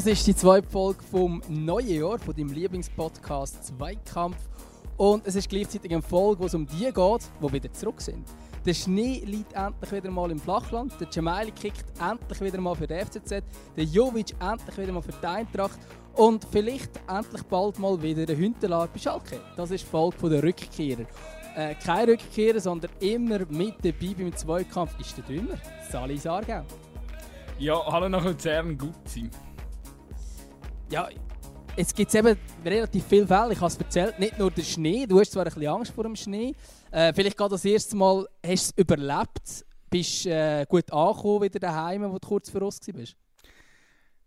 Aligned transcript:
Das 0.00 0.06
ist 0.06 0.26
die 0.26 0.34
zweite 0.34 0.66
Folge 0.66 1.02
vom 1.10 1.42
neuen 1.46 1.86
Jahr, 1.86 2.18
von 2.18 2.34
deinem 2.34 2.48
Lieblingspodcast 2.48 3.66
Zweikampf. 3.66 4.38
Und 4.96 5.26
es 5.26 5.34
ist 5.34 5.50
gleichzeitig 5.50 5.92
eine 5.92 6.00
Folge, 6.00 6.40
wo 6.40 6.46
es 6.46 6.54
um 6.54 6.66
die 6.66 6.84
geht, 6.84 6.94
die 6.94 7.52
wieder 7.52 7.70
zurück 7.70 8.00
sind. 8.00 8.26
Der 8.64 8.72
Schnee 8.72 9.22
liegt 9.26 9.52
endlich 9.52 9.92
wieder 9.92 10.10
mal 10.10 10.30
im 10.30 10.38
Flachland. 10.38 10.98
Der 10.98 11.10
Cemaili 11.10 11.50
kickt 11.50 11.84
endlich 12.00 12.40
wieder 12.40 12.58
mal 12.62 12.74
für 12.74 12.86
den 12.86 13.06
FCZ. 13.06 13.42
Der 13.76 13.84
Jovic 13.84 14.34
endlich 14.40 14.78
wieder 14.78 14.92
mal 14.92 15.02
für 15.02 15.12
die 15.12 15.26
Eintracht. 15.26 15.78
Und 16.14 16.46
vielleicht 16.50 16.92
endlich 17.06 17.42
bald 17.42 17.78
mal 17.78 18.02
wieder 18.02 18.24
der 18.24 18.38
Hüntelar 18.38 18.88
bei 18.88 18.98
Schalke. 18.98 19.38
Das 19.58 19.70
ist 19.70 19.84
die 19.84 19.90
Folge 19.90 20.30
der 20.30 20.42
Rückkehrer. 20.42 21.04
Äh, 21.54 21.74
kein 21.74 22.08
Rückkehrer, 22.08 22.60
sondern 22.60 22.90
immer 23.00 23.40
mit 23.50 23.74
dabei 23.82 24.14
beim 24.16 24.34
Zweikampf 24.34 24.98
ist 24.98 25.18
der 25.18 25.24
Dümmer, 25.24 25.58
Sali 25.90 26.16
Sargau. 26.16 26.64
Ja, 27.58 27.84
hallo 27.92 28.08
nach 28.08 28.24
Luzern, 28.24 28.78
gut 28.78 28.94
sein. 29.04 29.30
Ja, 30.90 31.08
es 31.76 31.94
gibt 31.94 32.12
eben 32.16 32.36
relativ 32.64 33.06
viele 33.06 33.24
Fälle. 33.24 33.52
Ich 33.52 33.60
habe 33.60 33.68
es 33.68 33.78
erzählt, 33.78 34.18
nicht 34.18 34.36
nur 34.38 34.50
der 34.50 34.62
Schnee. 34.62 35.06
Du 35.06 35.20
hast 35.20 35.30
zwar 35.30 35.44
ein 35.46 35.52
bisschen 35.52 35.68
Angst 35.68 35.92
vor 35.92 36.02
dem 36.02 36.16
Schnee. 36.16 36.52
Äh, 36.90 37.12
vielleicht 37.14 37.36
gerade 37.36 37.52
das 37.52 37.64
erste 37.64 37.94
Mal 37.94 38.26
hast 38.44 38.72
du 38.72 38.72
es 38.72 38.76
überlebt. 38.76 39.64
Bist 39.88 40.26
äh, 40.26 40.66
gut 40.68 40.92
angekommen 40.92 41.42
wieder 41.42 41.60
daheim, 41.60 42.02
wo 42.10 42.18
du 42.18 42.26
kurz 42.26 42.50
vor 42.50 42.62
uns 42.62 42.80
warst? 42.92 43.16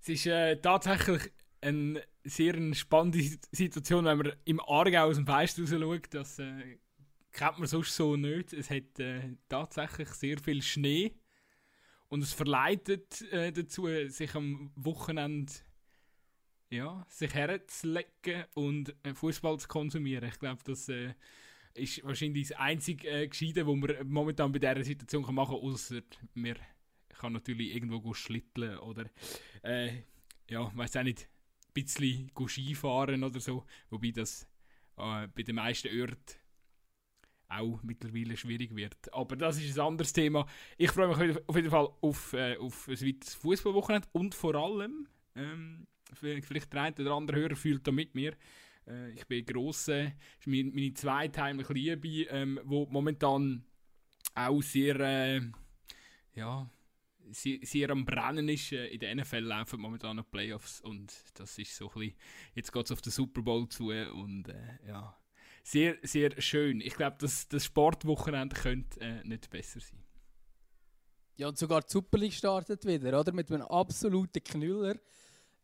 Es 0.02 0.10
ist 0.10 0.26
äh, 0.26 0.56
tatsächlich 0.56 1.34
eine 1.60 2.02
sehr 2.24 2.74
spannende 2.74 3.20
Situation, 3.52 4.06
wenn 4.06 4.18
man 4.20 4.34
im 4.46 4.62
Aargau 4.62 5.08
aus 5.08 5.18
dem 5.18 5.26
Fenster 5.26 5.64
raus 5.64 5.70
schaut. 5.70 6.14
Das 6.14 6.40
äh, 6.40 6.80
kennt 7.34 7.60
man 7.60 7.68
sonst 7.68 7.94
so 7.94 8.16
nicht. 8.16 8.54
Es 8.54 8.70
hat 8.70 9.00
äh, 9.00 9.36
tatsächlich 9.50 10.08
sehr 10.12 10.40
viel 10.40 10.62
Schnee. 10.62 11.14
Und 12.08 12.24
es 12.24 12.32
verleitet 12.32 13.22
äh, 13.34 13.52
dazu, 13.52 13.88
sich 14.08 14.34
am 14.34 14.72
Wochenende 14.76 15.52
ja, 16.74 17.06
sich 17.08 17.34
herzulegen 17.34 18.46
und 18.56 18.96
äh, 19.04 19.14
Fußball 19.14 19.60
zu 19.60 19.68
konsumieren. 19.68 20.28
Ich 20.28 20.40
glaube, 20.40 20.62
das 20.64 20.90
äh, 20.90 21.14
ist 21.76 22.04
wahrscheinlich 22.04 22.50
das 22.50 22.58
einzige 22.58 23.08
äh, 23.08 23.28
Gescheite, 23.28 23.66
was 23.68 23.76
man 23.76 24.08
momentan 24.08 24.52
bei 24.52 24.60
dieser 24.60 24.84
Situation 24.84 25.24
kann 25.24 25.36
machen 25.36 25.56
kann, 25.56 25.70
außer 25.70 26.02
man 26.34 26.56
kann 27.10 27.34
natürlich 27.34 27.76
irgendwo 27.76 28.14
schlitteln 28.14 28.78
oder 28.80 29.06
äh, 29.62 30.02
ja, 30.50 30.72
weiß 30.76 30.98
auch 30.98 31.04
nicht, 31.04 31.30
ein 31.68 31.74
bisschen 31.74 32.32
Skifahren 32.48 33.24
oder 33.24 33.40
so, 33.40 33.66
wobei 33.90 34.12
das 34.12 34.48
äh, 34.98 35.28
bei 35.28 35.44
den 35.44 35.56
meisten 35.56 36.00
Orten 36.00 36.40
auch 37.50 37.84
mittlerweile 37.84 38.36
schwierig 38.36 38.76
wird. 38.76 39.14
Aber 39.14 39.36
das 39.36 39.62
ist 39.62 39.78
ein 39.78 39.86
anderes 39.86 40.12
Thema. 40.12 40.48
Ich 40.78 40.90
freue 40.90 41.16
mich 41.16 41.38
auf 41.48 41.56
jeden 41.56 41.70
Fall 41.70 41.88
auf, 42.02 42.34
äh, 42.34 42.58
auf 42.58 42.88
ein 42.88 43.00
weiteres 43.00 43.36
Fußballwochenende 43.36 44.08
und 44.12 44.34
vor 44.34 44.56
allem 44.56 45.08
ähm, 45.36 45.86
vielleicht 46.16 46.74
der 46.74 46.82
eine 46.82 46.96
oder 46.98 47.14
andere 47.14 47.38
Hörer 47.38 47.56
fühlt 47.56 47.86
da 47.88 47.92
mit 47.92 48.16
mir. 48.16 48.34
Äh, 48.88 49.12
ich 49.12 49.26
bin 49.26 49.46
grosse, 49.46 50.14
ist 50.40 50.48
meine, 50.48 50.72
meine 50.72 50.94
zweitheimliche 50.94 51.74
Liebe, 51.74 52.30
ähm, 52.30 52.60
wo 52.64 52.86
momentan 52.88 53.64
auch 54.36 54.62
sehr, 54.62 55.00
äh, 55.00 55.42
ja, 56.36 56.70
sehr, 57.30 57.60
sehr, 57.64 57.90
am 57.90 58.06
Brennen 58.06 58.50
ist. 58.50 58.72
Äh, 58.72 58.88
in 58.88 59.00
den 59.00 59.20
NFL 59.20 59.40
laufen 59.40 59.80
momentan 59.80 60.18
noch 60.18 60.30
Playoffs 60.30 60.82
und 60.82 61.14
das 61.36 61.58
ist 61.58 61.76
so 61.76 61.90
ein 61.90 61.94
bisschen, 61.94 62.16
jetzt 62.56 62.72
geht 62.72 62.86
es 62.86 62.92
auf 62.92 63.02
den 63.02 63.12
Super 63.12 63.42
Bowl 63.42 63.68
zu 63.70 63.90
und 63.90 64.50
äh, 64.50 64.88
ja, 64.88 65.18
sehr, 65.64 65.98
sehr 66.02 66.40
schön. 66.42 66.82
Ich 66.82 66.96
glaube, 66.96 67.18
das, 67.20 67.48
das 67.48 67.66
Sportwochenende 67.66 68.56
könnte 68.56 69.00
äh, 69.00 69.24
nicht 69.24 69.50
besser 69.50 69.80
sein. 69.80 70.04
Ja, 71.36 71.48
und 71.48 71.58
sogar 71.58 71.82
die 71.82 71.92
Super 71.92 72.18
League 72.18 72.34
startet 72.34 72.86
wieder, 72.86 73.20
oder? 73.20 73.32
Mit 73.32 73.52
einem 73.52 73.64
absoluten 73.64 74.44
Knüller 74.44 74.96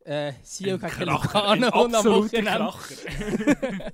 äh, 0.04 0.32
Sio 0.42 0.78
gegen 0.78 1.02
Lugano 1.02 1.84
und 1.84 1.94
am 1.94 2.04
Wochenende. 2.04 2.74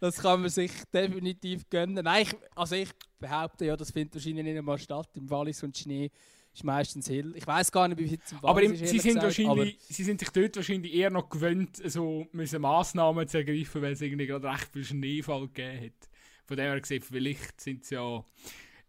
das 0.00 0.16
kann 0.16 0.40
man 0.40 0.50
sich 0.50 0.72
definitiv 0.92 1.68
gönnen. 1.70 2.04
Nein, 2.04 2.22
ich, 2.22 2.36
also 2.54 2.74
ich 2.74 2.90
behaupte 3.18 3.66
ja, 3.66 3.76
das 3.76 3.90
findet 3.90 4.14
wahrscheinlich 4.14 4.44
nicht 4.44 4.58
einmal 4.58 4.78
statt. 4.78 5.08
Im 5.14 5.30
Wallis 5.30 5.62
und 5.62 5.76
Schnee 5.76 6.10
ist 6.52 6.64
meistens 6.64 7.08
hell. 7.08 7.34
Ich 7.36 7.46
weiß 7.46 7.70
gar 7.72 7.88
nicht, 7.88 7.98
wie 7.98 8.08
viel 8.08 8.20
zum 8.20 8.42
Wallis 8.42 8.50
Aber 8.50 8.62
im, 8.62 8.72
ist, 8.74 8.80
sie, 8.80 8.98
sind 8.98 9.14
gesagt, 9.14 9.24
wahrscheinlich, 9.24 9.78
sie 9.80 10.04
sind 10.04 10.20
sich 10.20 10.30
dort 10.30 10.56
wahrscheinlich 10.56 10.94
eher 10.94 11.10
noch 11.10 11.28
gewöhnt, 11.28 11.80
so 11.84 12.26
müssen 12.32 12.60
Massnahmen 12.60 13.26
zu 13.26 13.38
ergreifen, 13.38 13.82
weil 13.82 13.92
es 13.92 14.00
irgendwie 14.00 14.26
gerade 14.26 14.48
recht 14.48 14.72
viel 14.72 14.84
Schneefall 14.84 15.48
gegeben 15.48 15.86
hat. 15.86 16.10
Von 16.46 16.56
dem 16.56 16.66
her 16.66 16.80
gesehen, 16.80 17.02
vielleicht 17.02 17.60
sind 17.60 17.84
sie 17.84 17.94
ja, 17.94 18.24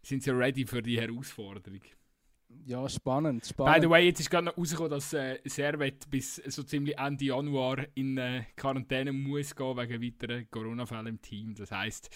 sind 0.02 0.22
sie 0.22 0.30
ja 0.30 0.36
ready 0.36 0.66
für 0.66 0.82
die 0.82 1.00
Herausforderung. 1.00 1.80
Ja, 2.64 2.88
spannend, 2.88 3.44
spannend. 3.46 3.74
By 3.74 3.80
the 3.80 3.90
way, 3.90 4.06
jetzt 4.06 4.20
ist 4.20 4.30
gerade 4.30 4.46
noch 4.46 4.56
rausgekommen, 4.56 4.90
dass 4.90 5.12
äh, 5.12 5.38
Servet 5.44 6.08
bis 6.10 6.36
so 6.36 6.62
ziemlich 6.62 6.98
Ende 6.98 7.26
Januar 7.26 7.86
in 7.94 8.18
äh, 8.18 8.44
Quarantäne 8.56 9.12
muss 9.12 9.54
gehen 9.54 9.76
wegen 9.76 10.02
weiteren 10.02 10.50
Corona-Fällen 10.50 11.06
im 11.06 11.22
Team. 11.22 11.54
Das 11.54 11.70
heisst, 11.70 12.10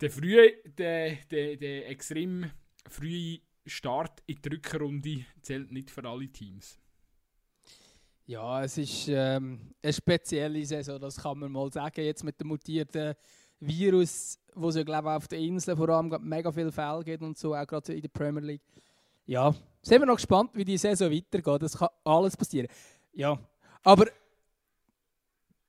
der 0.00 0.10
frühe, 0.10 0.52
der, 0.76 1.16
der, 1.30 1.56
der 1.56 1.88
extrem 1.88 2.50
frühe 2.88 3.40
Start 3.66 4.22
in 4.26 4.36
die 4.42 4.48
Rückrunde 4.48 5.24
zählt 5.42 5.72
nicht 5.72 5.90
für 5.90 6.04
alle 6.08 6.28
Teams. 6.28 6.78
Ja, 8.26 8.62
es 8.62 8.76
ist 8.76 9.08
ähm, 9.08 9.74
eine 9.82 9.92
spezielle 9.92 10.64
Saison, 10.64 11.00
das 11.00 11.16
kann 11.16 11.38
man 11.38 11.50
mal 11.50 11.72
sagen. 11.72 12.04
Jetzt 12.04 12.24
mit 12.24 12.38
dem 12.40 12.48
mutierten 12.48 13.14
Virus, 13.60 14.38
wo 14.54 14.68
es 14.68 14.76
ja 14.76 14.82
glaube 14.82 15.08
ich 15.08 15.14
auf 15.14 15.28
der 15.28 15.38
Insel 15.38 15.76
vor 15.76 15.88
allem 15.88 16.14
mega 16.20 16.52
viele 16.52 16.70
Fälle 16.70 17.02
gibt 17.04 17.22
und 17.22 17.38
so, 17.38 17.54
auch 17.54 17.66
gerade 17.66 17.94
in 17.94 18.02
der 18.02 18.08
Premier 18.08 18.42
League 18.42 18.62
ja, 19.28 19.54
sind 19.82 20.00
wir 20.00 20.06
noch 20.06 20.16
gespannt, 20.16 20.50
wie 20.54 20.64
die 20.64 20.78
Saison 20.78 21.12
weitergeht. 21.12 21.62
Das 21.62 21.78
kann 21.78 21.88
alles 22.02 22.36
passieren. 22.36 22.66
Ja, 23.12 23.38
aber... 23.84 24.06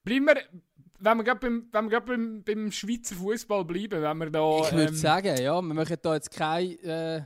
Bleiben 0.03 0.25
wir, 0.25 0.37
wenn 0.97 1.17
wir 1.17 1.23
gerade 1.25 1.39
beim, 1.41 1.67
wenn 1.71 1.91
wir 1.91 1.99
beim, 1.99 2.43
beim 2.43 2.71
Schweizer 2.71 3.15
Fußball 3.15 3.65
bleiben, 3.65 4.01
wenn 4.01 4.17
wir 4.17 4.29
da... 4.29 4.61
Ich 4.61 4.71
würde 4.71 4.85
ähm, 4.85 4.95
sagen, 4.95 5.37
ja, 5.41 5.61
wir 5.61 5.73
machen 5.73 5.97
da 6.01 6.15
jetzt 6.15 6.31
keine... 6.31 6.73
Äh, 6.83 7.21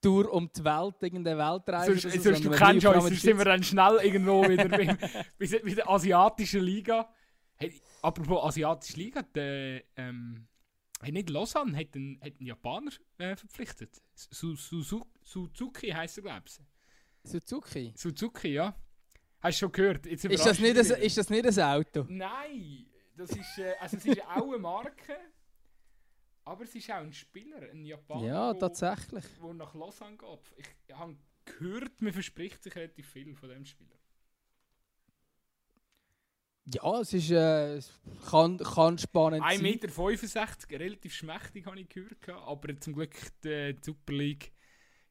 Tour 0.00 0.32
um 0.32 0.48
die 0.56 0.64
Welt, 0.64 0.94
irgendeine 1.00 1.38
Weltreise. 1.38 1.98
Sonst, 1.98 2.22
so, 2.22 2.30
sonst 2.30 2.44
du 2.44 2.50
kennst 2.50 2.86
uns, 2.86 3.04
sonst 3.04 3.20
sind 3.20 3.36
wir 3.36 3.44
dann 3.44 3.62
schnell 3.64 3.98
irgendwo 4.00 4.42
wieder 4.48 4.68
bei, 4.68 4.96
bei, 5.36 5.74
der 5.74 5.90
asiatischen 5.90 6.60
Liga. 6.60 7.08
Hey, 7.56 7.74
apropos 8.00 8.44
asiatische 8.44 8.96
Liga, 8.96 9.22
der, 9.22 9.82
ähm, 9.96 10.46
Hey, 11.00 11.12
nicht 11.12 11.30
Lausanne 11.30 11.76
hat 11.78 11.94
einen, 11.94 12.20
hat 12.20 12.34
einen 12.38 12.46
Japaner 12.46 12.90
äh, 13.18 13.36
verpflichtet. 13.36 14.02
Su, 14.14 14.56
Su, 14.56 14.82
Su, 14.82 15.04
Suzuki 15.22 15.90
heisst 15.90 16.18
er, 16.18 16.22
glaube 16.22 16.44
ich. 16.46 16.58
Suzuki? 17.30 17.92
Suzuki, 17.96 18.48
ja. 18.48 18.74
Hast 19.40 19.58
du 19.58 19.66
schon 19.66 19.72
gehört? 19.72 20.06
Jetzt 20.06 20.24
ist, 20.24 20.44
das 20.44 20.58
nicht 20.58 20.76
ein, 20.76 21.00
ist 21.00 21.16
das 21.16 21.30
nicht 21.30 21.46
ein 21.46 21.60
Auto? 21.60 22.04
Nein! 22.08 22.86
Das 23.16 23.30
ist, 23.30 23.58
äh, 23.58 23.74
also 23.80 23.96
es 23.96 24.06
ist 24.06 24.22
auch 24.26 24.46
eine 24.46 24.58
Marke, 24.58 25.16
aber 26.44 26.64
es 26.64 26.74
ist 26.74 26.90
auch 26.90 26.96
ein 26.96 27.12
Spieler, 27.12 27.70
ein 27.70 27.84
Japaner, 27.84 28.26
ja, 28.26 28.54
tatsächlich. 28.54 29.24
der 29.42 29.54
nach 29.54 29.74
Lausanne 29.74 30.16
geht. 30.16 30.66
Ich 30.88 30.94
habe 30.94 31.16
gehört, 31.44 32.00
man 32.00 32.12
verspricht 32.12 32.62
sich 32.62 32.74
relativ 32.74 33.08
viel 33.08 33.34
von 33.34 33.48
dem 33.48 33.64
Spieler. 33.64 33.97
Ja, 36.74 37.00
es 37.00 37.14
ist, 37.14 37.30
äh, 37.30 37.80
kann, 38.28 38.58
kann 38.58 38.98
spannend 38.98 39.42
1,65 39.42 39.62
Meter, 39.62 40.80
relativ 40.80 41.14
schmächtig 41.14 41.64
habe 41.66 41.80
ich 41.80 41.88
gehört, 41.88 42.28
aber 42.28 42.78
zum 42.78 42.94
Glück 42.94 43.14
die 43.42 43.74
Super 43.80 44.12
League 44.12 44.52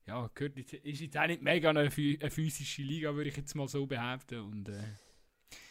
ja, 0.06 0.30
gehört, 0.34 0.58
ist 0.58 1.02
jetzt 1.02 1.18
auch 1.18 1.28
nicht 1.28 1.42
mega 1.42 1.70
eine, 1.70 1.82
eine 1.82 2.32
physische 2.32 2.82
Liga, 2.82 3.14
würde 3.14 3.30
ich 3.30 3.38
jetzt 3.38 3.56
mal 3.56 3.68
so 3.68 3.86
behaupten. 3.86 4.40
Und, 4.40 4.70
äh. 4.70 4.84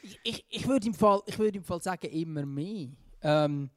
Ich, 0.02 0.20
ich, 0.24 0.44
ich 0.48 0.68
würde 0.68 0.86
im, 0.88 0.94
Fall, 0.94 1.22
würd 1.36 1.56
im 1.56 1.64
Fall 1.64 1.80
sagen, 1.80 2.06
immer 2.10 2.44
mehr. 2.44 2.88
Ähm, 3.22 3.70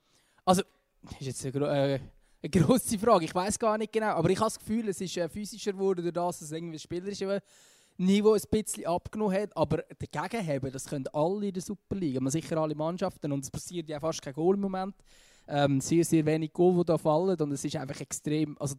also, 0.43 0.63
das 1.03 1.21
ist 1.21 1.43
jetzt 1.43 1.55
eine, 1.55 1.65
äh, 1.65 1.99
eine 2.41 2.49
grosse 2.49 2.99
Frage, 2.99 3.25
ich 3.25 3.35
weiß 3.35 3.57
gar 3.57 3.77
nicht 3.77 3.93
genau, 3.93 4.13
aber 4.15 4.29
ich 4.29 4.37
habe 4.37 4.47
das 4.47 4.59
Gefühl, 4.59 4.89
es 4.89 4.99
ist 4.99 5.15
äh, 5.17 5.29
physischer 5.29 5.73
geworden, 5.73 6.01
durch 6.01 6.13
das, 6.13 6.39
dass 6.39 6.49
es 6.49 6.51
irgendwie 6.51 6.79
spielerisch 6.79 7.21
ist. 7.21 7.43
Niveau 7.99 8.33
ein 8.33 8.41
bisschen 8.49 8.85
abgenommen 8.85 9.35
hat, 9.35 9.55
aber 9.57 9.83
dagegen 9.99 10.47
haben, 10.47 10.71
das 10.71 10.85
können 10.85 11.07
alle 11.11 11.47
in 11.47 11.53
der 11.53 11.61
Superliga, 11.61 12.21
man 12.21 12.31
sicher 12.31 12.57
alle 12.57 12.73
Mannschaften 12.73 13.31
und 13.31 13.43
es 13.43 13.51
passiert 13.51 13.89
ja 13.89 13.99
fast 13.99 14.21
kein 14.21 14.33
Goal 14.33 14.55
im 14.55 14.61
Moment. 14.61 14.95
Ähm, 15.47 15.81
sehr, 15.81 16.05
sehr 16.05 16.25
wenig 16.25 16.53
Goal, 16.53 16.77
die 16.77 16.85
da 16.85 16.97
fallen 16.97 17.37
und 17.37 17.51
es 17.51 17.65
ist 17.65 17.75
einfach 17.75 17.99
extrem, 17.99 18.55
also 18.57 18.75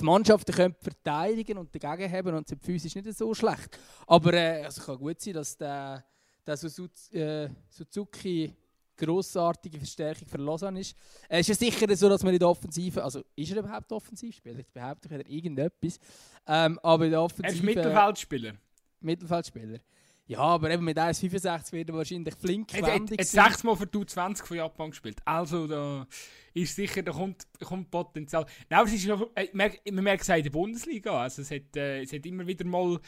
die 0.00 0.04
Mannschaften 0.04 0.54
können 0.54 0.74
verteidigen 0.80 1.58
und 1.58 1.74
dagegen 1.74 2.10
haben 2.10 2.34
und 2.34 2.48
sind 2.48 2.62
physisch 2.62 2.94
nicht 2.94 3.12
so 3.12 3.34
schlecht. 3.34 3.78
Aber 4.06 4.32
äh, 4.32 4.64
also 4.64 4.80
kann 4.80 4.98
gut 4.98 5.20
sein, 5.20 5.34
dass 5.34 5.54
der, 5.56 6.02
der 6.46 6.54
äh, 6.54 7.48
Suzuki 7.68 8.56
grossartige 8.96 9.78
Verstärkung 9.78 10.28
für 10.28 10.38
Lausanne 10.38 10.80
ist. 10.80 10.96
Es 11.28 11.48
ist 11.48 11.60
ja 11.60 11.70
sicher 11.70 11.96
so, 11.96 12.08
dass 12.08 12.22
man 12.22 12.32
in 12.32 12.38
der 12.38 12.48
Offensive, 12.48 13.02
also 13.02 13.22
ist 13.36 13.50
er 13.52 13.58
überhaupt 13.58 13.90
Offensivspieler? 13.92 14.60
Ich 14.60 14.68
behaupte, 14.68 15.08
er 15.10 15.28
irgendetwas. 15.28 15.98
Ähm, 16.46 16.78
aber 16.82 17.04
in 17.04 17.10
der 17.10 17.22
Offensive... 17.22 17.48
Er 17.48 17.54
ist 17.54 17.62
Mittelfeldspieler. 17.62 18.52
Mittelfeldspieler. 19.00 19.78
Ja, 20.26 20.38
aber 20.38 20.70
eben 20.70 20.84
mit 20.84 20.96
1,65 20.96 21.72
wird 21.72 21.90
er 21.90 21.94
wahrscheinlich 21.96 22.34
flink 22.34 22.72
Er 22.74 22.94
hat 22.94 23.24
sechsmal 23.24 23.76
für 23.76 23.86
die 23.86 24.06
20 24.06 24.46
von 24.46 24.56
Japan 24.56 24.90
gespielt. 24.90 25.18
Also 25.24 25.66
da 25.66 26.06
ist 26.54 26.76
sicher, 26.76 27.02
da 27.02 27.12
kommt, 27.12 27.46
kommt 27.60 27.90
Potenzial. 27.90 28.46
Nein, 28.70 28.80
aber 28.80 28.88
es 28.88 28.94
ist 28.94 29.08
noch, 29.08 29.30
äh, 29.34 29.48
man 29.52 30.04
merkt 30.04 30.22
es 30.22 30.30
auch 30.30 30.36
in 30.36 30.44
der 30.44 30.50
Bundesliga. 30.50 31.22
Also 31.22 31.42
es, 31.42 31.50
hat, 31.50 31.76
äh, 31.76 32.02
es 32.02 32.12
hat 32.12 32.24
immer 32.24 32.46
wieder 32.46 32.64
mal 32.64 32.98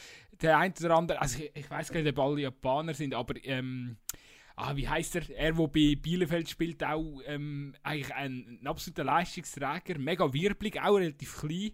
der 0.42 0.58
ein 0.58 0.74
oder 0.80 0.96
andere, 0.96 1.20
also 1.20 1.38
ich, 1.38 1.50
ich 1.54 1.70
weiß 1.70 1.92
gar 1.92 2.02
nicht, 2.02 2.18
ob 2.18 2.18
alle 2.18 2.40
Japaner 2.40 2.94
sind, 2.94 3.14
aber 3.14 3.34
ähm, 3.44 3.96
ah, 4.56 4.76
wie 4.76 4.88
heißt 4.88 5.16
er? 5.16 5.30
Er, 5.30 5.52
der 5.52 5.68
bei 5.68 5.96
Bielefeld 5.96 6.48
spielt, 6.48 6.82
auch 6.84 7.20
ähm, 7.26 7.74
eigentlich 7.82 8.14
ein, 8.14 8.58
ein 8.60 8.66
absoluter 8.66 9.04
Leistungsträger, 9.04 9.98
mega 9.98 10.32
wirbelig, 10.32 10.80
auch 10.80 10.96
relativ 10.96 11.36
klein. 11.36 11.72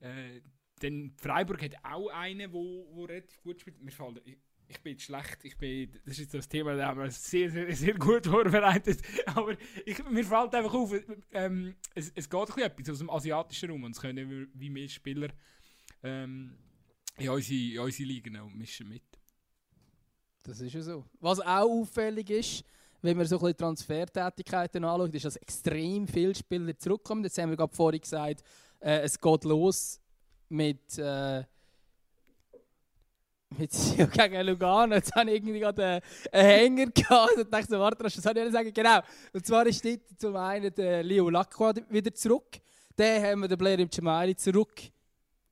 Äh, 0.00 0.40
denn 0.82 1.12
Freiburg 1.16 1.62
hat 1.62 1.74
auch 1.82 2.08
einen, 2.08 2.52
wo, 2.52 2.88
wo 2.92 3.04
relativ 3.04 3.40
gut 3.42 3.60
spielt. 3.60 3.80
Mir 3.82 3.90
fällt, 3.90 4.22
ich, 4.24 4.38
ich 4.68 4.80
bin 4.80 4.92
jetzt 4.92 5.04
schlecht, 5.04 5.38
ich 5.44 5.56
bin, 5.56 5.90
das 6.04 6.14
ist 6.14 6.18
jetzt 6.18 6.34
das 6.34 6.48
Thema, 6.48 6.76
da 6.76 6.88
haben 6.88 7.00
wir 7.00 7.10
sehr, 7.10 7.50
sehr, 7.50 7.74
sehr 7.74 7.94
gut 7.94 8.26
vorbereitet. 8.26 9.00
Aber 9.26 9.56
ich, 9.84 10.04
mir 10.08 10.24
fällt 10.24 10.54
einfach 10.54 10.74
auf, 10.74 10.94
ähm, 11.32 11.74
es, 11.94 12.12
es 12.14 12.28
geht 12.28 12.56
ein 12.56 12.62
etwas 12.62 12.90
aus 12.90 12.98
dem 12.98 13.10
asiatischen 13.10 13.70
Raum 13.70 13.84
und 13.84 13.92
es 13.92 14.00
können 14.00 14.48
wie 14.54 14.70
mehr 14.70 14.88
Spieler 14.88 15.28
ähm, 16.02 16.56
in, 17.16 17.28
unsere, 17.28 17.72
in 17.72 17.78
unsere 17.80 18.08
Ligen 18.08 18.36
auch 18.36 18.50
mischen 18.50 18.88
mit. 18.88 19.02
Das 20.48 20.62
ist 20.62 20.72
ja 20.72 20.80
so. 20.80 21.04
Was 21.20 21.40
auch 21.40 21.46
auffällig 21.46 22.30
ist, 22.30 22.64
wenn 23.02 23.18
man 23.18 23.26
so 23.26 23.36
ein 23.36 23.40
bisschen 23.40 23.58
Transfertätigkeiten 23.58 24.82
anschaut, 24.82 25.14
ist, 25.14 25.26
dass 25.26 25.36
extrem 25.36 26.08
viele 26.08 26.34
Spieler 26.34 26.76
zurückkommen. 26.78 27.22
Jetzt 27.22 27.36
haben 27.36 27.50
wir 27.50 27.56
gerade 27.56 27.74
vorhin 27.74 28.00
gesagt, 28.00 28.42
äh, 28.80 29.00
es 29.00 29.20
geht 29.20 29.44
los 29.44 30.00
mit, 30.48 30.96
äh, 30.96 31.44
mit 33.58 33.72
ja, 33.98 34.06
gegen 34.06 34.46
Lugano. 34.46 34.94
Jetzt 34.94 35.14
habe 35.14 35.30
ich 35.30 35.36
irgendwie 35.36 35.60
gerade 35.60 36.00
einen, 36.32 36.46
Hänger 36.46 36.86
gehabt 36.94 37.36
und 37.36 37.52
dachte 37.52 37.66
so, 37.68 37.78
warte, 37.78 38.02
das 38.02 38.14
soll 38.14 38.36
ich 38.38 38.44
nicht 38.44 38.52
sagen. 38.52 38.72
Genau. 38.72 39.00
Und 39.34 39.44
zwar 39.44 39.66
ist 39.66 39.84
dort 39.84 40.00
zum 40.16 40.34
einen 40.34 40.74
der 40.74 41.02
Leo 41.02 41.28
Lacroix 41.28 41.76
wieder 41.90 42.14
zurück. 42.14 42.58
Dann 42.96 43.22
haben 43.22 43.40
wir 43.42 43.48
den 43.48 43.58
Blair 43.58 43.78
im 43.78 43.90
Cemaili 43.90 44.34
zurück 44.34 44.80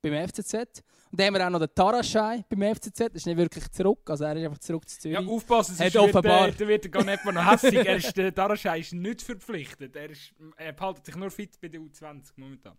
beim 0.01 0.27
FCZ. 0.27 0.83
Und 1.11 1.19
dann 1.19 1.27
haben 1.27 1.33
wir 1.35 1.45
auch 1.45 1.49
noch 1.51 1.59
den 1.59 1.73
Taraschai 1.73 2.43
beim 2.49 2.75
FCZ. 2.75 2.99
Das 2.99 3.13
ist 3.15 3.25
nicht 3.25 3.37
wirklich 3.37 3.69
zurück, 3.71 4.09
also 4.09 4.23
er 4.25 4.35
ist 4.35 4.43
einfach 4.45 4.57
zurück 4.59 4.87
zu 4.89 5.09
Ja, 5.09 5.19
Zürich. 5.19 5.29
aufpassen, 5.33 5.71
Hat 5.71 5.77
sonst 5.77 5.93
wird, 5.93 6.03
offenbar- 6.15 6.47
äh, 6.49 6.51
da 6.51 6.67
wird 6.67 6.85
er 6.85 6.91
gar 6.91 7.03
nicht 7.03 7.23
mehr 7.25 7.33
noch 7.33 7.51
hässlich. 7.51 7.73
er 7.87 7.95
ist, 7.95 8.15
der 8.17 8.31
Daraschai 8.31 8.79
ist 8.79 8.93
nicht 8.93 9.21
verpflichtet. 9.21 9.95
Er, 9.95 10.09
ist, 10.09 10.33
er 10.57 10.73
behaltet 10.73 11.05
sich 11.05 11.15
nur 11.15 11.31
fit 11.31 11.59
bei 11.61 11.67
der 11.69 11.79
U20 11.81 12.33
momentan. 12.35 12.77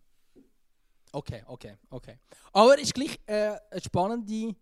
Okay, 1.12 1.42
okay, 1.46 1.76
okay. 1.90 2.18
Aber 2.52 2.74
es 2.74 2.82
ist 2.82 2.94
gleich 2.94 3.18
äh, 3.26 3.56
eine 3.70 3.80
spannende 3.82 4.54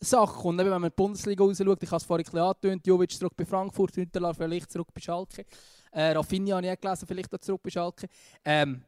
Sache. 0.00 0.48
Und 0.48 0.58
eben, 0.58 0.70
wenn 0.70 0.80
man 0.80 0.90
die 0.90 0.94
Bundesliga 0.96 1.44
rausschaut, 1.44 1.82
ich 1.82 1.90
habe 1.90 1.96
es 1.98 2.04
vorhin 2.04 2.24
ein 2.24 2.30
bisschen 2.30 2.38
angetönt, 2.46 2.86
Jovic 2.86 3.10
zurück 3.12 3.34
bei 3.36 3.44
Frankfurt, 3.44 3.94
Hünterlar 3.96 4.32
vielleicht 4.34 4.72
zurück 4.72 4.88
bei 4.94 5.02
Schalke. 5.02 5.44
Äh, 5.92 6.12
Rafinha 6.12 6.56
habe 6.56 6.66
ich 6.66 6.72
auch 6.72 6.80
gelesen, 6.80 7.06
vielleicht 7.06 7.34
auch 7.34 7.38
zurück 7.40 7.60
bei 7.62 7.68
Schalke. 7.70 8.06
Ähm, 8.42 8.82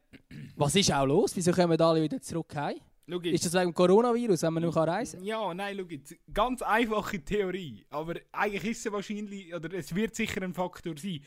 was 0.55 0.73
ist 0.75 0.91
auch 0.91 1.05
los? 1.05 1.35
Wieso 1.35 1.51
kommen 1.51 1.79
alle 1.79 2.01
wieder 2.01 2.19
zurück 2.19 2.55
heim? 2.55 2.77
Ist 3.05 3.45
das 3.45 3.53
wegen 3.53 3.73
Coronavirus, 3.73 4.43
wenn 4.43 4.53
man 4.53 4.63
nicht 4.63 4.75
reisen 4.77 5.19
kann? 5.19 5.25
Ja, 5.25 5.53
nein, 5.53 5.77
schau 5.77 5.85
jetzt. 5.89 6.15
Ganz 6.33 6.61
einfache 6.61 7.19
Theorie. 7.19 7.85
Aber 7.89 8.15
eigentlich 8.31 8.71
ist 8.71 8.85
es 8.85 8.91
wahrscheinlich, 8.91 9.53
oder 9.53 9.73
es 9.73 9.93
wird 9.93 10.15
sicher 10.15 10.41
ein 10.41 10.53
Faktor 10.53 10.97
sein. 10.97 11.19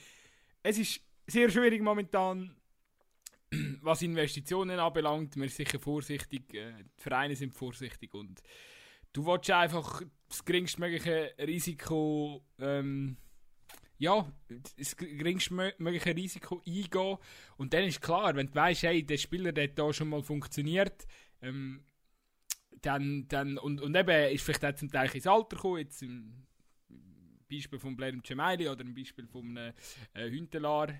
Es 0.62 0.78
ist 0.78 1.00
sehr 1.26 1.50
schwierig 1.50 1.82
momentan, 1.82 2.56
was 3.82 4.02
Investitionen 4.02 4.78
anbelangt. 4.78 5.36
Man 5.36 5.46
ist 5.46 5.56
sicher 5.56 5.78
vorsichtig, 5.78 6.52
äh, 6.54 6.72
die 6.82 7.02
Vereine 7.02 7.36
sind 7.36 7.52
vorsichtig 7.52 8.14
und 8.14 8.42
du 9.12 9.26
willst 9.26 9.50
einfach 9.50 10.02
das 10.28 10.44
geringstmögliche 10.44 11.34
Risiko, 11.38 12.42
ähm, 12.58 13.16
ja, 13.98 14.30
das 14.76 14.96
geringstmögliche 14.96 16.14
Risiko 16.14 16.60
eingehen. 16.66 17.18
Und 17.56 17.72
dann 17.72 17.84
ist 17.84 18.02
klar, 18.02 18.34
wenn 18.34 18.48
du 18.48 18.54
weißt, 18.54 18.82
hey, 18.82 19.04
der 19.04 19.16
Spieler 19.16 19.52
der 19.52 19.64
hat 19.64 19.78
da 19.78 19.92
schon 19.92 20.08
mal 20.08 20.22
funktioniert, 20.22 21.06
ähm, 21.42 21.84
dann, 22.82 23.26
dann, 23.28 23.58
und, 23.58 23.80
und 23.80 23.96
eben 23.96 24.32
ist 24.32 24.44
vielleicht 24.44 24.64
auch 24.64 24.74
zum 24.74 24.90
Teil 24.90 25.10
ins 25.14 25.26
Alter 25.26 25.56
gekommen, 25.56 25.78
jetzt 25.78 26.02
im 26.02 26.46
Beispiel 27.50 27.78
von 27.78 27.96
Blair 27.96 28.14
Cemaili 28.24 28.68
oder 28.68 28.82
im 28.82 28.94
Beispiel 28.94 29.26
von 29.26 29.56
einem 29.56 29.72
äh, 30.14 30.30
Hüntelar, 30.30 30.92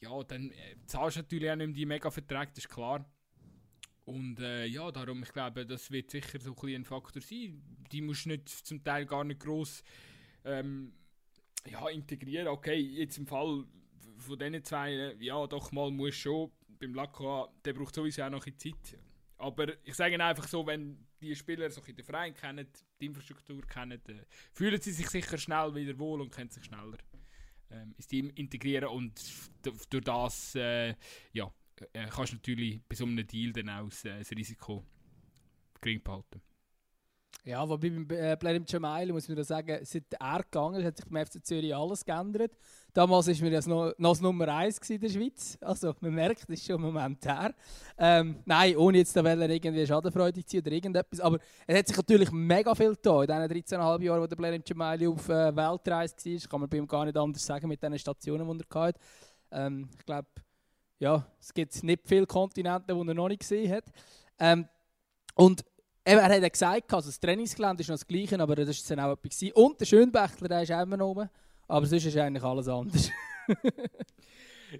ja, 0.00 0.22
dann 0.24 0.50
äh, 0.50 0.76
zahlst 0.86 1.16
du 1.16 1.20
natürlich 1.20 1.50
auch 1.50 1.56
nicht 1.56 1.66
mehr 1.66 1.74
die 1.74 1.86
Mega-Verträge, 1.86 2.52
das 2.54 2.64
ist 2.64 2.68
klar. 2.68 3.04
Und 4.04 4.40
äh, 4.40 4.64
ja, 4.64 4.90
darum, 4.90 5.22
ich 5.22 5.32
glaube, 5.32 5.66
das 5.66 5.90
wird 5.90 6.10
sicher 6.10 6.40
so 6.40 6.54
ein, 6.62 6.76
ein 6.76 6.84
Faktor 6.84 7.20
sein. 7.20 7.62
Die 7.92 8.00
musst 8.00 8.24
du 8.24 8.30
nicht, 8.30 8.48
zum 8.48 8.82
Teil 8.82 9.04
gar 9.04 9.22
nicht 9.22 9.40
gross 9.40 9.82
ähm, 10.44 10.94
ja, 11.70 11.88
integrieren. 11.90 12.48
Okay, 12.48 12.76
jetzt 12.76 13.18
im 13.18 13.26
Fall 13.26 13.66
von 14.16 14.38
diesen 14.38 14.64
zwei, 14.64 14.92
äh, 14.92 15.16
ja, 15.22 15.46
doch 15.46 15.72
mal 15.72 15.90
muss 15.90 16.14
schon. 16.14 16.50
Beim 16.80 16.94
Lacroix, 16.94 17.50
der 17.64 17.74
braucht 17.74 17.94
sowieso 17.94 18.22
auch 18.22 18.30
noch 18.30 18.46
ein 18.46 18.56
Zeit. 18.56 18.98
Aber 19.38 19.68
ich 19.84 19.94
sage 19.94 20.14
Ihnen 20.14 20.20
einfach 20.20 20.48
so, 20.48 20.66
wenn 20.66 21.06
die 21.20 21.34
Spieler 21.34 21.70
so 21.70 21.80
den 21.80 22.04
Verein 22.04 22.34
kennen, 22.34 22.66
die 23.00 23.06
Infrastruktur 23.06 23.62
kennen, 23.62 24.00
äh, 24.08 24.24
fühlen 24.52 24.80
sie 24.80 24.92
sich 24.92 25.08
sicher 25.08 25.38
schnell 25.38 25.74
wieder 25.74 25.96
wohl 25.98 26.20
und 26.20 26.30
können 26.30 26.50
sich 26.50 26.64
schneller 26.64 26.98
ähm, 27.70 27.94
ins 27.96 28.06
Team 28.06 28.30
integrieren 28.34 28.88
und 28.88 29.22
durch 29.62 30.04
das 30.04 30.54
äh, 30.56 30.94
ja, 31.32 31.52
äh, 31.92 32.06
kannst 32.08 32.32
du 32.32 32.36
natürlich 32.36 32.80
bei 32.88 32.96
so 32.96 33.04
einem 33.04 33.26
Deal 33.26 33.52
dann 33.52 33.68
auch 33.68 33.88
das, 33.88 34.04
äh, 34.04 34.18
das 34.18 34.30
Risiko 34.32 34.84
gering 35.80 36.02
behalten. 36.02 36.42
Ja, 37.48 37.66
wobei 37.66 37.88
beim 37.88 38.06
äh, 38.10 38.36
Blair 38.36 38.60
Cemaili 38.66 39.10
muss 39.10 39.26
man 39.26 39.38
da 39.38 39.42
sagen, 39.42 39.78
seit 39.82 40.12
er 40.20 40.42
gegangen 40.42 40.80
ist, 40.80 40.84
hat 40.84 40.96
sich 40.98 41.06
beim 41.06 41.24
FC 41.24 41.42
Zürich 41.42 41.74
alles 41.74 42.04
geändert. 42.04 42.52
Damals 42.92 43.26
war 43.26 43.34
mir 43.42 43.50
das 43.52 43.66
noch, 43.66 43.94
noch 43.96 44.10
das 44.10 44.20
Nummer 44.20 44.48
1 44.48 44.78
in 44.90 45.00
der 45.00 45.08
Schweiz. 45.08 45.56
Also 45.62 45.94
man 46.02 46.12
merkt, 46.12 46.42
das 46.42 46.58
ist 46.58 46.66
schon 46.66 46.76
ein 46.76 46.82
Moment 46.82 47.24
her. 47.24 47.54
Ähm, 47.96 48.40
nein, 48.44 48.76
ohne 48.76 48.98
jetzt 48.98 49.16
da 49.16 49.22
irgendwie 49.22 49.86
schadenfreudig 49.86 50.46
zu 50.46 50.58
oder 50.58 50.72
irgendetwas. 50.72 51.20
Aber 51.20 51.38
es 51.66 51.78
hat 51.78 51.88
sich 51.88 51.96
natürlich 51.96 52.30
mega 52.32 52.74
viel 52.74 52.90
getan 52.90 53.22
in 53.22 53.48
diesen 53.48 53.78
13,5 53.78 54.02
Jahren, 54.02 54.20
wo 54.20 54.26
der 54.26 54.36
Blair 54.36 54.62
Cemaili 54.62 55.06
auf 55.06 55.26
äh, 55.30 55.56
Weltreise 55.56 56.16
war. 56.16 56.50
Kann 56.50 56.60
man 56.60 56.68
bei 56.68 56.76
ihm 56.76 56.86
gar 56.86 57.06
nicht 57.06 57.16
anders 57.16 57.46
sagen 57.46 57.66
mit 57.66 57.82
den 57.82 57.98
Stationen, 57.98 58.58
die 58.58 58.64
er 58.70 58.80
hatte. 58.82 59.00
Ähm, 59.52 59.88
ich 59.98 60.04
glaube, 60.04 60.28
ja, 60.98 61.26
es 61.40 61.54
gibt 61.54 61.82
nicht 61.82 62.02
viele 62.04 62.26
Kontinente, 62.26 62.92
die 62.92 63.08
er 63.08 63.14
noch 63.14 63.28
nicht 63.28 63.40
gesehen 63.40 63.72
hat. 63.72 63.84
Ähm, 64.38 64.68
und 65.34 65.64
Eben, 66.08 66.20
er 66.20 66.34
hat 66.34 66.42
ja 66.42 66.48
gesagt, 66.48 66.94
also 66.94 67.08
das 67.08 67.20
Trainingsgelände 67.20 67.82
ist 67.82 67.88
noch 67.88 67.94
das 67.94 68.06
gleiche, 68.06 68.40
aber 68.40 68.56
das 68.56 68.68
war 68.68 68.96
dann 68.96 69.04
auch 69.04 69.12
etwas. 69.12 69.38
gewesen. 69.38 69.52
Und 69.52 69.78
der 69.78 69.84
Schönbächler, 69.84 70.48
der 70.48 70.62
ist 70.62 70.72
auch 70.72 70.82
immer 70.82 71.04
oben. 71.04 71.28
Aber 71.66 71.84
sonst 71.84 72.06
ist 72.06 72.16
eigentlich 72.16 72.42
alles 72.42 72.68
anders. 72.68 73.10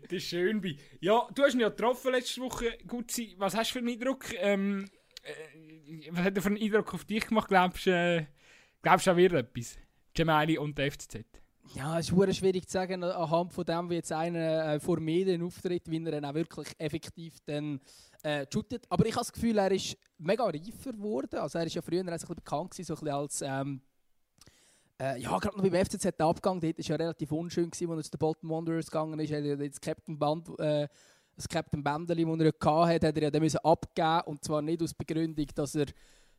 Das 0.03 0.13
ist 0.13 0.25
schön. 0.25 0.63
Ja, 1.01 1.27
du 1.35 1.43
hast 1.43 1.55
ihn 1.55 1.61
ja 1.61 1.71
getroffen 1.71 2.13
letzte 2.13 2.43
Woche. 2.43 2.77
Gutzi, 2.87 3.35
was 3.39 3.57
hast 3.57 3.71
du 3.71 3.73
für 3.73 3.79
einen 3.79 3.89
Eindruck? 3.89 4.27
Ähm, 4.37 4.85
äh, 5.23 6.11
was 6.11 6.25
hat 6.25 6.37
er 6.37 6.43
für 6.43 6.49
einen 6.49 6.63
Eindruck 6.63 6.93
auf 6.93 7.07
dich 7.07 7.27
gemacht? 7.27 7.49
Glaubst 7.49 7.87
du, 7.87 7.91
äh, 7.91 8.27
glaubst 8.83 9.07
du, 9.07 9.11
er 9.13 9.17
wird 9.17 9.33
etwas? 9.33 9.79
Gemeili 10.13 10.59
und 10.59 10.77
der 10.77 10.93
FCZ. 10.93 11.25
Ja, 11.75 11.99
es 11.99 12.07
ist 12.09 12.15
verdammt 12.15 12.37
schwierig 12.37 12.67
zu 12.67 12.73
sagen, 12.73 13.03
anhand 13.03 13.53
von 13.53 13.65
dem, 13.65 13.91
wie 13.91 13.95
jetzt 13.95 14.13
einer 14.13 14.75
äh, 14.75 14.81
vor 14.81 15.01
Medien 15.01 15.43
auftritt, 15.43 15.91
wie 15.91 16.05
er 16.05 16.13
dann 16.13 16.25
auch 16.25 16.35
wirklich 16.35 16.69
effektiv 16.79 17.37
dann 17.45 17.81
äh, 18.23 18.47
shootet. 18.53 18.87
Aber 18.89 19.05
ich 19.07 19.13
habe 19.13 19.25
das 19.25 19.33
Gefühl, 19.33 19.59
er 19.59 19.71
ist 19.71 19.97
mega 20.19 20.45
reifer 20.45 20.93
geworden. 20.93 21.39
Also 21.39 21.59
er 21.59 21.67
ist 21.67 21.75
ja 21.75 21.83
früher 21.83 22.01
ein 22.01 22.07
bisschen 22.07 22.35
bekannt 22.35 22.71
gewesen, 22.71 22.87
so 22.87 22.95
ein 22.95 23.01
bisschen 23.01 23.15
als... 23.15 23.43
Ähm, 23.43 23.81
äh, 25.01 25.21
ja, 25.21 25.39
gerade 25.39 25.57
noch 25.57 25.63
beim 25.69 25.85
FCZ 25.85 26.17
der 26.19 26.27
Abgang, 26.27 26.61
dort 26.61 26.77
war 26.77 26.85
ja 26.85 26.97
relativ 26.97 27.31
unschön, 27.31 27.71
gewesen, 27.71 27.91
als 27.91 28.01
er 28.01 28.05
zu 28.05 28.11
den 28.11 28.19
Bolton 28.19 28.51
Wanderers 28.51 28.87
gegangen 28.87 29.21
ist. 29.21 29.31
Er 29.31 29.39
hat 29.39 29.45
ja 29.45 29.57
das 29.57 29.81
Captain 29.81 30.19
Band, 30.19 30.49
äh, 30.59 30.89
das 31.37 31.49
Captain 31.49 31.85
Bändeli, 31.85 32.25
das 32.25 32.41
er 32.41 32.87
hatte, 32.87 33.07
hat 33.07 33.17
er 33.17 33.23
ja 33.23 33.31
dann 33.31 33.43
müssen 33.43 33.59
abgeben 33.59 34.21
und 34.27 34.43
zwar 34.43 34.61
nicht 34.61 34.83
aus 34.83 34.93
Begründung, 34.93 35.47
dass 35.55 35.77
er 35.77 35.87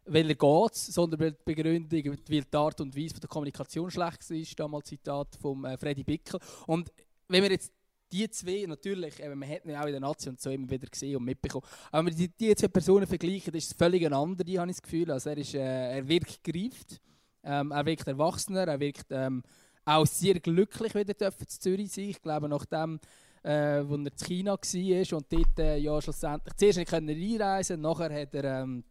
weil 0.10 0.30
er 0.30 0.36
geht, 0.36 0.75
sondern 0.75 1.20
weil 1.20 1.32
die 1.32 1.44
Begründung, 1.46 2.18
weil 2.28 2.44
die 2.44 2.58
Art 2.58 2.82
und 2.82 2.96
Weise 2.96 3.20
der 3.20 3.30
Kommunikation 3.30 3.92
schlecht 3.92 4.30
war, 4.30 4.56
damals 4.58 4.89
Zitat 4.89 5.36
von 5.39 5.63
äh, 5.66 5.78
Freddy 5.78 6.04
Bickel. 6.04 6.39
Und 6.68 6.92
wenn 7.28 7.44
wir 7.44 7.51
jetzt 7.51 7.72
die 8.12 8.30
zwei, 8.30 8.66
natürlich, 8.68 9.20
eben, 9.22 9.38
man 9.38 9.50
hat 9.50 9.66
ihn 9.66 9.75
auch 9.75 9.86
in 9.86 9.92
der 9.92 10.00
Nation 10.00 10.36
so 10.38 10.50
immer 10.50 10.70
wieder 10.70 10.88
gesehen 10.88 11.18
und 11.18 11.25
mitbekommen, 11.25 11.66
aber 11.92 12.08
wenn 12.08 12.18
wir 12.18 12.28
die, 12.28 12.34
die 12.36 12.56
zwei 12.56 12.68
Personen 12.68 13.06
vergleichen, 13.06 13.54
ist 13.54 13.72
es 13.72 13.74
völlig 13.74 14.06
eine 14.06 14.16
andere, 14.16 14.60
habe 14.60 14.72
ich 14.72 14.78
das 14.78 14.82
Gefühl. 14.82 15.12
Also 15.12 15.30
er, 15.30 15.38
ist, 15.38 15.54
äh, 15.54 15.98
er 15.98 16.08
wirkt 16.08 16.44
gereift, 16.44 17.00
ähm, 17.44 17.72
er 17.72 17.86
wirkt 17.86 18.08
erwachsener, 18.08 18.68
er 18.68 18.80
wirkt 18.80 19.08
ähm, 19.12 19.44
auch 19.86 20.06
sehr 20.08 20.39
glücklich, 20.39 20.96
wieder 20.96 21.32
zu 21.32 21.60
Zürich 21.60 21.92
sein. 21.92 22.10
Ich 22.10 22.22
glaube, 22.22 22.50
nachdem 22.50 23.00
äh, 23.44 23.84
wo 23.88 23.96
er 23.96 24.00
in 24.00 24.12
China 24.18 24.51
war 24.51 25.18
und 25.18 25.25
dort 25.32 25.60
äh, 25.60 25.78
ja 25.78 26.01
schlussendlich 26.01 26.54
zuerst 26.56 26.78
nicht 27.01 27.42
einreisen 27.42 27.82
nachher 27.82 28.22
hat 28.22 28.36
er 28.36 28.62
ähm, 28.62 28.84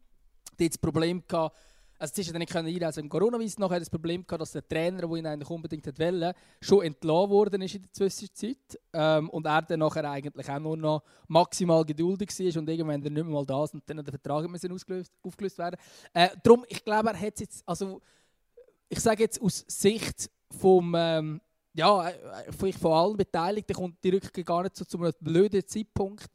dort 0.58 0.70
das 0.70 0.78
Problem 0.78 1.22
gehabt, 1.26 1.56
also 1.98 2.22
hat 2.22 2.32
er 2.32 2.38
nicht 2.38 2.54
einreisen 2.54 3.02
wegen 3.02 3.08
Coronavirus, 3.08 3.58
nachher 3.58 3.74
er 3.74 3.80
das 3.80 3.90
Problem 3.90 4.24
gehabt, 4.24 4.40
dass 4.40 4.52
der 4.52 4.66
Trainer, 4.66 5.08
der 5.08 5.16
ihn 5.16 5.26
eigentlich 5.26 5.50
unbedingt 5.50 5.98
wollen, 5.98 6.32
schon 6.60 6.84
entlassen 6.84 7.30
worden 7.30 7.62
ist 7.62 7.74
in 7.74 7.82
der 7.82 7.92
Zwischenzeit 7.92 8.78
ähm, 8.92 9.28
und 9.30 9.46
er 9.46 9.62
dann 9.62 9.80
nachher 9.80 10.08
eigentlich 10.08 10.48
auch 10.48 10.60
nur 10.60 10.76
noch 10.76 11.02
maximal 11.26 11.84
geduldig 11.84 12.30
war 12.38 12.60
und 12.60 12.68
irgendwann 12.68 13.02
er 13.02 13.10
nicht 13.10 13.24
mehr 13.24 13.24
mal 13.24 13.44
da 13.44 13.64
ist 13.64 13.74
und 13.74 13.82
dann 13.86 13.96
der 13.96 14.12
Vertrag 14.12 14.48
müssen 14.48 14.70
ausgelöst, 14.70 15.12
aufgelöst 15.24 15.58
werden. 15.58 15.76
Äh, 16.14 16.28
darum, 16.42 16.64
ich 16.68 16.84
glaube, 16.84 17.08
er 17.10 17.20
hat 17.20 17.40
jetzt, 17.40 17.62
also 17.66 18.00
ich 18.88 19.00
sage 19.00 19.24
jetzt 19.24 19.42
aus 19.42 19.64
Sicht 19.66 20.30
vom, 20.50 20.94
ähm, 20.96 21.40
ja, 21.74 22.08
äh, 22.08 22.52
vielleicht 22.56 22.78
von 22.78 22.92
allen 22.92 23.16
Beteiligten 23.16 23.74
kommt 23.74 24.02
die 24.04 24.10
Rückkehr 24.10 24.44
gar 24.44 24.62
nicht 24.62 24.76
so 24.76 24.84
zu 24.84 24.98
einem 24.98 25.12
blöden 25.20 25.66
Zeitpunkt. 25.66 26.26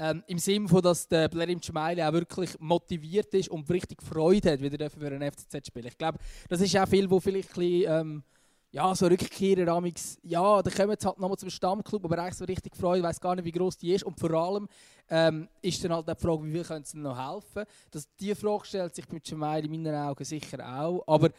Ähm, 0.00 0.22
Im 0.28 0.38
Sinne 0.38 0.68
von, 0.68 0.80
dass 0.80 1.08
der 1.08 1.28
Blerim 1.28 1.60
Schmeili 1.60 2.02
auch 2.02 2.12
wirklich 2.12 2.58
motiviert 2.60 3.34
ist 3.34 3.48
und 3.48 3.68
richtig 3.68 4.00
Freude 4.00 4.52
hat, 4.52 4.60
wieder 4.60 4.88
für 4.88 5.06
einen 5.06 5.32
FCZ 5.32 5.66
spielen. 5.66 5.86
Ich 5.86 5.98
glaube, 5.98 6.18
das 6.48 6.60
ist 6.60 6.76
auch 6.76 6.86
viel, 6.86 7.10
wo 7.10 7.18
vielleicht 7.18 7.50
ein 7.50 7.54
bisschen, 7.54 7.92
ähm, 7.92 8.22
ja, 8.70 8.94
so 8.94 9.06
Rückkehrer 9.06 9.64
damals, 9.64 10.18
ja, 10.22 10.62
da 10.62 10.70
kommen 10.70 10.90
jetzt 10.90 11.04
halt 11.04 11.18
nochmal 11.18 11.38
zum 11.38 11.50
Stammclub, 11.50 12.04
aber 12.04 12.18
eigentlich 12.18 12.36
so 12.36 12.44
richtig 12.44 12.76
Freude, 12.76 13.02
weiß 13.02 13.20
gar 13.20 13.34
nicht, 13.34 13.44
wie 13.44 13.50
groß 13.50 13.76
die 13.78 13.92
ist. 13.92 14.04
Und 14.04 14.20
vor 14.20 14.30
allem 14.34 14.68
ähm, 15.08 15.48
ist 15.62 15.82
dann 15.82 15.92
halt 15.92 16.06
die 16.06 16.14
Frage, 16.14 16.44
wie 16.44 16.52
viel 16.52 16.64
können 16.64 16.84
sie 16.84 16.98
noch 16.98 17.34
helfen. 17.34 17.64
Das, 17.90 18.06
die 18.20 18.34
Frage 18.36 18.66
stellt 18.66 18.94
sich 18.94 19.08
mit 19.10 19.26
Schmeili 19.26 19.66
in 19.66 19.82
meinen 19.82 19.96
Augen 19.96 20.24
sicher 20.24 20.58
auch. 20.80 21.02
Aber 21.08 21.30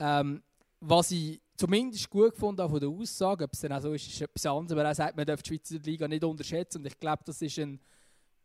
ähm, 0.00 0.42
was 0.80 1.12
ich 1.12 1.40
zumindest 1.56 2.10
gut 2.10 2.32
gefunden 2.32 2.60
habe 2.60 2.72
von 2.72 2.80
der 2.80 2.88
Aussage, 2.88 3.44
ob 3.44 3.52
es 3.52 3.60
dann 3.60 3.72
auch 3.72 3.80
so 3.80 3.92
ist, 3.92 4.08
ist 4.08 4.20
etwas 4.20 4.44
anderes, 4.44 4.72
aber 4.72 4.84
er 4.84 4.94
sagt, 4.94 5.16
man 5.16 5.24
darf 5.24 5.42
die 5.42 5.48
Schweizer 5.48 5.78
Liga 5.78 6.08
nicht 6.08 6.24
unterschätzen 6.24 6.78
und 6.78 6.86
ich 6.86 6.98
glaube, 6.98 7.22
das 7.24 7.40
ist 7.40 7.58
ein 7.58 7.78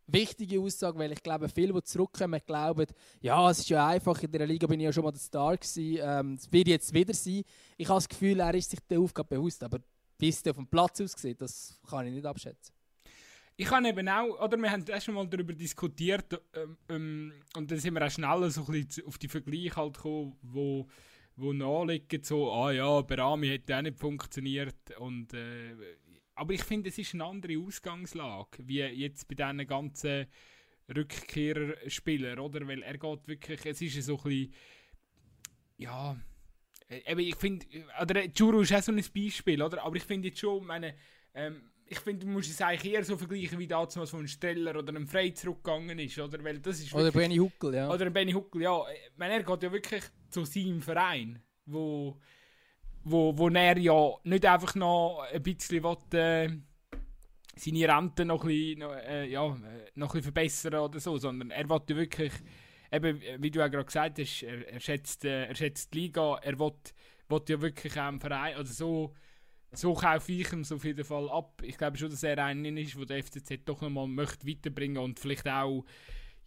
wichtige 0.08 0.60
Aussage, 0.60 0.98
weil 0.98 1.12
ich 1.12 1.22
glaube, 1.22 1.48
viele, 1.48 1.72
die 1.72 1.82
zurückkommen, 1.82 2.40
glauben, 2.44 2.86
ja, 3.20 3.50
es 3.50 3.60
ist 3.60 3.68
ja 3.68 3.86
einfach, 3.86 4.20
in 4.22 4.32
der 4.32 4.46
Liga 4.46 4.66
bin 4.66 4.80
ich 4.80 4.84
ja 4.84 4.92
schon 4.92 5.04
mal 5.04 5.12
der 5.12 5.20
Star 5.20 5.56
gewesen, 5.56 5.98
ähm, 6.00 6.34
es 6.34 6.50
wird 6.50 6.68
jetzt 6.68 6.92
wieder 6.92 7.14
sein. 7.14 7.42
Ich 7.76 7.88
habe 7.88 7.98
das 7.98 8.08
Gefühl, 8.08 8.40
er 8.40 8.54
ist 8.54 8.70
sich 8.70 8.80
der 8.88 9.00
Aufgabe 9.00 9.36
bewusst, 9.36 9.62
aber 9.62 9.78
wie 10.18 10.28
es 10.28 10.46
auf 10.46 10.56
dem 10.56 10.66
Platz 10.66 11.00
aussieht, 11.00 11.40
das 11.40 11.78
kann 11.88 12.06
ich 12.06 12.12
nicht 12.12 12.26
abschätzen. 12.26 12.74
Ich 13.56 13.66
kann 13.66 13.84
eben 13.84 14.08
auch, 14.08 14.40
oder 14.40 14.56
wir 14.56 14.70
haben 14.70 14.84
erst 14.86 15.06
schon 15.06 15.14
mal 15.14 15.26
darüber 15.26 15.52
diskutiert 15.52 16.40
ähm, 16.54 16.76
ähm, 16.88 17.32
und 17.56 17.70
dann 17.70 17.78
sind 17.78 17.94
wir 17.94 18.06
auch 18.06 18.10
schneller 18.10 18.50
so 18.50 18.64
ein 18.66 18.86
bisschen 18.86 19.04
auf 19.06 19.18
die 19.18 19.26
Vergleiche 19.26 19.74
halt 19.74 19.94
gekommen, 19.94 20.36
wo, 20.42 20.86
wo 21.34 21.52
nachliegen, 21.52 22.22
so, 22.22 22.52
ah 22.52 22.70
ja, 22.70 23.00
Berami 23.00 23.48
hat 23.48 23.76
auch 23.76 23.82
nicht 23.82 23.98
funktioniert 23.98 24.96
und 24.98 25.34
äh, 25.34 25.74
aber 26.38 26.52
ich 26.52 26.62
finde, 26.62 26.88
es 26.88 26.98
ist 26.98 27.14
eine 27.14 27.24
andere 27.24 27.58
Ausgangslage, 27.58 28.58
wie 28.66 28.80
jetzt 28.80 29.26
bei 29.26 29.34
diesen 29.34 29.66
ganzen 29.66 30.26
Rückkehrerspielern, 30.94 32.38
oder? 32.38 32.66
Weil 32.66 32.82
er 32.82 32.96
geht 32.96 33.26
wirklich, 33.26 33.66
es 33.66 33.82
ist 33.82 34.06
so 34.06 34.16
ein 34.18 34.22
bisschen, 34.22 34.54
ja, 35.78 36.16
eben, 36.88 37.20
ich 37.20 37.36
finde, 37.36 37.66
oder 38.00 38.24
Juro 38.26 38.60
ist 38.60 38.72
auch 38.72 38.82
so 38.82 38.92
ein 38.92 39.04
Beispiel, 39.14 39.60
oder? 39.60 39.82
Aber 39.82 39.96
ich 39.96 40.04
finde 40.04 40.28
jetzt 40.28 40.38
schon, 40.38 40.64
meine, 40.64 40.94
ähm, 41.34 41.70
ich 41.86 41.98
finde, 41.98 42.24
du 42.24 42.30
musst 42.30 42.50
es 42.50 42.60
eigentlich 42.60 42.92
eher 42.92 43.04
so 43.04 43.16
vergleichen, 43.16 43.58
wie 43.58 43.66
damals 43.66 43.94
von 43.94 44.18
einem 44.18 44.28
Streller 44.28 44.78
oder 44.78 44.90
einem 44.90 45.08
Frey 45.08 45.34
zurückgegangen 45.34 45.98
ist, 45.98 46.18
oder? 46.18 46.42
Weil 46.44 46.60
das 46.60 46.80
ist 46.80 46.94
oder 46.94 47.10
Benny 47.10 47.36
Huckel, 47.36 47.74
ja. 47.74 47.92
Oder 47.92 48.10
Benny 48.10 48.32
Huckel, 48.32 48.62
ja. 48.62 48.80
Ich 48.90 49.18
meine, 49.18 49.34
er 49.34 49.42
geht 49.42 49.62
ja 49.62 49.72
wirklich 49.72 50.04
zu 50.30 50.44
seinem 50.44 50.82
Verein, 50.82 51.42
wo 51.66 52.20
wo, 53.10 53.36
wo 53.36 53.48
er 53.48 53.78
ja 53.78 54.14
nicht 54.24 54.46
einfach 54.46 54.74
noch 54.74 55.24
ein 55.32 55.42
bisschen 55.42 55.82
will, 55.82 55.96
äh, 56.14 56.48
seine 57.56 57.88
Rente 57.88 58.24
noch 58.24 58.42
ein 58.42 58.48
bisschen, 58.48 58.82
äh, 58.82 59.26
ja, 59.26 59.56
noch 59.94 60.14
ein 60.14 60.22
verbessern 60.22 60.74
oder 60.74 61.00
so, 61.00 61.18
sondern 61.18 61.50
er 61.50 61.68
will 61.68 61.82
wirklich, 61.88 62.32
eben, 62.92 63.20
wie 63.38 63.50
du 63.50 63.58
ja 63.60 63.68
gerade 63.68 63.84
gesagt 63.84 64.18
hast, 64.18 64.42
er, 64.42 64.68
er, 64.68 64.80
schätzt, 64.80 65.24
äh, 65.24 65.46
er 65.46 65.54
schätzt 65.54 65.92
die 65.94 66.00
Liga, 66.00 66.36
er 66.42 66.58
will, 66.58 66.72
will 67.28 67.42
ja 67.48 67.60
wirklich 67.60 67.98
auch 67.98 68.08
im 68.08 68.20
Verein, 68.20 68.56
also 68.56 68.72
so, 68.72 69.14
so 69.72 69.94
kaufe 69.94 70.32
ich 70.32 70.52
ihm 70.52 70.64
so 70.64 70.76
auf 70.76 70.84
jeden 70.84 71.04
Fall 71.04 71.28
ab. 71.30 71.62
Ich 71.62 71.76
glaube 71.76 71.98
schon, 71.98 72.10
dass 72.10 72.22
er 72.22 72.38
einer 72.38 72.78
ist, 72.78 72.96
der 72.96 73.04
der 73.06 73.22
FCZ 73.22 73.64
doch 73.64 73.82
nochmal 73.82 74.06
möchte 74.06 74.46
weiterbringen 74.46 75.02
und 75.02 75.18
vielleicht 75.18 75.46
auch 75.46 75.84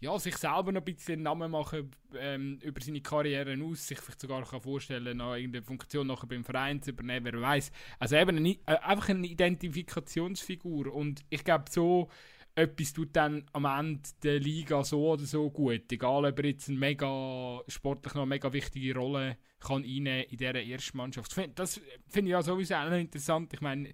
ja, 0.02 0.18
sich 0.18 0.36
selber 0.36 0.72
noch 0.72 0.82
ein 0.82 0.86
bisschen 0.86 1.14
einen 1.14 1.24
Namen 1.24 1.52
machen 1.52 1.92
ähm, 2.18 2.58
über 2.64 2.82
seine 2.82 3.02
Karriere 3.02 3.56
aus, 3.64 3.88
sich 3.88 4.00
vielleicht 4.00 4.20
sogar 4.20 4.44
kann 4.44 4.60
vorstellen, 4.60 5.18
noch 5.18 5.36
irgendeine 5.36 5.64
Funktion 5.64 6.08
nachher 6.08 6.26
beim 6.26 6.44
Verein 6.44 6.82
zu 6.82 6.90
übernehmen, 6.90 7.32
wer 7.32 7.40
weiß. 7.40 7.72
Also 8.00 8.16
eben 8.16 8.38
eine, 8.38 8.50
äh, 8.50 8.78
einfach 8.82 9.10
eine 9.10 9.28
Identifikationsfigur 9.28 10.92
und 10.92 11.24
ich 11.30 11.44
glaube 11.44 11.66
so 11.70 12.10
etwas 12.56 12.94
tut 12.94 13.16
dann 13.16 13.46
am 13.54 13.66
Ende 13.66 14.02
der 14.24 14.40
Liga 14.40 14.84
so 14.84 15.12
oder 15.12 15.24
so 15.24 15.52
gut, 15.52 15.92
egal 15.92 16.26
ob 16.26 16.40
er 16.40 16.46
jetzt 16.46 16.68
eine 16.68 16.80
mega 16.80 17.62
sportlich 17.68 18.16
noch 18.16 18.24
eine 18.24 18.30
mega 18.30 18.52
wichtige 18.52 18.96
Rolle 18.96 19.38
kann 19.60 19.84
in 19.84 20.06
dieser 20.32 20.56
ersten 20.56 20.98
Mannschaft. 20.98 21.38
Das 21.56 21.80
finde 22.08 22.30
ich 22.30 22.32
ja 22.32 22.42
sowieso 22.42 22.74
auch 22.74 22.92
interessant. 22.92 23.54
Ich 23.54 23.62
meine, 23.62 23.94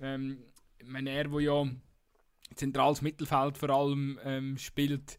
ähm, 0.00 0.38
meine 0.84 1.10
er, 1.10 1.30
wo 1.30 1.38
ja 1.38 1.64
zentrales 2.54 3.02
Mittelfeld 3.02 3.58
vor 3.58 3.70
allem 3.70 4.18
ähm, 4.24 4.58
spielt, 4.58 5.18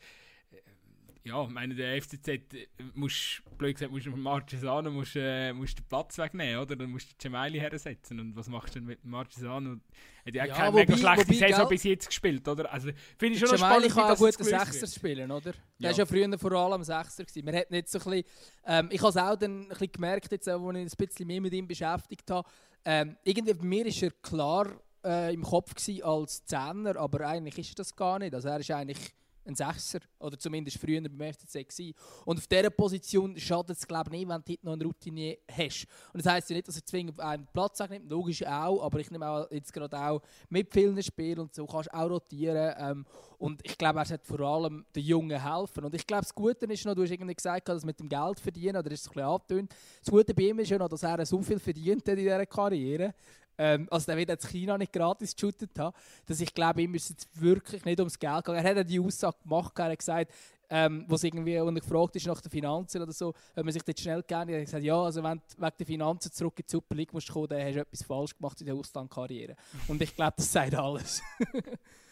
ja, 1.28 1.44
ich 1.44 1.50
meine, 1.50 1.76
der 1.76 2.02
FCZ 2.02 2.28
äh, 2.28 2.68
muss, 2.94 3.42
blöd 3.58 3.76
gesagt, 3.76 3.92
musst 3.92 4.06
du 4.06 4.12
Marchesano 4.12 4.90
musst, 4.90 5.16
äh, 5.16 5.52
musst 5.52 5.78
den 5.78 5.86
Platz 5.86 6.18
wegnehmen, 6.18 6.62
oder? 6.62 6.76
Dann 6.76 6.90
musst 6.90 7.12
du 7.12 7.16
Cemaili 7.22 7.60
hersetzen. 7.60 8.20
Und 8.20 8.36
was 8.36 8.48
machst 8.48 8.76
du 8.76 8.80
denn 8.80 8.88
mit 8.88 9.04
Marchesano? 9.04 9.78
Hat 10.26 10.34
ja, 10.34 10.46
ja 10.46 10.56
keine 10.56 10.74
wobei, 10.74 10.86
mega 10.86 10.98
schlechte 10.98 11.28
wobei, 11.28 11.48
Saison 11.48 11.70
bis 11.70 11.84
jetzt 11.84 12.08
gespielt, 12.08 12.48
oder? 12.48 12.72
Also, 12.72 12.90
finde 13.18 13.36
ich 13.36 13.40
schon 13.40 13.50
Cemaili 13.50 13.90
spannend, 13.90 13.94
kann 13.94 14.16
auch 14.16 14.18
gut 14.18 14.46
Sechser 14.46 14.88
spielen, 14.88 15.32
oder? 15.32 15.52
Der 15.52 15.54
ja. 15.80 15.90
war 15.90 15.98
ja 15.98 16.06
früher 16.06 16.40
vor 16.40 16.52
allem 16.54 16.84
Sechser. 16.84 17.26
Gewesen. 17.26 17.46
Man 17.46 17.56
hat 17.56 17.72
nicht 17.72 17.90
so 17.90 18.00
ein 18.00 18.04
bisschen, 18.06 18.24
ähm, 18.66 18.90
ich 18.92 19.02
habe 19.02 19.10
es 19.10 19.18
auch 19.18 19.36
dann 19.36 19.64
ein 19.64 19.68
bisschen 19.68 19.92
gemerkt, 19.92 20.32
jetzt, 20.32 20.48
als 20.48 20.62
ich 20.62 20.78
ein 20.78 21.08
bisschen 21.08 21.28
mehr 21.28 21.42
mit 21.42 21.54
ihm 21.54 21.68
beschäftigt 21.68 22.32
habe. 22.32 22.48
Ähm, 22.86 23.18
irgendwie 23.24 23.54
bei 23.54 23.66
mir 23.66 23.86
ist 23.86 24.02
er 24.02 24.12
klar 24.22 24.80
äh, 25.04 25.34
im 25.34 25.44
Kopf 25.44 25.74
als 26.04 26.46
Zehner, 26.46 26.98
aber 26.98 27.28
eigentlich 27.28 27.58
ist 27.60 27.72
er 27.72 27.76
das 27.76 27.96
gar 27.96 28.20
nicht. 28.20 28.34
Also 28.34 28.50
er 28.50 28.60
ist 28.60 28.72
eigentlich 28.72 29.14
ein 29.48 29.56
Sechser. 29.56 30.00
Oder 30.20 30.38
zumindest 30.38 30.78
früher 30.78 31.02
beim 31.02 31.34
FCZ 31.34 31.54
gewesen. 31.54 31.94
Und 32.26 32.38
auf 32.38 32.48
dieser 32.48 32.70
Position 32.70 33.38
schadet 33.38 33.78
es, 33.78 33.88
glaube 33.88 34.10
ich, 34.14 34.20
nicht, 34.20 34.30
wenn 34.30 34.44
du 34.46 34.56
noch 34.62 34.74
eine 34.74 34.84
Routine 34.84 35.38
hast. 35.52 35.88
Und 36.14 36.24
das 36.24 36.32
heisst 36.32 36.50
ja 36.50 36.56
nicht, 36.56 36.68
dass 36.68 36.76
er 36.76 36.86
zwingend 36.86 37.20
einen 37.20 37.48
Platz 37.54 37.80
nimmt. 37.90 38.10
Logisch 38.10 38.46
auch, 38.46 38.84
aber 38.84 39.00
ich 39.00 39.10
nehme 39.10 39.28
auch 39.28 39.50
jetzt 39.52 39.74
gerade 39.74 39.98
auch 39.98 40.22
mit 40.50 40.72
vielen 40.72 41.02
Spielen 41.02 41.40
und 41.40 41.54
so 41.54 41.66
kannst 41.66 41.94
auch 41.94 42.10
rotieren. 42.10 42.74
Ähm, 42.78 43.06
und 43.38 43.62
ich 43.64 43.78
glaube, 43.78 44.00
er 44.00 44.06
sollte 44.06 44.26
vor 44.26 44.40
allem 44.42 44.86
den 44.96 45.04
Jungen 45.04 45.42
helfen. 45.42 45.86
Und 45.86 45.96
ich 45.96 46.06
glaube, 46.06 46.24
das 46.24 46.34
Gute 46.34 46.66
ist 46.66 46.86
noch, 46.86 46.96
du 46.96 47.04
hast 47.04 47.12
irgendwie 47.12 47.36
gesagt, 47.36 47.70
dass 47.70 47.86
mit 47.86 48.00
dem 48.00 48.10
Geld 48.10 48.40
verdienen, 48.40 48.78
oder 48.78 48.92
ist 48.92 49.02
es 49.02 49.08
ein 49.08 49.14
bisschen 49.14 49.30
angetönt. 49.30 49.76
Das 50.04 50.12
Gute 50.12 50.34
bei 50.34 50.44
ihm 50.44 50.60
ist 50.60 50.70
ja 50.70 50.78
noch, 50.78 50.90
dass 50.90 51.04
er 51.04 51.26
so 51.26 51.42
viel 51.42 51.60
verdient 51.60 52.02
hat 52.02 52.18
in 52.18 52.24
dieser 52.24 52.46
Karriere 52.46 53.14
ähm, 53.58 53.88
also 53.90 54.06
der 54.06 54.18
wird 54.18 54.30
jetzt 54.30 54.48
China 54.48 54.78
nicht 54.78 54.94
gratis 54.94 55.36
geshootet 55.36 55.72
haben, 55.78 55.96
dass 56.26 56.40
ich 56.40 56.54
glaube, 56.54 56.82
ihm 56.82 56.94
ist 56.96 57.10
jetzt 57.10 57.42
wirklich 57.42 57.84
nicht 57.86 58.00
ums 58.00 58.20
Geld 58.20 58.46
gehen. 58.46 58.56
Er 58.56 58.64
hat 58.64 58.78
ja 58.78 58.84
die 58.84 59.00
Aussage 59.00 59.38
gemacht, 59.44 59.74
er 59.78 59.92
hat 59.92 60.00
gesagt, 60.00 60.32
ähm, 60.70 61.06
wo 61.08 61.16
irgendwie 61.22 61.60
und 61.60 61.76
gefragt 61.76 62.16
ist 62.16 62.28
nach 62.28 62.42
den 62.42 62.52
Finanzen 62.52 63.02
oder 63.02 63.12
so, 63.12 63.34
wenn 63.56 63.66
man 63.66 63.74
sich 63.74 63.84
das 63.84 64.00
schnell 64.00 64.22
gerne, 64.24 64.52
er 64.52 64.60
hat 64.60 64.66
gesagt, 64.66 64.84
ja, 64.84 65.02
also 65.02 65.24
wenn 65.24 65.38
du 65.38 65.62
wegen 65.62 65.74
der 65.80 65.86
Finanzen 65.86 66.32
zurück 66.32 66.60
in 66.60 66.66
die 66.68 66.72
Super 66.72 66.96
League 66.96 67.14
musst 67.14 67.32
kommen, 67.32 67.48
dann 67.48 67.62
hast 67.62 67.76
du 67.76 67.80
etwas 67.82 68.04
falsch 68.04 68.36
gemacht 68.36 68.60
in 68.60 68.68
der 68.68 68.76
Auslandkarriere. 68.76 69.56
Und 69.88 70.02
ich 70.02 70.16
glaube, 70.16 70.34
das 70.38 70.52
sagt 70.52 70.76
alles. 70.76 71.22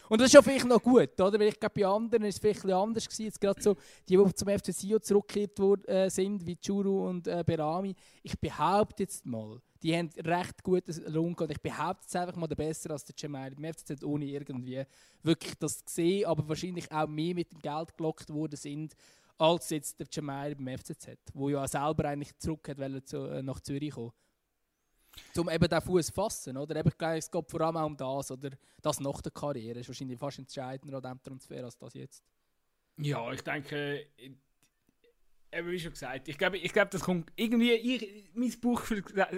Und 0.08 0.20
das 0.20 0.26
ist 0.26 0.34
ja 0.34 0.42
vielleicht 0.42 0.66
noch 0.66 0.82
gut, 0.82 1.20
oder? 1.20 1.38
Weil 1.38 1.48
ich 1.48 1.58
glaube, 1.58 1.80
bei 1.80 1.86
anderen 1.86 2.24
ist 2.24 2.36
es 2.36 2.40
vielleicht 2.40 2.64
ein 2.64 2.72
anders 2.72 3.06
gewesen. 3.06 3.24
Jetzt 3.24 3.40
gerade 3.40 3.60
so, 3.60 3.76
die, 4.08 4.16
die 4.16 4.34
zum 4.34 4.48
FC 4.48 4.72
Sio 4.72 4.98
zurückgekehrt 4.98 5.88
äh, 5.88 6.08
sind, 6.08 6.46
wie 6.46 6.56
Churu 6.56 7.08
und 7.08 7.26
äh, 7.26 7.42
Berami. 7.44 7.94
Ich 8.22 8.38
behaupte 8.38 9.02
jetzt 9.02 9.26
mal, 9.26 9.60
die 9.82 9.96
haben 9.96 10.10
recht 10.24 10.62
gutes 10.62 11.00
Lungen 11.06 11.36
und 11.36 11.50
ich 11.50 11.60
behaupte 11.60 12.04
jetzt 12.04 12.16
einfach 12.16 12.36
mal 12.36 12.46
der 12.46 12.56
besser 12.56 12.90
als 12.90 13.04
der 13.04 13.14
Jamal. 13.18 13.52
Im 13.52 13.64
FCZ 13.72 14.04
ohne 14.04 14.24
irgendwie 14.26 14.82
wirklich 15.22 15.54
das 15.58 15.84
gesehen, 15.84 16.26
aber 16.26 16.48
wahrscheinlich 16.48 16.90
auch 16.92 17.08
mehr 17.08 17.34
mit 17.34 17.52
dem 17.52 17.60
Geld 17.60 17.96
gelockt 17.96 18.32
worden 18.32 18.56
sind, 18.56 18.94
als 19.38 19.70
jetzt 19.70 20.00
der 20.00 20.06
Jamal 20.10 20.54
beim 20.54 20.78
FCZ, 20.78 21.18
wo 21.34 21.48
ja 21.48 21.66
selber 21.68 22.06
eigentlich 22.06 22.36
zurück 22.38 22.68
hat, 22.68 23.08
zu, 23.08 23.26
äh, 23.26 23.42
nach 23.42 23.60
Zürich 23.60 23.92
kommen 23.92 24.12
um 25.36 25.50
eben 25.50 25.68
den 25.68 25.80
Fuß 25.80 26.06
zu 26.06 26.12
fassen. 26.12 26.56
Oder? 26.56 26.76
Eben, 26.76 26.90
es 26.98 27.30
geht 27.30 27.50
vor 27.50 27.60
allem 27.60 27.76
auch 27.76 27.86
um 27.86 27.96
das, 27.96 28.30
oder 28.30 28.50
das 28.82 29.00
nach 29.00 29.20
der 29.20 29.32
Karriere. 29.32 29.74
Das 29.74 29.82
ist 29.82 29.88
wahrscheinlich 29.88 30.18
fast 30.18 30.38
entscheidender 30.38 30.96
an 30.96 31.02
diesem 31.02 31.22
Transfer 31.22 31.64
als 31.64 31.76
das 31.76 31.94
jetzt. 31.94 32.22
Ja, 32.98 33.30
ich 33.32 33.42
denke, 33.42 34.06
eben 35.52 35.70
wie 35.70 35.80
schon 35.80 35.92
gesagt, 35.92 36.28
ich 36.28 36.38
glaube, 36.38 36.58
ich 36.58 36.72
glaube 36.72 36.88
das 36.90 37.02
kommt 37.02 37.30
irgendwie, 37.36 37.72
ich, 37.72 38.30
mein 38.34 38.52
Buch 38.60 38.82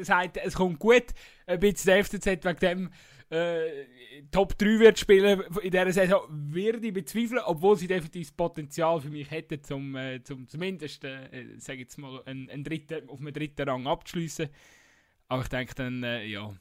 sagt, 0.02 0.37
es 0.37 0.54
kommt 0.54 0.78
gut, 0.78 1.06
ein 1.47 1.61
bisschen 1.61 1.94
der 1.94 2.04
FCZ 2.04 2.26
wegen 2.26 2.58
dem 2.58 2.90
äh, 3.30 3.85
Top 4.30 4.56
3 4.56 4.78
wird 4.78 4.99
spielen 4.99 5.42
in 5.62 5.70
dieser 5.70 5.92
Saison, 5.92 6.23
würde 6.30 6.87
ich 6.87 6.94
bezweifeln, 6.94 7.42
obwohl 7.44 7.76
sie 7.76 7.87
definitiv 7.87 8.28
das 8.28 8.37
Potenzial 8.37 9.00
für 9.00 9.11
mich 9.11 9.30
hätten, 9.30 9.62
zum, 9.62 9.94
äh, 9.97 10.23
zum 10.23 10.49
zumindest, 10.49 11.04
äh, 11.04 11.58
sage 11.58 11.80
jetzt 11.80 11.99
mal, 11.99 12.23
einen, 12.25 12.49
einen 12.49 12.64
dritten, 12.64 13.08
auf 13.08 13.20
einem 13.20 13.32
dritten 13.32 13.68
Rang 13.68 13.87
abzuschließen. 13.87 14.49
Aber 15.28 15.42
ich 15.42 15.49
denke 15.49 15.75
dann, 15.75 16.02
äh, 16.02 16.25
ja. 16.25 16.54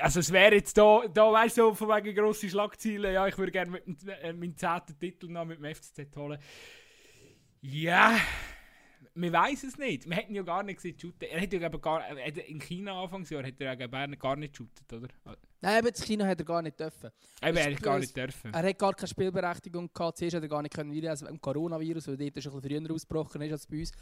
Also 0.00 0.20
es 0.20 0.32
wäre 0.32 0.54
jetzt 0.54 0.78
da, 0.78 1.02
da 1.12 1.30
weißt 1.30 1.58
du, 1.58 1.74
von 1.74 1.88
wegen 1.88 2.16
grosse 2.16 2.48
Schlagziele, 2.48 3.12
ja, 3.12 3.26
ich 3.26 3.36
würde 3.36 3.52
gerne 3.52 3.70
mit, 3.70 3.84
äh, 4.08 4.32
meinen 4.32 4.56
zehnten 4.56 4.98
Titel 4.98 5.28
noch 5.28 5.44
mit 5.44 5.58
dem 5.58 5.74
FCZ 5.74 6.16
holen. 6.16 6.38
Ja, 7.60 8.18
man 9.14 9.32
weiß 9.32 9.64
es 9.64 9.76
nicht. 9.76 10.08
Wir 10.08 10.16
hätten 10.16 10.34
ja 10.34 10.42
gar 10.42 10.62
nicht 10.62 10.76
gesehen, 10.76 10.98
shooten. 10.98 11.28
Er 11.28 11.40
hätte 11.40 11.58
ja 11.58 11.68
gar, 11.68 12.16
in 12.48 12.60
China 12.60 13.02
Anfangsjahr 13.02 13.44
hätte 13.44 13.64
er 13.64 13.78
ja 13.78 13.86
gar 13.86 14.06
nicht, 14.06 14.20
gar 14.20 14.36
nicht 14.36 14.56
shootet, 14.56 14.92
oder? 14.92 15.08
Nein, 15.60 15.78
aber 15.78 15.90
das 15.90 16.02
Kino 16.02 16.24
hat 16.24 16.38
er 16.38 16.44
gar 16.44 16.60
nicht 16.60 16.78
dürfen. 16.78 17.10
Eben, 17.42 17.56
er 17.56 17.70
ist 17.70 17.82
gar 17.82 17.98
nicht 17.98 18.16
dürfen. 18.16 18.52
Er 18.52 18.62
hat 18.62 18.78
gar 18.78 18.94
keine 18.94 19.08
Spielberechtigung 19.08 19.90
gehabt. 19.92 20.18
Zuerst 20.18 20.36
hat 20.36 20.42
er 20.42 20.48
gar 20.48 20.62
nicht 20.62 20.74
können 20.74 20.92
einreisen 20.92 21.26
wegen 21.26 21.36
dem 21.36 21.40
Coronavirus, 21.40 22.08
weil 22.08 22.16
dort 22.16 22.28
ein 22.28 22.32
bisschen 22.32 22.60
früher 22.62 22.94
ausgebrochen 22.94 23.40
ist 23.42 23.52
als 23.52 23.66
bei 23.66 23.80
uns. 23.80 23.92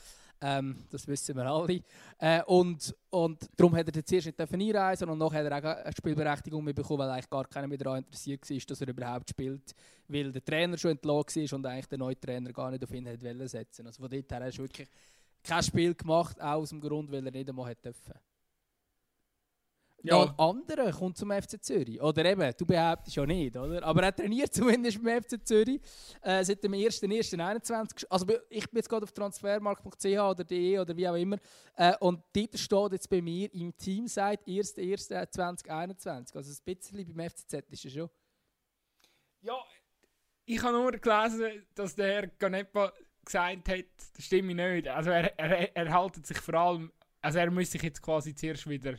Ähm, 0.40 0.84
das 0.90 1.06
wissen 1.06 1.36
wir 1.36 1.46
alle. 1.46 1.80
Äh, 2.18 2.42
und, 2.44 2.94
und 3.10 3.48
darum 3.56 3.76
hat 3.76 3.94
er 3.94 4.04
zuerst 4.04 4.26
nicht 4.26 4.38
dürfen 4.38 4.60
einreisen 4.60 5.08
und 5.08 5.18
nachher 5.18 5.44
hat 5.44 5.52
er 5.52 5.58
auch 5.58 5.84
eine 5.84 5.92
Spielberechtigung 5.96 6.64
mehr 6.64 6.74
bekommen, 6.74 7.00
weil 7.00 7.10
eigentlich 7.10 7.30
gar 7.30 7.46
keiner 7.46 7.68
mehr 7.68 7.78
daran 7.78 7.98
interessiert 7.98 8.48
war, 8.50 8.58
dass 8.66 8.80
er 8.80 8.88
überhaupt 8.88 9.30
spielt, 9.30 9.74
weil 10.08 10.32
der 10.32 10.44
Trainer 10.44 10.76
schon 10.76 10.90
entlassen 10.90 11.42
war 11.42 11.56
und 11.56 11.66
eigentlich 11.66 11.86
der 11.86 11.98
neue 11.98 12.18
Trainer 12.18 12.52
gar 12.52 12.70
nicht 12.72 12.82
auf 12.82 12.92
ihn 12.92 13.08
hat 13.08 13.20
setzen. 13.48 13.86
Also 13.86 14.02
von 14.02 14.10
dort 14.10 14.30
her 14.30 14.44
hast 14.44 14.58
du 14.58 14.62
wirklich 14.62 14.88
kein 15.44 15.62
Spiel 15.62 15.94
gemacht, 15.94 16.40
auch 16.40 16.60
aus 16.60 16.70
dem 16.70 16.80
Grund, 16.80 17.12
weil 17.12 17.24
er 17.24 17.30
nicht 17.30 17.48
einmal 17.48 17.70
hat 17.70 17.84
dürfen. 17.84 18.14
Ja. 20.04 20.16
Noch 20.16 20.38
ein 20.38 20.38
anderer 20.38 20.92
kommt 20.92 21.16
zum 21.16 21.30
FC 21.30 21.64
Zürich. 21.64 21.98
Oder 22.00 22.26
eben, 22.26 22.52
du 22.58 22.66
behauptest 22.66 23.16
ja 23.16 23.24
nicht, 23.24 23.56
oder? 23.56 23.82
Aber 23.82 24.02
er 24.02 24.14
trainiert 24.14 24.52
zumindest 24.52 25.02
beim 25.02 25.22
FC 25.22 25.42
Zürich 25.46 25.80
äh, 26.20 26.44
seit 26.44 26.62
dem 26.62 26.72
1.1.21. 26.72 28.04
Also 28.10 28.26
ich 28.50 28.68
bin 28.68 28.76
jetzt 28.76 28.88
gerade 28.90 29.04
auf 29.04 29.12
transfermarkt.ch 29.12 30.04
oder 30.04 30.44
de 30.44 30.78
oder 30.78 30.94
wie 30.94 31.08
auch 31.08 31.14
immer. 31.14 31.38
Äh, 31.74 31.94
und 32.00 32.22
dort 32.36 32.58
steht 32.58 32.92
jetzt 32.92 33.08
bei 33.08 33.22
mir 33.22 33.52
im 33.54 33.74
Team 33.78 34.06
seit 34.06 34.46
1.1.2021. 34.46 36.36
Also 36.36 36.52
ein 36.52 36.74
bisschen 36.74 37.14
beim 37.14 37.30
FCZ 37.30 37.54
ist 37.70 37.84
er 37.86 37.90
schon. 37.90 38.10
Ja, 39.40 39.56
ich 40.44 40.62
habe 40.62 40.76
nur 40.76 40.92
gelesen, 40.92 41.66
dass 41.74 41.94
der 41.94 42.12
Herr 42.12 42.26
Ganepa 42.26 42.92
gesagt 43.24 43.70
hat, 43.70 43.84
das 44.14 44.22
stimmt 44.26 44.54
nicht. 44.54 44.86
Also 44.86 45.08
er, 45.08 45.38
er, 45.38 45.74
er 45.74 45.92
haltet 45.94 46.26
sich 46.26 46.36
vor 46.36 46.54
allem, 46.56 46.92
also 47.22 47.38
er 47.38 47.50
muss 47.50 47.70
sich 47.70 47.82
jetzt 47.82 48.02
quasi 48.02 48.34
zuerst 48.34 48.68
wieder 48.68 48.98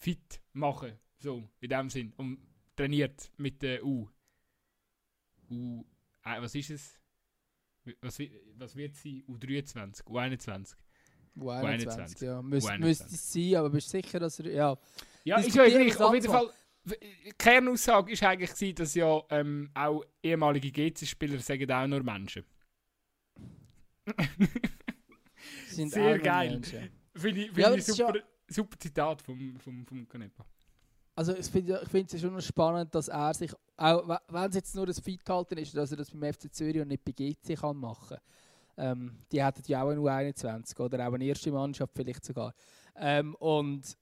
fit 0.00 0.40
machen, 0.52 0.98
so 1.18 1.48
in 1.60 1.68
dem 1.68 1.90
Sinn, 1.90 2.12
und 2.16 2.38
trainiert 2.74 3.30
mit 3.36 3.62
der 3.62 3.84
U. 3.84 4.08
U, 5.50 5.84
äh, 6.24 6.40
was 6.40 6.54
ist 6.54 6.70
es? 6.70 6.98
Was, 8.00 8.20
was 8.56 8.76
wird 8.76 8.94
sie? 8.96 9.24
U23, 9.26 10.04
U21. 10.04 10.74
U21, 11.36 11.86
U21. 11.86 12.24
ja. 12.24 12.42
Müs, 12.42 12.64
U21. 12.64 12.78
Müsste 12.78 13.04
es 13.06 13.32
sein, 13.32 13.54
aber 13.56 13.70
bist 13.70 13.92
du 13.92 14.00
sicher, 14.00 14.18
dass 14.18 14.40
er... 14.40 14.52
Ja. 14.52 14.78
Ja, 15.24 15.38
ist 15.38 15.54
ja 15.54 15.66
gleich. 15.66 16.00
Auf 16.00 16.14
jeden. 16.14 16.30
Fall, 16.30 16.50
Kernaussage 17.36 18.12
ist 18.12 18.22
eigentlich, 18.22 18.52
gewesen, 18.52 18.74
dass 18.76 18.94
ja 18.94 19.22
ähm, 19.30 19.70
auch 19.74 20.02
ehemalige 20.22 20.70
GC-Spieler 20.70 21.38
sagen 21.40 21.70
auch 21.70 21.86
nur 21.86 22.02
Menschen. 22.02 22.44
Sehr 25.68 26.18
geil. 26.18 26.60
Finde 27.14 27.40
ich, 27.40 27.46
find 27.48 27.58
Ja, 27.58 27.74
ich 27.74 27.84
super, 27.84 28.14
super 28.50 28.78
Zitat 28.78 29.22
vom, 29.22 29.56
vom, 29.58 29.86
vom 29.86 30.08
Canepa. 30.08 30.44
Also 31.16 31.34
ich 31.36 31.46
finde 31.46 31.80
es 31.84 32.20
schon 32.20 32.32
noch 32.32 32.40
spannend, 32.40 32.94
dass 32.94 33.08
er 33.08 33.34
sich, 33.34 33.52
auch 33.76 34.08
we- 34.08 34.18
wenn 34.28 34.48
es 34.48 34.54
jetzt 34.54 34.74
nur 34.74 34.86
ein 34.86 34.94
Feithalten 34.94 35.58
ist, 35.58 35.76
dass 35.76 35.90
er 35.90 35.98
das 35.98 36.10
beim 36.10 36.32
FC 36.32 36.52
Zürich 36.52 36.80
und 36.80 36.88
nicht 36.88 37.04
bei 37.04 37.12
GC 37.12 37.56
kann 37.58 37.76
machen 37.76 38.16
ähm, 38.76 39.16
Die 39.30 39.44
hätten 39.44 39.62
ja 39.66 39.82
auch 39.82 39.90
eine 39.90 40.00
U21 40.00 40.78
oder 40.80 41.06
auch 41.08 41.12
eine 41.12 41.24
erste 41.24 41.50
Mannschaft 41.52 41.92
vielleicht 41.94 42.24
sogar. 42.24 42.54
Ähm, 42.96 43.34
und 43.36 43.96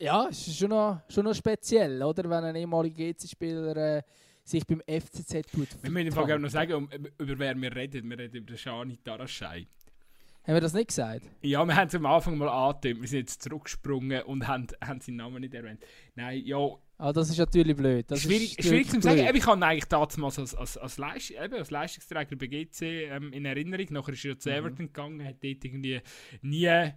ja, 0.00 0.26
es 0.28 0.48
ist 0.48 0.58
schon 0.58 0.70
noch, 0.70 1.00
schon 1.08 1.24
noch 1.24 1.34
speziell, 1.34 2.02
oder? 2.02 2.24
Wenn 2.28 2.44
ein 2.44 2.56
ehemaliger 2.56 2.96
GC-Spieler 3.12 3.76
äh, 3.98 4.02
sich 4.42 4.66
beim 4.66 4.82
FCZ 4.88 5.42
tut. 5.52 5.68
Wir 5.82 5.90
müssen 5.90 6.08
im 6.08 6.12
Fall 6.12 6.38
noch 6.38 6.50
sagen, 6.50 6.72
um, 6.74 6.88
über 7.18 7.38
wer 7.38 7.54
wir 7.54 7.74
reden. 7.76 8.10
Wir 8.10 8.18
reden 8.18 8.36
über 8.38 8.46
den 8.46 8.58
Shani 8.58 8.96
Taraschei. 8.98 9.66
Haben 10.46 10.54
wir 10.54 10.60
das 10.60 10.74
nicht 10.74 10.88
gesagt? 10.88 11.30
Ja, 11.42 11.64
wir 11.64 11.74
haben 11.74 11.88
es 11.88 11.94
am 11.94 12.04
Anfang 12.06 12.36
mal 12.36 12.48
angetönt. 12.48 13.00
Wir 13.00 13.08
sind 13.08 13.20
jetzt 13.20 13.42
zurückgesprungen 13.42 14.22
und 14.24 14.46
haben, 14.46 14.66
haben 14.82 15.00
seinen 15.00 15.16
Namen 15.16 15.40
nicht 15.40 15.54
erwähnt. 15.54 15.82
Nein, 16.14 16.42
ja, 16.44 16.58
Ah, 16.96 17.12
das 17.12 17.28
ist 17.28 17.38
natürlich 17.38 17.76
blöd. 17.76 18.08
Das 18.08 18.22
schwierig, 18.22 18.56
ist 18.56 18.68
schwierig 18.68 18.88
zu 18.88 19.00
sagen. 19.00 19.18
Eben, 19.18 19.36
Ich 19.36 19.46
habe 19.46 19.66
eigentlich 19.66 19.86
damals 19.86 20.38
als, 20.38 20.54
als, 20.54 20.78
als, 20.78 20.96
Leist, 20.96 21.32
eben, 21.32 21.54
als 21.54 21.70
Leistungsträger 21.70 22.36
bei 22.36 22.46
GC 22.46 22.82
ähm, 22.82 23.32
in 23.32 23.44
Erinnerung. 23.44 23.86
Nachher 23.90 24.12
ist 24.12 24.24
er 24.24 24.38
zu 24.38 24.48
Mhm. 24.48 24.54
Everton 24.54 24.86
gegangen, 24.86 25.24
hat 25.26 25.42
dort 25.42 25.64
irgendwie 25.64 26.00
nie 26.42 26.92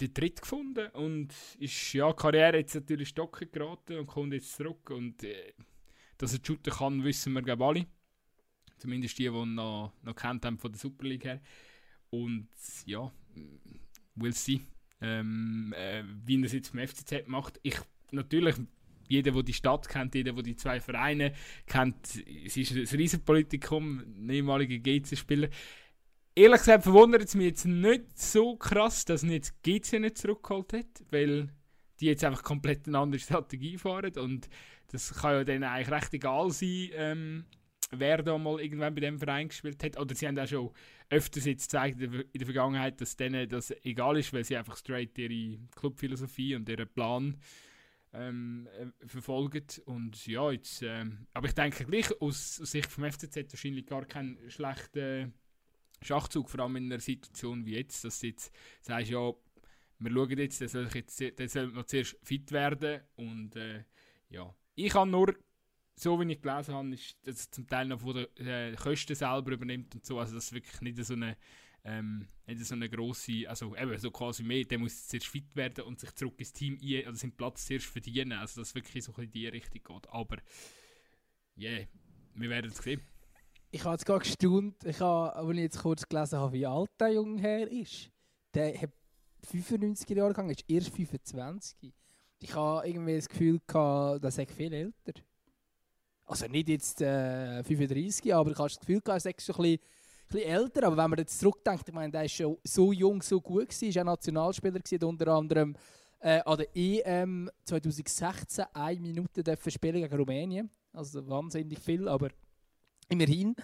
den 0.00 0.14
Tritt 0.14 0.40
gefunden 0.40 0.88
und 0.92 1.34
ist 1.58 1.92
ja 1.92 2.12
Karriere 2.12 2.58
jetzt 2.58 2.74
natürlich 2.74 3.08
stocken 3.08 3.50
geraten 3.50 3.98
und 3.98 4.06
kommt 4.06 4.32
jetzt 4.32 4.54
zurück. 4.54 4.90
Und 4.90 5.24
äh, 5.24 5.52
dass 6.16 6.32
er 6.32 6.40
shooten 6.44 6.72
kann, 6.72 7.02
wissen 7.02 7.32
wir 7.32 7.42
glaube 7.42 7.64
alle. 7.66 7.86
Zumindest 8.78 9.18
die, 9.18 9.28
die 9.28 9.36
ihn 9.36 9.54
noch, 9.54 9.92
noch 10.02 10.14
kennt 10.14 10.46
haben 10.46 10.56
von 10.56 10.70
der 10.70 10.78
Super 10.78 11.06
League 11.06 11.24
her. 11.24 11.40
Und 12.10 12.48
ja, 12.86 13.10
we'll 14.16 14.34
see. 14.34 14.60
Ähm, 15.00 15.72
äh, 15.76 16.02
wie 16.24 16.38
er 16.40 16.44
es 16.44 16.52
jetzt 16.52 16.68
vom 16.68 16.80
FCZ 16.80 17.26
macht. 17.26 17.58
Ich 17.62 17.78
natürlich, 18.12 18.56
jeder, 19.08 19.32
der 19.32 19.42
die 19.42 19.54
Stadt 19.54 19.88
kennt, 19.88 20.14
jeder, 20.14 20.32
der 20.32 20.42
die 20.42 20.56
zwei 20.56 20.80
Vereine 20.80 21.32
kennt, 21.66 21.96
es 22.44 22.56
ist 22.56 22.72
ein 22.72 22.98
Riesenpolitikum, 22.98 24.00
ein 24.00 24.28
ehemaliger 24.28 24.78
GC-Spieler. 24.78 25.48
Ehrlich 26.34 26.58
gesagt 26.58 26.84
verwundert 26.84 27.22
es 27.22 27.34
mich 27.34 27.46
jetzt 27.46 27.64
nicht 27.64 28.18
so 28.18 28.56
krass, 28.56 29.04
dass 29.04 29.22
ihn 29.22 29.32
jetzt 29.32 29.62
GC 29.62 30.00
nicht 30.00 30.18
zurückgeholt 30.18 30.72
hat, 30.72 31.04
weil 31.10 31.48
die 31.98 32.06
jetzt 32.06 32.24
einfach 32.24 32.42
komplett 32.42 32.86
eine 32.86 32.98
andere 32.98 33.20
Strategie 33.20 33.78
fahren 33.78 34.12
und 34.16 34.48
das 34.88 35.12
kann 35.14 35.32
ja 35.32 35.44
dann 35.44 35.62
eigentlich 35.62 35.90
recht 35.90 36.14
egal 36.14 36.50
sein, 36.50 36.88
ähm, 36.92 37.44
wer 37.90 38.22
da 38.22 38.38
mal 38.38 38.60
irgendwann 38.60 38.94
bei 38.94 39.00
dem 39.00 39.18
Verein 39.18 39.48
gespielt 39.48 39.82
hat. 39.82 39.98
Oder 39.98 40.14
sie 40.14 40.26
haben 40.26 40.38
auch 40.38 40.46
schon 40.46 40.70
öfters 41.08 41.44
jetzt 41.44 41.70
gezeigt 41.70 42.00
in 42.00 42.24
der, 42.32 42.46
Vergangenheit, 42.46 43.00
dass 43.00 43.16
denen 43.16 43.48
das 43.48 43.72
egal 43.84 44.16
ist, 44.18 44.32
weil 44.32 44.44
sie 44.44 44.56
einfach 44.56 44.76
straight 44.76 45.18
ihre 45.18 45.58
Clubphilosophie 45.74 46.54
und 46.54 46.68
ihren 46.68 46.88
Plan 46.88 47.36
ähm, 48.12 48.68
äh, 48.78 49.06
verfolgen. 49.06 49.66
Und 49.84 50.26
ja, 50.26 50.50
jetzt, 50.50 50.82
ähm, 50.82 51.26
aber 51.34 51.48
ich 51.48 51.54
denke 51.54 51.84
gleich 51.84 52.10
aus, 52.20 52.60
aus 52.60 52.70
Sicht 52.70 52.90
vom 52.90 53.10
FCZ 53.10 53.52
wahrscheinlich 53.52 53.86
gar 53.86 54.04
kein 54.04 54.38
schlechter 54.48 55.30
Schachzug, 56.02 56.48
vor 56.48 56.60
allem 56.60 56.76
in 56.76 56.86
einer 56.86 57.00
Situation 57.00 57.66
wie 57.66 57.76
jetzt, 57.76 58.04
dass 58.04 58.20
du 58.20 58.28
jetzt 58.28 58.52
sagst, 58.80 59.10
ja, 59.10 59.32
wir 59.98 60.10
schauen 60.10 60.38
jetzt, 60.38 60.60
der 60.60 60.68
soll, 60.68 60.88
jetzt, 60.94 61.20
der 61.20 61.48
soll 61.48 61.68
noch 61.68 61.84
zuerst 61.84 62.16
fit 62.22 62.50
werden 62.52 63.02
und 63.16 63.54
äh, 63.56 63.84
ja, 64.30 64.54
ich 64.74 64.94
habe 64.94 65.10
nur 65.10 65.34
so 65.96 66.18
wie 66.20 66.32
ich 66.32 66.40
gelesen 66.40 66.74
habe, 66.74 66.94
ist, 66.94 67.16
dass 67.24 67.36
es 67.36 67.50
zum 67.50 67.66
Teil 67.66 67.86
noch 67.86 68.00
von 68.00 68.14
den 68.14 68.46
äh, 68.46 68.74
Kosten 68.76 69.14
selber 69.14 69.52
übernimmt 69.52 69.94
und 69.94 70.04
so, 70.04 70.18
also 70.18 70.34
das 70.34 70.46
ist 70.46 70.52
wirklich 70.52 70.80
nicht 70.80 71.04
so 71.04 71.14
eine 71.14 71.36
ähm, 71.84 72.26
nicht 72.46 72.64
so 72.64 72.74
eine 72.74 72.90
grosse, 72.90 73.48
also 73.48 73.74
eben 73.74 73.98
so 73.98 74.10
quasi 74.10 74.42
mehr, 74.42 74.64
der 74.64 74.78
muss 74.78 75.08
zuerst 75.08 75.26
fit 75.26 75.56
werden 75.56 75.84
und 75.84 75.98
sich 75.98 76.14
zurück 76.14 76.34
ins 76.38 76.52
Team 76.52 76.78
ein, 76.82 77.08
oder 77.08 77.16
seinen 77.16 77.36
Platz 77.36 77.66
zuerst 77.66 77.86
verdienen, 77.86 78.32
also 78.32 78.60
dass 78.60 78.68
es 78.68 78.74
wirklich 78.74 79.04
so 79.04 79.12
in 79.16 79.30
die 79.30 79.48
Richtung 79.48 79.82
geht, 79.82 80.08
aber 80.10 80.36
yeah, 81.56 81.86
wir 82.34 82.50
werden 82.50 82.70
es 82.70 82.78
sehen. 82.78 83.00
Ich 83.70 83.84
habe 83.84 83.94
jetzt 83.94 84.04
gerade 84.04 84.20
gestaunt, 84.20 84.84
ich 84.84 85.00
habe, 85.00 85.34
als 85.34 85.50
ich 85.52 85.58
jetzt 85.58 85.78
kurz 85.78 86.08
gelesen 86.08 86.38
habe, 86.38 86.52
wie 86.52 86.66
alt 86.66 86.90
der 86.98 87.12
Junge 87.12 87.40
her 87.40 87.70
ist. 87.70 88.10
Der 88.52 88.76
hat 88.80 88.90
95er 89.46 90.16
Jahre 90.16 90.30
gegangen, 90.30 90.50
ist 90.50 90.64
erst 90.68 90.90
25. 90.90 91.94
Ich 92.40 92.54
habe 92.54 92.88
irgendwie 92.88 93.14
das 93.14 93.28
Gefühl 93.28 93.60
gehabt, 93.66 94.24
dass 94.24 94.38
er 94.38 94.46
viel 94.48 94.72
älter. 94.72 95.12
Also 96.30 96.46
nicht 96.46 96.68
jetzt 96.68 97.00
äh, 97.00 97.64
35, 97.64 98.32
aber 98.32 98.52
ich 98.52 98.58
habe 98.58 98.68
das 98.68 98.78
Gefühl 98.78 99.02
er 99.04 99.16
ist 99.16 99.42
schon 99.44 99.56
ein 99.56 99.78
bisschen, 100.28 100.44
älter. 100.44 100.86
Aber 100.86 100.96
wenn 100.96 101.10
man 101.10 101.18
jetzt 101.18 101.40
zurückdenkt, 101.40 101.88
ich 101.88 101.94
meine, 101.94 102.12
der 102.12 102.24
ist 102.24 102.34
schon 102.34 102.56
so 102.62 102.92
jung, 102.92 103.20
so 103.20 103.40
gut 103.40 103.68
gewesen, 103.68 103.88
ist 103.88 103.98
auch 103.98 104.04
Nationalspieler 104.04 104.78
gewesen, 104.78 105.04
unter 105.04 105.26
anderem 105.26 105.74
äh, 106.20 106.40
an 106.42 106.58
der 106.58 106.68
EM 106.76 107.50
2016 107.64 108.64
eine 108.72 109.00
Minute 109.00 109.42
spielen 109.68 110.02
gegen 110.02 110.16
Rumänien. 110.16 110.70
Also 110.92 111.28
wahnsinnig 111.28 111.80
viel, 111.80 112.06
aber 112.06 112.28
immerhin. 113.08 113.56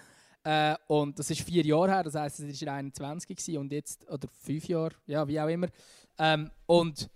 Äh, 0.43 0.75
und 0.87 1.17
das 1.17 1.29
ist 1.29 1.43
vier 1.43 1.63
Jahre 1.63 1.91
her, 1.91 2.03
das 2.03 2.15
heisst, 2.15 2.41
es 2.41 2.65
war 2.65 2.73
21 2.73 3.29
gewesen 3.29 3.57
und 3.59 3.71
jetzt, 3.71 4.05
oder 4.09 4.27
fünf 4.41 4.67
Jahre, 4.67 4.93
ja, 5.05 5.25
wie 5.25 5.39
auch 5.39 5.47
immer. 5.47 5.67
Ähm, 6.17 6.51
und 6.65 7.09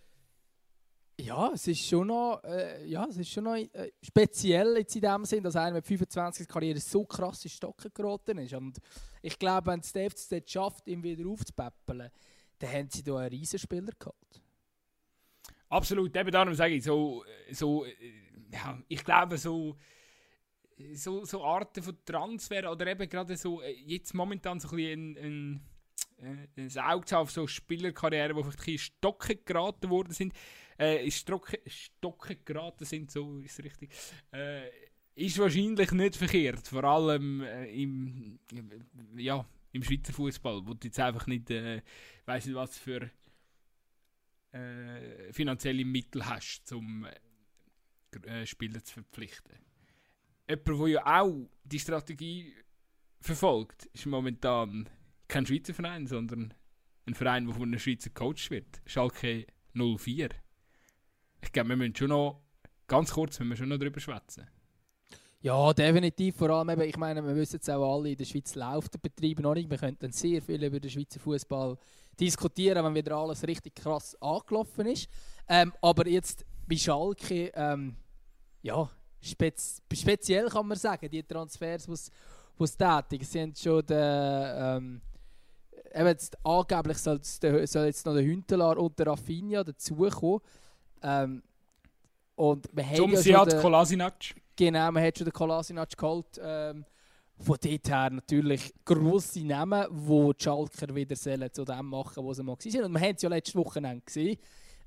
ja, 1.20 1.52
es 1.54 1.68
ist 1.68 1.86
schon 1.88 2.08
noch, 2.08 2.42
äh, 2.44 2.86
ja, 2.86 3.06
es 3.06 3.18
ist 3.18 3.30
schon 3.30 3.44
noch 3.44 3.56
äh, 3.56 3.92
speziell 4.02 4.78
jetzt 4.78 4.96
in 4.96 5.02
dem 5.02 5.26
Sinn, 5.26 5.44
dass 5.44 5.56
einer 5.56 5.76
mit 5.76 5.86
25 5.86 6.48
Karriere 6.48 6.80
so 6.80 7.06
krass 7.06 7.44
in 7.46 7.52
Stocken 7.52 7.92
geraten 7.94 8.38
ist. 8.40 8.54
Und 8.54 8.80
ich 9.22 9.38
glaube, 9.38 9.72
wenn 9.72 9.80
es 9.80 9.94
der 9.94 10.10
FCZ 10.10 10.50
schafft, 10.50 10.88
ihn 10.88 11.04
wieder 11.04 11.28
aufzupäppeln, 11.30 12.10
dann 12.60 12.72
haben 12.72 12.90
sie 12.90 13.04
da 13.04 13.18
einen 13.18 13.30
Riesenspieler 13.30 13.92
gehabt. 13.98 14.42
Absolut, 15.70 16.16
eben 16.16 16.32
darum 16.32 16.54
sage 16.54 16.76
ich, 16.76 16.84
so, 16.84 17.24
so 17.52 17.86
äh, 17.86 17.92
ja, 18.52 18.78
ich 18.88 19.04
glaube, 19.04 19.38
so, 19.38 19.78
so, 20.94 21.24
so 21.24 21.44
Arten 21.44 21.82
von 21.82 21.98
Transfer 22.04 22.70
oder 22.70 22.88
eben 22.88 23.08
gerade 23.08 23.38
so, 23.38 23.62
äh, 23.62 23.72
jetzt 23.72 24.14
momentan 24.14 24.60
so 24.60 24.70
ein 24.70 24.76
bisschen 24.76 25.18
ein, 25.18 25.62
ein, 26.18 26.48
äh, 26.58 26.62
ein 26.62 26.78
Auge 26.80 27.18
auf 27.18 27.32
so 27.32 27.48
Spielerkarrieren, 27.48 28.36
die 28.36 28.44
vielleicht 28.44 28.60
ein 28.60 28.66
bisschen 28.66 28.74
in 28.74 28.80
Stocken 28.80 29.40
geraten 29.46 29.90
worden 29.90 30.14
sind, 30.14 30.34
äh, 30.78 31.04
in 31.04 31.12
Stocken, 31.12 31.60
Stocken 31.68 32.38
geraten 32.46 32.86
sind, 32.86 33.12
so 33.12 33.40
ist 33.40 33.64
richtig, 33.64 33.92
äh, 34.32 34.70
ist 35.16 35.38
wahrscheinlich 35.38 35.92
nicht 35.92 36.16
verkehrt, 36.16 36.68
vor 36.68 36.84
allem 36.84 37.42
äh, 37.42 37.66
im, 37.82 38.40
ja, 39.16 39.46
im 39.72 39.84
Schweizer 39.84 40.14
Fußball, 40.14 40.66
wo 40.66 40.74
du 40.74 40.88
jetzt 40.88 41.00
einfach 41.00 41.28
nicht, 41.28 41.50
äh, 41.52 41.82
weiss 42.26 42.46
nicht 42.46 42.56
was 42.56 42.78
für 42.78 43.10
äh, 44.52 45.32
finanzielle 45.32 45.86
Mittel 45.86 46.26
hast, 46.26 46.72
um 46.74 47.06
äh, 48.24 48.46
Spieler 48.46 48.84
zu 48.84 48.94
verpflichten. 48.96 49.58
Jemand, 50.50 50.68
der 50.68 50.88
ja 50.88 51.22
auch 51.22 51.50
die 51.64 51.80
Strategie 51.80 52.54
verfolgt, 53.22 53.86
ist 53.94 54.06
momentan 54.06 54.90
kein 55.28 55.46
Schweizer 55.46 55.74
Verein, 55.74 56.08
sondern 56.08 56.54
ein 57.06 57.14
Verein, 57.14 57.46
der 57.46 57.54
von 57.54 57.64
einem 57.64 57.80
Schweizer 57.80 58.10
Coach 58.10 58.50
wird. 58.52 58.82
Schalke 58.86 59.48
04. 59.74 60.30
Ich 61.42 61.52
glaube, 61.52 61.70
wir 61.70 61.76
müssen 61.78 61.96
schon 61.96 62.10
noch, 62.10 62.42
ganz 62.88 63.12
kurz, 63.12 63.40
wir 63.40 63.56
schon 63.56 63.70
noch 63.70 63.78
darüber 63.78 64.00
schwätzen. 64.00 64.48
Ja, 65.44 65.74
definitiv. 65.74 66.36
Vor 66.36 66.52
allem, 66.52 66.70
eben, 66.70 66.82
ich 66.82 66.98
meine, 66.98 67.26
wir 67.26 67.36
wissen 67.36 67.56
jetzt 67.56 67.70
auch 67.70 67.96
alle, 67.96 68.12
in 68.12 68.18
der 68.18 68.26
Schweiz 68.26 68.54
läuft 68.54 68.94
der 68.94 69.00
Betrieb 69.00 69.40
noch 69.40 69.56
nicht. 69.56 69.70
Wir 69.70 69.78
könnten 69.78 70.12
sehr 70.12 70.40
viel 70.42 70.64
über 70.64 70.80
den 70.80 70.90
Schweizer 70.90 71.20
Fußball 71.20 71.78
diskutieren, 72.20 72.86
wenn 72.86 72.94
wieder 72.94 73.16
alles 73.16 73.46
richtig 73.48 73.76
krass 73.76 74.16
angelaufen 74.22 74.86
ist. 74.86 75.10
Ähm, 75.48 75.74
aber 75.82 76.08
jetzt 76.08 76.46
bei 76.68 76.78
Schalke, 76.78 77.52
ähm, 77.56 77.96
ja, 78.62 78.88
spez 79.20 79.82
speziell 79.92 80.48
kann 80.48 80.68
man 80.68 80.78
sagen, 80.78 81.10
die 81.10 81.24
Transfers, 81.24 81.88
die 81.88 81.96
sie 82.68 82.78
tätigen, 82.78 83.26
sind 83.26 83.58
schon 83.58 83.84
der, 83.88 84.78
ähm, 84.78 85.02
eben 85.92 86.08
jetzt, 86.08 86.38
angeblich 86.46 86.98
soll 86.98 87.20
soll 87.24 87.86
jetzt 87.86 88.06
noch 88.06 88.14
der 88.14 88.24
Hüntelar 88.24 88.78
und 88.78 88.98
der 89.00 89.08
Raffinia 89.08 89.64
dazukommen. 89.64 90.42
Ähm, 91.02 91.44
und 92.36 92.74
man 92.74 92.96
Zum 92.96 93.16
hat 93.16 93.26
ja 93.26 93.62
Kolasinac. 93.62 94.14
Genau, 94.56 94.92
man 94.92 95.04
hat 95.04 95.18
schon 95.18 95.26
den 95.26 95.34
Kolasinac 95.34 95.98
geholt. 95.98 96.40
Ähm, 96.42 96.86
von 97.38 97.58
dort 97.62 97.90
her 97.90 98.10
natürlich 98.12 98.74
grosse 98.86 99.46
Namen, 99.46 99.88
die 99.90 100.34
die 100.38 100.44
Schalker 100.44 100.96
wieder 100.96 101.16
zu 101.52 101.66
dem 101.66 101.86
machen, 101.88 102.26
was 102.26 102.38
sie 102.38 102.44
mal 102.44 102.56
waren. 102.56 102.84
Und 102.86 102.94
wir 102.94 103.02
haben 103.02 103.16
es 103.16 103.22
ja 103.22 103.30
letzte 103.30 103.58
Woche 103.58 104.02
gesehen. 104.06 104.38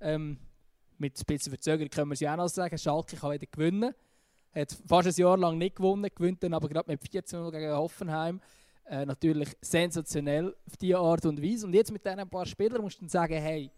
Ähm, 0.01 0.39
mit 0.99 1.19
ein 1.19 1.25
bisschen 1.27 1.51
Verzögerung 1.51 1.91
können 1.91 2.11
wir 2.11 2.15
es 2.15 2.21
ja 2.21 2.33
auch 2.33 2.37
noch 2.37 2.49
sagen. 2.49 2.79
Schalke 2.79 3.17
kann 3.17 3.33
wieder 3.33 3.47
gewinnen. 3.47 3.93
Hat 4.55 4.77
fast 4.87 5.09
ein 5.09 5.15
Jahr 5.21 5.37
lang 5.37 5.59
nicht 5.59 5.77
gewonnen, 5.77 6.09
gewinnt 6.15 6.43
dann 6.45 6.55
aber 6.55 6.69
gerade 6.69 6.91
mit 6.91 7.01
14 7.11 7.51
gegen 7.51 7.73
Hoffenheim. 7.73 8.41
Äh, 8.87 9.07
natürlich 9.07 9.57
sensationell 9.61 10.55
auf 10.67 10.77
diese 10.77 10.99
Art 10.99 11.27
und 11.27 11.43
Weise. 11.43 11.67
Und 11.67 11.73
jetzt 11.73 11.91
mit 11.91 12.05
diesen 12.05 12.29
paar 12.29 12.47
Spielern 12.47 12.83
musst 12.83 12.99
du 12.99 13.01
dann 13.01 13.09
sagen, 13.09 13.35
hey, 13.35 13.71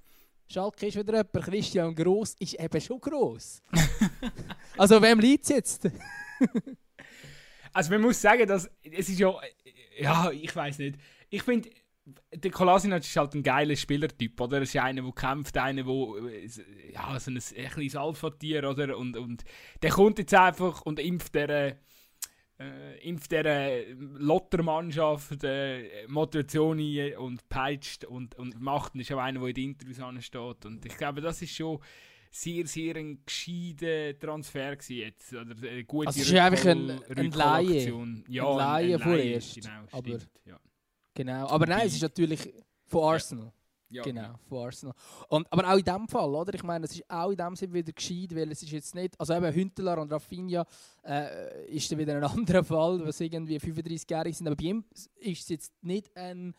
Schalke 0.49 0.87
ist 0.87 0.97
wieder 0.97 1.13
jemand, 1.13 1.45
Christian 1.45 1.95
Gross 1.95 2.35
ist 2.39 2.55
eben 2.55 2.81
schon 2.81 3.01
gross. 3.01 3.63
also 4.79 5.03
wem 5.03 5.19
liegt 5.19 5.45
es 5.45 5.51
jetzt? 5.51 5.91
also 7.73 7.91
man 7.91 8.01
muss 8.01 8.21
sagen, 8.21 8.47
dass 8.47 8.71
es 8.83 9.09
ist 9.09 9.19
ja, 9.19 9.35
ja, 9.99 10.31
ich 10.31 10.55
weiß 10.55 10.79
nicht. 10.79 10.99
Ich 11.31 11.43
finde, 11.43 11.69
der 12.33 12.51
Kolasinac 12.51 13.03
ist 13.03 13.17
halt 13.17 13.35
ein 13.35 13.43
geiler 13.43 13.75
Spielertyp, 13.75 14.41
oder? 14.41 14.59
Er 14.59 14.63
ist 14.63 14.77
einer, 14.77 15.03
der 15.03 15.13
kämpft, 15.13 15.59
einer, 15.59 15.83
der 15.83 16.21
ja, 16.93 17.19
so 17.19 17.31
ein, 17.31 17.37
ein 17.37 17.71
kleines 17.71 17.97
Alpha-Tier, 17.97 18.69
oder? 18.69 18.97
Und, 18.97 19.17
und 19.17 19.45
der 19.83 19.91
kommt 19.91 20.19
jetzt 20.19 20.35
einfach 20.35 20.83
und 20.83 21.01
impft 21.01 21.35
der 21.35 21.79
äh, 22.59 22.99
impft 23.09 23.33
dieser 23.33 23.83
Lottermannschaft 23.95 25.45
äh, 25.45 26.07
Motivation 26.09 26.79
ein 26.79 27.17
und 27.17 27.49
peitscht 27.49 28.05
und, 28.05 28.35
und 28.37 28.61
macht. 28.61 28.95
Und 28.95 29.01
ist 29.01 29.13
auch 29.13 29.19
einer, 29.19 29.41
der 29.41 29.49
in 29.49 29.55
den 29.55 29.65
Interviews 29.71 30.01
ansteht. 30.01 30.65
Und 30.65 30.85
ich 30.85 30.97
glaube, 30.97 31.21
das 31.21 31.43
ist 31.43 31.55
schon 31.55 31.79
sehr, 32.31 32.67
sehr 32.67 32.97
ein 32.97 33.19
gescheiter 33.25 34.19
Transfer 34.19 34.77
gewesen 34.77 34.97
jetzt. 34.97 35.33
Oder 35.33 35.55
eine 35.69 35.85
gute 35.85 36.09
also 36.09 36.21
es 36.21 36.29
ist 36.29 36.35
einfach 36.35 36.67
ein, 36.67 37.01
ein 37.17 37.31
Laie. 37.31 37.93
Ja, 38.29 38.51
ein 38.51 38.57
Laie 38.57 38.99
vorerst. 38.99 39.55
Genau, 39.55 39.87
aber, 39.93 40.19
ja. 40.45 40.61
genau, 41.15 41.49
aber 41.49 41.67
nein, 41.67 41.87
es 41.87 41.95
ist 41.95 42.03
natürlich 42.03 42.53
von 42.87 43.05
Arsenal. 43.05 43.47
Ja, 43.47 43.53
genau, 44.03 44.35
von 44.49 44.67
Arsenal. 44.67 44.95
Und, 45.29 45.47
aber 45.53 45.73
auch 45.73 45.79
in 45.79 45.85
diesem 45.85 46.09
Fall, 46.09 46.35
oder? 46.35 46.55
Ich 46.55 46.63
meine, 46.63 46.85
es 46.85 46.93
ist 46.93 47.09
auch 47.09 47.31
in 47.31 47.37
dem 47.37 47.57
Sinne 47.57 47.75
wieder 47.75 47.93
gescheit, 47.93 48.35
weil 48.35 48.51
es 48.51 48.63
ist 48.63 48.73
jetzt 48.73 48.95
nicht, 48.95 49.19
also 49.19 49.35
eben 49.35 49.55
Hünteler 49.55 50.01
und 50.01 50.13
Rafinha 50.13 50.67
äh, 51.05 51.67
ist 51.69 51.91
dann 51.91 51.99
wieder 51.99 52.17
ein 52.17 52.25
anderer 52.25 52.65
Fall, 52.65 53.05
was 53.07 53.21
irgendwie 53.21 53.59
35-jährig 53.59 54.37
sind, 54.37 54.47
aber 54.47 54.57
bei 54.57 54.65
ihm 54.65 54.85
ist 55.17 55.43
es 55.43 55.49
jetzt 55.49 55.73
nicht 55.83 56.15
ein, 56.17 56.55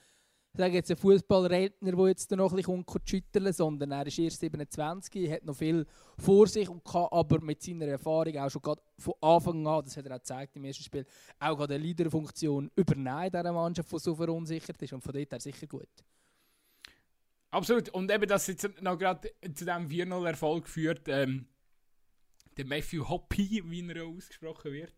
sage 0.53 0.73
jetzt 0.73 0.89
ein 0.89 0.97
Fußballredner, 0.97 1.91
der 1.91 2.07
jetzt 2.07 2.31
noch 2.31 2.51
ein 2.51 2.55
bisschen 2.57 2.85
schütteln 3.05 3.53
sondern 3.53 3.91
er 3.91 4.07
ist 4.07 4.19
erst 4.19 4.39
27, 4.39 5.29
hat 5.31 5.45
noch 5.45 5.55
viel 5.55 5.85
vor 6.17 6.47
sich 6.47 6.67
und 6.69 6.83
kann 6.83 7.07
aber 7.11 7.41
mit 7.41 7.61
seiner 7.61 7.87
Erfahrung 7.87 8.37
auch 8.37 8.49
schon 8.49 8.61
von 8.97 9.13
Anfang 9.21 9.67
an, 9.67 9.83
das 9.83 9.97
hat 9.97 10.05
er 10.05 10.15
auch 10.15 10.19
gezeigt 10.19 10.55
im 10.55 10.63
ersten 10.63 10.83
Spiel, 10.83 11.05
auch 11.39 11.59
eine 11.59 11.77
Leaderfunktion 11.77 12.71
übernehmen 12.75 13.25
in 13.25 13.31
dieser 13.31 13.53
Mannschaft, 13.53 13.91
die 13.91 13.99
so 13.99 14.15
verunsichert 14.15 14.81
ist 14.81 14.93
und 14.93 15.03
von 15.03 15.13
dort 15.13 15.31
her 15.31 15.39
sicher 15.39 15.67
gut. 15.67 15.89
Absolut. 17.51 17.89
Und 17.89 18.11
eben, 18.11 18.27
dass 18.27 18.47
jetzt 18.47 18.81
noch 18.81 18.97
gerade 18.97 19.29
zu 19.41 19.65
diesem 19.65 19.87
4-0-Erfolg 19.87 20.67
führt, 20.67 21.07
ähm, 21.07 21.47
der 22.57 22.65
Matthew 22.65 23.07
Hoppy, 23.07 23.63
wie 23.65 23.87
er 23.89 24.05
ausgesprochen 24.05 24.71
wird. 24.73 24.93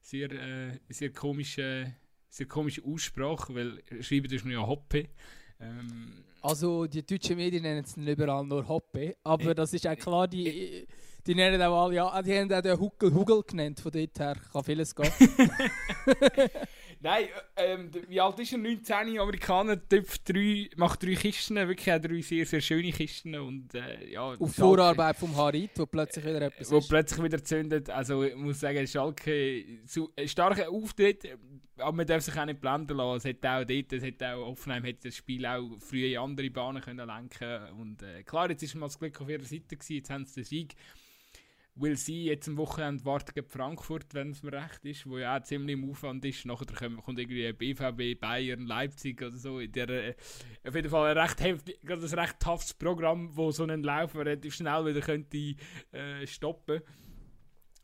Sehr, 0.00 0.30
äh, 0.30 0.78
sehr 0.88 1.12
komische, 1.12 1.94
sehr 2.28 2.46
komische 2.46 2.84
Aussprache, 2.84 3.54
weil 3.54 4.02
schreiben 4.02 4.28
tust 4.28 4.44
du 4.44 4.50
ja 4.50 4.66
Hoppe. 4.66 5.08
Ähm, 5.60 6.24
also 6.40 6.86
die 6.86 7.04
deutschen 7.04 7.36
Medien 7.36 7.62
nennen 7.62 7.84
es 7.84 7.96
überall 7.96 8.44
nur 8.44 8.66
Hoppe, 8.68 9.16
aber 9.24 9.50
äh, 9.50 9.54
das 9.54 9.72
ist 9.72 9.86
auch 9.86 9.96
klar, 9.96 10.28
die, 10.28 10.46
äh, 10.46 10.86
die 11.26 11.34
nennen 11.34 11.60
auch 11.60 11.84
alle, 11.84 11.96
ja, 11.96 12.22
die 12.22 12.38
haben 12.38 12.52
auch 12.52 12.62
den 12.62 12.78
Huckel 12.78 13.12
Hugel 13.12 13.42
genannt, 13.42 13.80
von 13.80 13.90
dort 13.90 14.18
her 14.20 14.36
kann 14.52 14.64
vieles 14.64 14.94
gehen. 14.94 15.10
Nein, 17.00 17.26
äh, 17.54 17.74
ähm, 17.74 17.90
wie 18.08 18.20
alt 18.20 18.38
ist 18.40 18.52
er? 18.52 18.58
19 18.58 19.18
Amerikaner, 19.20 19.88
Typ 19.88 20.08
3, 20.24 20.70
macht 20.76 21.02
drei 21.02 21.14
Kisten, 21.14 21.54
wirklich 21.54 21.92
auch 21.92 22.00
drei 22.00 22.20
sehr, 22.20 22.44
sehr 22.44 22.60
schöne 22.60 22.90
Kisten. 22.90 23.36
Und, 23.36 23.72
äh, 23.74 24.10
ja, 24.10 24.22
Auf 24.22 24.54
Vorarbeit 24.54 25.16
vom 25.16 25.36
Harit, 25.36 25.70
wo 25.76 25.86
plötzlich 25.86 26.24
wieder 26.24 26.42
etwas 26.42 26.70
Wo 26.70 26.78
ist. 26.78 26.88
plötzlich 26.88 27.22
wieder 27.22 27.42
zündet. 27.42 27.88
Also 27.88 28.24
ich 28.24 28.34
muss 28.34 28.58
sagen, 28.60 28.84
Schalke, 28.86 29.64
so, 29.86 30.10
ein 30.16 30.26
starker 30.26 30.68
Auftritt, 30.70 31.38
aber 31.76 31.92
man 31.92 32.06
darf 32.06 32.22
sich 32.22 32.36
auch 32.36 32.44
nicht 32.44 32.60
blenden 32.60 32.96
lassen. 32.96 33.28
Es 33.28 33.36
hat 33.36 33.46
auch 33.46 33.64
dort, 33.64 33.92
es 33.92 34.02
hat 34.02 34.22
auch 34.22 34.48
Offenheim 34.48 34.84
hat 34.84 35.04
das 35.04 35.14
Spiel 35.14 35.46
auch 35.46 35.78
früher 35.78 36.08
in 36.08 36.18
andere 36.18 36.50
Bahnen 36.50 36.82
können 36.82 37.06
lenken 37.06 37.78
Und 37.78 38.02
äh, 38.02 38.24
klar, 38.24 38.50
jetzt 38.50 38.64
ist 38.64 38.74
mal 38.74 38.86
das 38.86 38.98
Glück 38.98 39.20
auf 39.20 39.28
ihrer 39.28 39.44
Seite 39.44 39.76
gewesen, 39.76 39.94
jetzt 39.94 40.10
haben 40.10 40.24
sie 40.24 40.34
den 40.34 40.44
Sieg 40.44 40.74
will 41.80 41.96
sie 41.96 42.24
jetzt 42.24 42.48
am 42.48 42.56
Wochenende 42.56 43.04
warten 43.04 43.32
gegen 43.34 43.48
Frankfurt, 43.48 44.12
wenn 44.14 44.30
es 44.30 44.42
mir 44.42 44.52
recht 44.52 44.84
ist, 44.84 45.06
wo 45.06 45.18
ja 45.18 45.36
auch 45.36 45.42
ziemlich 45.42 45.74
im 45.74 45.90
Aufwand 45.90 46.24
ist. 46.24 46.44
Nachher 46.44 46.66
kommt 46.66 47.18
irgendwie 47.18 47.52
BVB, 47.52 48.20
Bayern, 48.20 48.66
Leipzig 48.66 49.22
oder 49.22 49.36
so. 49.36 49.60
Der, 49.60 49.88
äh, 49.88 50.14
auf 50.66 50.74
jeden 50.74 50.90
Fall 50.90 51.10
ein 51.10 51.18
recht, 51.18 51.40
heftig, 51.40 51.78
ein 51.88 51.98
recht 51.98 52.40
toughes 52.40 52.74
Programm, 52.74 53.36
wo 53.36 53.50
so 53.50 53.62
einen 53.62 53.82
Laufer 53.82 54.20
relativ 54.20 54.54
schnell 54.54 54.86
wieder 54.86 55.00
könnte 55.00 55.54
äh, 55.92 56.26
stoppen 56.26 56.82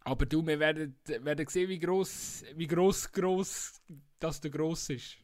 aber 0.04 0.26
du, 0.26 0.46
wir 0.46 0.61
werden, 0.61 0.96
werden 1.07 1.46
sehen, 1.48 1.68
wie 1.70 1.78
groß, 1.78 2.44
wie 2.57 2.66
groß, 2.66 3.11
groß 3.11 3.80
das 4.18 4.40
der 4.40 4.50
groß 4.50 4.90
ist. 4.90 5.16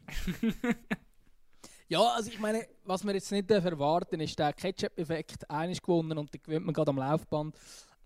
ja, 1.88 2.00
also 2.00 2.30
ich 2.30 2.38
meine, 2.40 2.66
was 2.84 3.04
wir 3.04 3.12
jetzt 3.12 3.30
nicht 3.30 3.50
erwarten, 3.50 4.20
ist 4.20 4.38
der 4.38 4.54
Ketchup-Effekt. 4.54 5.50
Eines 5.50 5.82
gewonnen 5.82 6.16
und 6.16 6.34
dann 6.34 6.42
gewinnt 6.42 6.64
man 6.64 6.74
gerade 6.74 6.90
am 6.90 6.96
Laufband. 6.96 7.54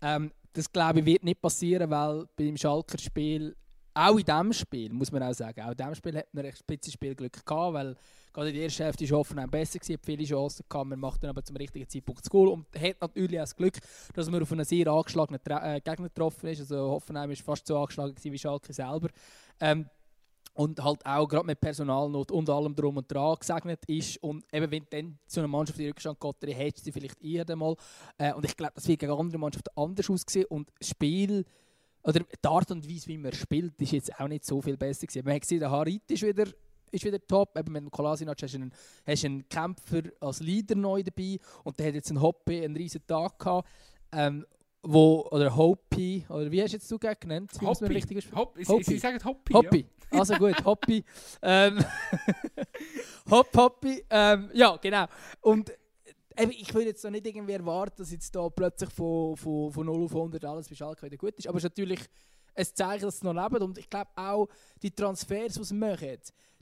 Ähm, 0.01 0.31
das 0.55 0.71
glaube 0.71 0.99
ich 0.99 1.05
wird 1.05 1.23
nicht 1.23 1.41
passieren, 1.41 1.89
weil 1.89 2.25
beim 2.35 2.57
Schalker 2.57 2.97
Spiel, 2.97 3.55
auch 3.93 4.17
in 4.17 4.25
diesem 4.25 4.53
Spiel, 4.53 4.91
muss 4.91 5.11
man 5.11 5.23
auch 5.23 5.33
sagen, 5.33 5.61
auch 5.61 5.71
in 5.71 5.77
diesem 5.77 5.95
Spiel 5.95 6.17
hat 6.17 6.33
man 6.33 6.45
ein 6.45 6.53
bisschen 6.65 6.93
Spielglück 6.93 7.45
gehabt, 7.45 7.73
weil 7.73 7.95
gerade 8.33 8.49
in 8.49 8.55
der 8.55 8.63
ersten 8.63 8.83
Hälfte 8.83 9.09
war 9.09 9.19
Hoffenheim 9.19 9.49
besser, 9.49 9.79
gewesen, 9.79 9.93
hat 9.93 10.05
viele 10.05 10.23
Chancen 10.23 10.65
gehabt, 10.67 10.89
man 10.89 10.99
macht 10.99 11.23
dann 11.23 11.29
aber 11.29 11.43
zum 11.43 11.57
richtigen 11.57 11.87
Zeitpunkt 11.87 12.21
das 12.21 12.29
Goal 12.29 12.49
und 12.49 12.65
hat 12.75 13.01
natürlich 13.01 13.39
auch 13.39 13.43
das 13.43 13.55
Glück, 13.55 13.77
dass 14.13 14.29
man 14.29 14.41
auf 14.41 14.51
einen 14.51 14.65
sehr 14.65 14.87
angeschlagenen 14.87 15.41
äh, 15.45 15.81
Gegner 15.81 16.09
getroffen 16.09 16.47
ist, 16.47 16.61
also 16.61 16.91
Hoffenheim 16.91 17.29
war 17.29 17.35
fast 17.35 17.67
so 17.67 17.77
angeschlagen 17.77 18.15
wie 18.21 18.37
Schalke 18.37 18.73
selber. 18.73 19.09
Ähm, 19.59 19.89
und 20.55 20.81
halt 20.81 21.05
auch 21.05 21.27
gerade 21.27 21.45
mit 21.45 21.59
Personalnot 21.59 22.31
und 22.31 22.49
allem 22.49 22.73
drum 22.73 22.95
und 22.97 23.11
dran 23.11 23.35
gesegnet 23.37 23.81
ist. 23.87 24.17
Und 24.23 24.45
eben, 24.53 24.71
wenn 24.71 24.87
dann 24.89 25.19
zu 25.27 25.41
einer 25.41 25.49
Mannschaft 25.49 25.79
in 25.79 25.87
Rückstand 25.87 26.19
geht, 26.19 26.35
dann 26.39 26.49
hättest 26.51 26.79
du 26.79 26.83
sie 26.85 26.91
vielleicht 26.93 27.21
eher 27.21 27.47
einmal. 27.49 27.75
Äh, 28.17 28.33
und 28.33 28.45
ich 28.45 28.55
glaube, 28.55 28.71
das 28.73 28.87
wird 28.87 28.99
gegen 28.99 29.11
andere 29.11 29.37
Mannschaften 29.37 29.69
anders 29.75 30.09
aussehen. 30.09 30.45
Und 30.45 30.71
das 30.79 30.89
Spiel, 30.89 31.45
oder 32.03 32.21
die 32.21 32.47
Art 32.47 32.71
und 32.71 32.89
Weise, 32.89 33.07
wie 33.07 33.17
man 33.17 33.33
spielt, 33.33 33.81
ist 33.81 33.91
jetzt 33.91 34.17
auch 34.17 34.29
nicht 34.29 34.45
so 34.45 34.61
viel 34.61 34.77
besser 34.77 35.05
gewesen. 35.05 35.25
Man 35.25 35.35
hat 35.35 35.41
gesehen, 35.41 35.59
der 35.59 35.71
Harit 35.71 36.09
ist 36.09 36.23
wieder, 36.23 36.45
ist 36.89 37.03
wieder 37.03 37.19
top. 37.27 37.57
Eben 37.57 37.73
mit 37.73 37.91
Kolasinac 37.91 38.41
hast 38.41 38.53
du 38.53 38.57
einen, 38.57 38.71
hast 39.05 39.25
einen 39.25 39.49
Kämpfer 39.49 40.03
als 40.21 40.39
Leader 40.39 40.75
neu 40.75 41.03
dabei. 41.03 41.37
Und 41.65 41.77
der 41.77 41.87
hat 41.87 41.95
jetzt 41.95 42.11
einen 42.11 42.21
Hoppe 42.21 42.63
einen 42.63 42.77
riesen 42.77 43.05
Tag 43.05 43.37
gehabt. 43.39 43.67
Ähm, 44.13 44.45
wo, 44.85 45.27
oder 45.31 45.55
Hopi, 45.55 46.25
oder 46.29 46.51
wie 46.51 46.61
hast 46.61 46.71
du 46.71 46.77
jetzt 46.77 46.91
du 46.91 46.99
genannt? 46.99 47.51
Wie 47.59 47.65
Hoppy. 47.65 47.85
Richtig 47.85 48.31
Hop, 48.35 48.55
Hoppy. 48.67 48.83
Sie, 48.83 48.97
sagen 48.99 49.23
Hoppy. 49.23 49.53
Hoppy. 49.53 49.85
Ja. 50.11 50.19
Also 50.19 50.35
gut, 50.35 50.63
Hoppy. 50.63 51.03
ähm, 51.41 51.83
Hop, 53.31 53.49
Hoppy. 53.57 54.03
Ähm, 54.09 54.49
ja, 54.53 54.77
genau. 54.77 55.05
Und 55.41 55.71
eben, 56.37 56.51
ich 56.51 56.73
würde 56.73 56.89
jetzt 56.89 57.03
noch 57.03 57.11
nicht 57.11 57.25
irgendwie 57.25 57.53
erwarten, 57.53 57.95
dass 57.97 58.11
jetzt 58.11 58.35
da 58.35 58.47
plötzlich 58.49 58.91
von, 58.91 59.35
von, 59.35 59.71
von 59.71 59.85
0 59.85 60.03
auf 60.05 60.15
100 60.15 60.45
alles 60.45 60.69
bei 60.69 60.75
Schalke 60.75 61.07
wieder 61.07 61.17
gut 61.17 61.33
ist. 61.37 61.47
Aber 61.47 61.57
es 61.57 61.63
ist 61.63 61.71
natürlich 61.71 62.01
ein 62.53 62.65
Zeichen, 62.65 63.05
dass 63.05 63.15
es 63.15 63.23
noch 63.23 63.33
lebt. 63.33 63.61
Und 63.61 63.77
ich 63.79 63.89
glaube 63.89 64.11
auch, 64.15 64.47
die 64.81 64.91
Transfers, 64.91 65.55
die 65.55 65.63
sie 65.63 65.73
machen, 65.73 66.17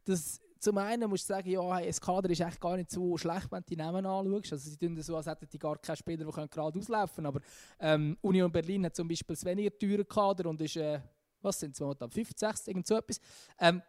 das 0.06 0.40
zum 0.64 0.78
einen 0.78 1.10
musst 1.10 1.30
du 1.30 1.34
sagen, 1.34 1.50
ja, 1.50 1.76
hey, 1.76 1.88
das 1.88 2.00
Kader 2.00 2.30
ist 2.30 2.40
echt 2.40 2.60
gar 2.60 2.78
nicht 2.78 2.90
so 2.90 3.18
schlecht, 3.18 3.52
wenn 3.52 3.60
du 3.60 3.66
die 3.68 3.76
Namen 3.76 4.06
anschaust. 4.06 4.54
Also 4.54 4.70
sie 4.70 4.78
tun 4.78 5.00
so, 5.02 5.18
als 5.18 5.28
hätten 5.28 5.48
die 5.52 5.60
gar 5.60 5.78
keine 5.78 5.98
Spieler, 5.98 6.26
die 6.26 6.32
gerade 6.32 6.80
auslaufen 6.80 7.16
können. 7.16 7.28
Aber 7.28 7.42
ähm, 7.80 8.18
Union 8.22 8.52
Berlin 8.52 8.86
hat 8.86 8.96
zum 8.96 9.08
Beispiel 9.08 9.36
einen 9.36 9.58
weniger 9.58 9.78
teuren 9.78 10.08
Kader 10.08 10.50
und 10.50 10.62
ist, 10.62 10.78
äh, 10.78 11.02
was 11.42 11.60
sind 11.60 11.74
es 11.74 11.82
momentan, 11.82 12.10
5, 12.10 12.30
6, 12.34 12.68
irgend 12.68 12.88
so 12.88 12.96
etwas. 12.96 13.20
Ähm, 13.60 13.82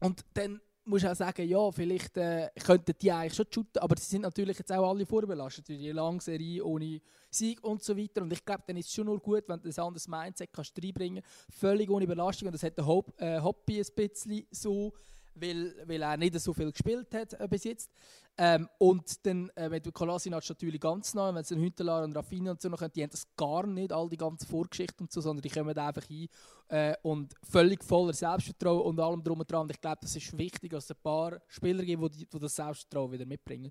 und 0.00 0.22
dann 0.34 0.60
musst 0.84 1.04
du 1.04 1.10
auch 1.10 1.16
sagen, 1.16 1.48
ja, 1.48 1.70
vielleicht 1.70 2.16
äh, 2.18 2.50
könnten 2.62 2.92
die 3.00 3.10
eigentlich 3.10 3.34
schon 3.34 3.46
shooten, 3.50 3.80
aber 3.80 3.96
sie 3.96 4.10
sind 4.10 4.22
natürlich 4.22 4.58
jetzt 4.58 4.70
auch 4.70 4.90
alle 4.90 5.06
vorbelastet 5.06 5.66
durch 5.66 5.78
die 5.78 5.92
lange 5.92 6.20
Serie 6.20 6.62
ohne 6.62 7.00
Sieg 7.30 7.64
und 7.64 7.82
so 7.82 7.96
weiter. 7.96 8.20
Und 8.20 8.32
ich 8.34 8.44
glaube, 8.44 8.64
dann 8.66 8.76
ist 8.76 8.88
es 8.88 8.94
schon 8.94 9.06
nur 9.06 9.18
gut, 9.18 9.44
wenn 9.48 9.62
du 9.62 9.68
ein 9.68 9.78
anderes 9.78 10.08
Mindset 10.08 10.52
kannst 10.52 10.76
reinbringen 10.76 11.22
kannst, 11.22 11.58
völlig 11.58 11.88
ohne 11.88 12.06
Belastung. 12.06 12.48
Und 12.48 12.52
das 12.52 12.62
hat 12.64 12.76
der 12.76 12.84
Hop, 12.84 13.18
äh, 13.18 13.40
Hobby 13.40 13.78
ein 13.78 13.86
bisschen 13.94 14.46
so 14.50 14.92
weil, 15.34 15.74
weil 15.86 16.02
er 16.02 16.16
nicht 16.16 16.38
so 16.40 16.52
viel 16.52 16.70
gespielt 16.70 17.14
hat 17.14 17.34
äh, 17.34 17.48
bis 17.48 17.64
jetzt. 17.64 17.90
Ähm, 18.38 18.68
und 18.78 19.26
dann, 19.26 19.50
äh, 19.54 19.70
wenn 19.70 19.82
du 19.82 19.92
Kolasinac 19.92 20.48
natürlich 20.48 20.80
ganz 20.80 21.12
neu, 21.12 21.34
wenn 21.34 21.42
es 21.42 21.50
Hüntelar 21.50 22.02
und 22.02 22.16
Raffini 22.16 22.48
und 22.48 22.62
so 22.62 22.70
noch 22.70 22.80
haben, 22.80 22.92
die 22.92 23.02
haben 23.02 23.10
das 23.10 23.26
gar 23.36 23.66
nicht, 23.66 23.92
all 23.92 24.08
die 24.08 24.16
ganze 24.16 24.46
Vorgeschichte 24.46 25.02
und 25.02 25.12
so, 25.12 25.20
sondern 25.20 25.42
die 25.42 25.50
kommen 25.50 25.76
einfach 25.76 26.04
hin 26.04 26.28
äh, 26.68 26.94
und 27.02 27.34
völlig 27.42 27.84
voller 27.84 28.14
Selbstvertrauen 28.14 28.82
und 28.82 29.00
allem 29.00 29.22
drum 29.22 29.40
und 29.40 29.50
dran. 29.50 29.62
Und 29.62 29.70
ich 29.70 29.80
glaube, 29.80 29.98
das 30.00 30.16
ist 30.16 30.36
wichtig, 30.38 30.70
dass 30.70 30.84
es 30.84 30.92
ein 30.92 31.02
paar 31.02 31.42
Spieler 31.48 31.84
gibt, 31.84 32.14
die, 32.14 32.26
die 32.26 32.38
das 32.38 32.56
Selbstvertrauen 32.56 33.12
wieder 33.12 33.26
mitbringen. 33.26 33.70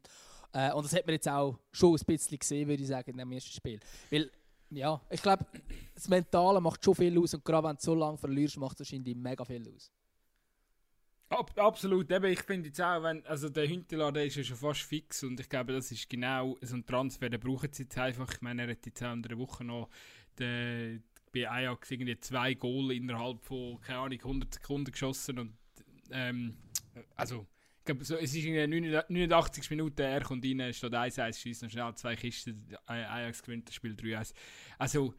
Äh, 0.54 0.72
und 0.74 0.86
das 0.86 0.94
hat 0.94 1.08
man 1.08 1.14
jetzt 1.14 1.28
auch 1.28 1.58
schon 1.72 1.96
ein 1.96 2.06
bisschen 2.06 2.38
gesehen, 2.38 2.68
würde 2.68 2.84
ich 2.84 2.90
sagen, 2.90 3.10
in 3.12 3.18
dem 3.18 3.32
ersten 3.32 3.52
Spiel. 3.52 3.80
Weil, 4.12 4.30
ja, 4.70 5.02
ich 5.10 5.22
glaube, 5.22 5.46
das 5.96 6.08
Mentale 6.08 6.62
macht 6.62 6.86
schon 6.86 6.96
viel 6.96 7.18
aus 7.18 7.34
und 7.34 7.44
gerade 7.44 7.68
wenn 7.68 7.76
du 7.76 7.82
so 7.82 7.96
lange 7.96 8.18
verlierst, 8.18 8.58
macht 8.58 8.80
es 8.80 8.80
wahrscheinlich 8.82 9.16
mega 9.16 9.44
viel 9.44 9.68
aus. 9.74 9.92
Ab, 11.32 11.58
absolut, 11.58 12.12
eben, 12.12 12.26
ich 12.26 12.42
finde 12.42 12.68
jetzt 12.68 12.82
auch, 12.82 13.04
wenn, 13.04 13.26
also 13.26 13.48
der 13.48 13.66
Hünteler, 13.66 14.12
der 14.12 14.26
ist 14.26 14.36
ja 14.36 14.44
schon 14.44 14.58
fast 14.58 14.82
fix 14.82 15.24
und 15.24 15.40
ich 15.40 15.48
glaube, 15.48 15.72
das 15.72 15.90
ist 15.90 16.10
genau 16.10 16.58
so 16.60 16.76
ein 16.76 16.86
Transfer, 16.86 17.30
den 17.30 17.40
brauchen 17.40 17.72
sie 17.72 17.84
jetzt 17.84 17.98
einfach. 17.98 18.30
Ich 18.34 18.42
meine, 18.42 18.64
er 18.64 18.72
hat 18.72 18.86
jetzt 18.86 19.02
auch 19.02 19.14
in 19.14 19.22
der 19.24 19.38
Woche 19.38 19.64
noch 19.64 19.90
den, 20.38 21.02
bei 21.34 21.50
Ajax 21.50 21.90
irgendwie 21.90 22.20
zwei 22.20 22.54
Goal 22.56 22.92
innerhalb 22.92 23.42
von, 23.46 23.80
keine 23.80 24.00
Ahnung, 24.00 24.20
100 24.20 24.54
Sekunden 24.56 24.92
geschossen 24.92 25.40
und 25.40 25.54
ähm, 26.12 26.58
also, 27.16 27.48
ich 27.80 27.86
glaube, 27.86 28.04
so, 28.04 28.18
es 28.18 28.36
ist 28.36 28.44
in 28.44 28.70
89 28.70 29.70
Minuten, 29.70 30.02
er 30.02 30.22
kommt 30.22 30.44
rein, 30.44 30.74
steht 30.74 30.94
1-1, 30.94 31.40
schießt 31.40 31.64
noch 31.64 31.70
schnell 31.70 31.96
zwei 31.96 32.18
Kisten, 32.18 32.68
Ajax 32.86 33.42
gewinnt 33.42 33.70
das 33.70 33.76
Spiel 33.76 33.94
3-1. 33.94 34.34
Also, 34.78 35.14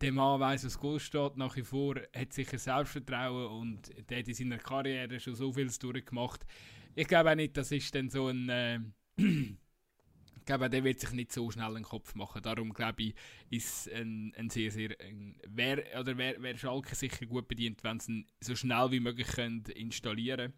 der 0.00 0.12
Mann 0.12 0.40
weiß, 0.40 0.64
was 0.64 0.78
Goal 0.78 0.98
steht, 0.98 1.36
nach 1.36 1.56
wie 1.56 1.62
vor 1.62 1.96
hat 2.14 2.32
sicher 2.32 2.58
Selbstvertrauen 2.58 3.46
und 3.60 3.90
der 4.08 4.20
hat 4.20 4.28
in 4.28 4.34
seiner 4.34 4.58
Karriere 4.58 5.20
schon 5.20 5.34
so 5.34 5.52
vieles 5.52 5.78
durchgemacht. 5.78 6.46
Ich 6.94 7.06
glaube 7.06 7.30
auch 7.30 7.34
nicht, 7.34 7.56
das 7.56 7.70
ist 7.72 7.94
dann 7.94 8.08
so 8.08 8.28
ein. 8.28 8.48
Äh, 8.48 8.80
ich 9.16 10.44
glaube, 10.46 10.70
der 10.70 10.82
wird 10.82 11.00
sich 11.00 11.12
nicht 11.12 11.32
so 11.32 11.50
schnell 11.50 11.76
einen 11.76 11.84
Kopf 11.84 12.14
machen. 12.14 12.42
Darum 12.42 12.72
glaube 12.72 13.02
ich, 13.02 13.14
ist 13.50 13.90
ein, 13.90 14.32
ein 14.36 14.48
sehr, 14.48 14.70
sehr. 14.70 14.98
Ein, 15.00 15.36
wär, 15.46 15.84
oder 15.98 16.16
wär, 16.16 16.42
wär 16.42 16.56
Schalke 16.56 16.94
sicher 16.94 17.26
gut 17.26 17.46
bedient, 17.46 17.84
wenn 17.84 18.00
sie 18.00 18.12
ihn 18.12 18.26
so 18.40 18.56
schnell 18.56 18.90
wie 18.90 19.00
möglich 19.00 19.28
installieren 19.76 20.38
können. 20.38 20.54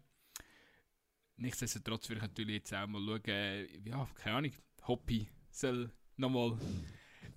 Nichtsdestotrotz 1.35 2.09
würde 2.09 2.19
ich 2.19 2.27
natürlich 2.27 2.55
jetzt 2.55 2.73
auch 2.73 2.87
mal 2.87 3.01
schauen, 3.01 3.67
ja, 3.85 4.07
keine 4.15 4.37
Ahnung, 4.37 4.51
Hoppy 4.87 5.27
soll 5.49 5.91
nochmal 6.15 6.57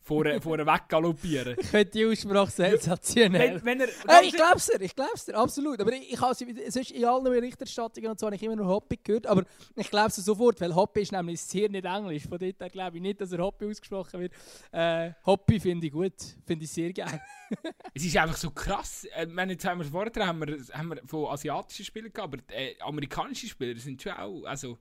vorne, 0.07 0.41
vorne 0.41 0.65
weggaloppieren. 0.65 1.57
Ich 1.59 1.67
finde 1.67 1.91
die 1.91 2.07
Aussprache 2.07 2.51
sensationell. 2.51 3.61
Wenn, 3.65 3.81
wenn 3.81 3.81
er, 3.81 3.89
äh, 3.89 4.25
ich 4.25 4.35
glaube 4.35 4.57
es 4.57 4.67
dir, 4.67 4.81
ich 4.81 4.95
glaube 4.95 5.11
es 5.15 5.25
dir, 5.25 5.37
absolut. 5.37 5.81
Aber 5.81 5.93
ich, 5.93 6.13
ich 6.13 6.21
habe 6.21 6.35
sonst 6.35 6.91
in 6.93 7.05
allen 7.05 7.25
Berichterstattungen 7.25 8.11
und 8.11 8.21
so 8.21 8.27
habe 8.27 8.37
ich 8.37 8.43
immer 8.43 8.57
nur 8.57 8.67
Hoppy 8.69 8.99
gehört, 9.03 9.27
aber 9.27 9.45
ich 9.75 9.91
glaube 9.91 10.09
es 10.09 10.17
sofort, 10.17 10.61
weil 10.61 10.75
Hoppy 10.75 11.03
ist 11.03 11.13
nämlich 11.13 11.41
sehr 11.41 11.69
nicht 11.69 11.85
Englisch. 11.85 12.23
Von 12.29 12.39
dort 12.39 12.73
glaube 12.73 12.97
ich 12.97 13.03
nicht, 13.03 13.21
dass 13.21 13.33
er 13.33 13.41
Hoppy 13.41 13.67
ausgesprochen 13.67 14.21
wird. 14.21 14.33
Äh, 14.71 15.13
Hoppy 15.27 15.59
finde 15.59 15.89
ich 15.89 15.93
gut, 15.93 16.15
finde 16.47 16.65
ich 16.65 16.71
sehr 16.71 16.93
geil. 16.93 17.21
es 17.95 18.05
ist 18.05 18.17
einfach 18.17 18.37
so 18.37 18.51
krass. 18.51 19.05
Äh, 19.13 19.27
meine, 19.27 19.53
jetzt 19.53 19.65
haben 19.65 19.81
wir 19.81 19.87
vorher 19.87 20.27
haben 20.27 20.47
wir, 20.47 20.59
haben 20.73 20.89
wir 20.89 21.03
von 21.05 21.27
asiatischen 21.27 21.85
Spielern 21.85 22.13
gehabt, 22.13 22.35
aber 22.35 22.57
äh, 22.57 22.77
amerikanische 22.81 23.49
Spieler 23.49 23.79
sind 23.79 24.01
schon 24.01 24.13
auch 24.13 24.45
also, 24.45 24.79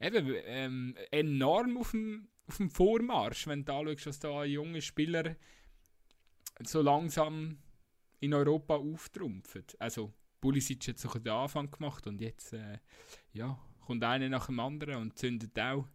eben, 0.00 0.34
ähm, 0.44 0.94
enorm 1.10 1.78
auf 1.78 1.92
dem 1.92 2.28
auf 2.50 2.56
dem 2.56 2.70
Vormarsch, 2.70 3.46
wenn 3.46 3.64
du 3.64 3.72
anschaust, 3.72 4.06
was 4.06 4.18
da 4.18 4.44
junge 4.44 4.82
Spieler 4.82 5.36
so 6.64 6.82
langsam 6.82 7.58
in 8.18 8.34
Europa 8.34 8.74
auftrumpfen. 8.74 9.64
Also, 9.78 10.12
Pulisic 10.40 10.88
hat 10.88 10.98
so 10.98 11.08
den 11.08 11.32
Anfang 11.32 11.70
gemacht 11.70 12.06
und 12.08 12.20
jetzt 12.20 12.52
äh, 12.52 12.78
ja, 13.32 13.56
kommt 13.86 14.02
einer 14.02 14.28
nach 14.28 14.46
dem 14.46 14.58
anderen 14.58 14.96
und 14.96 15.16
zündet 15.16 15.58
auch. 15.60 15.86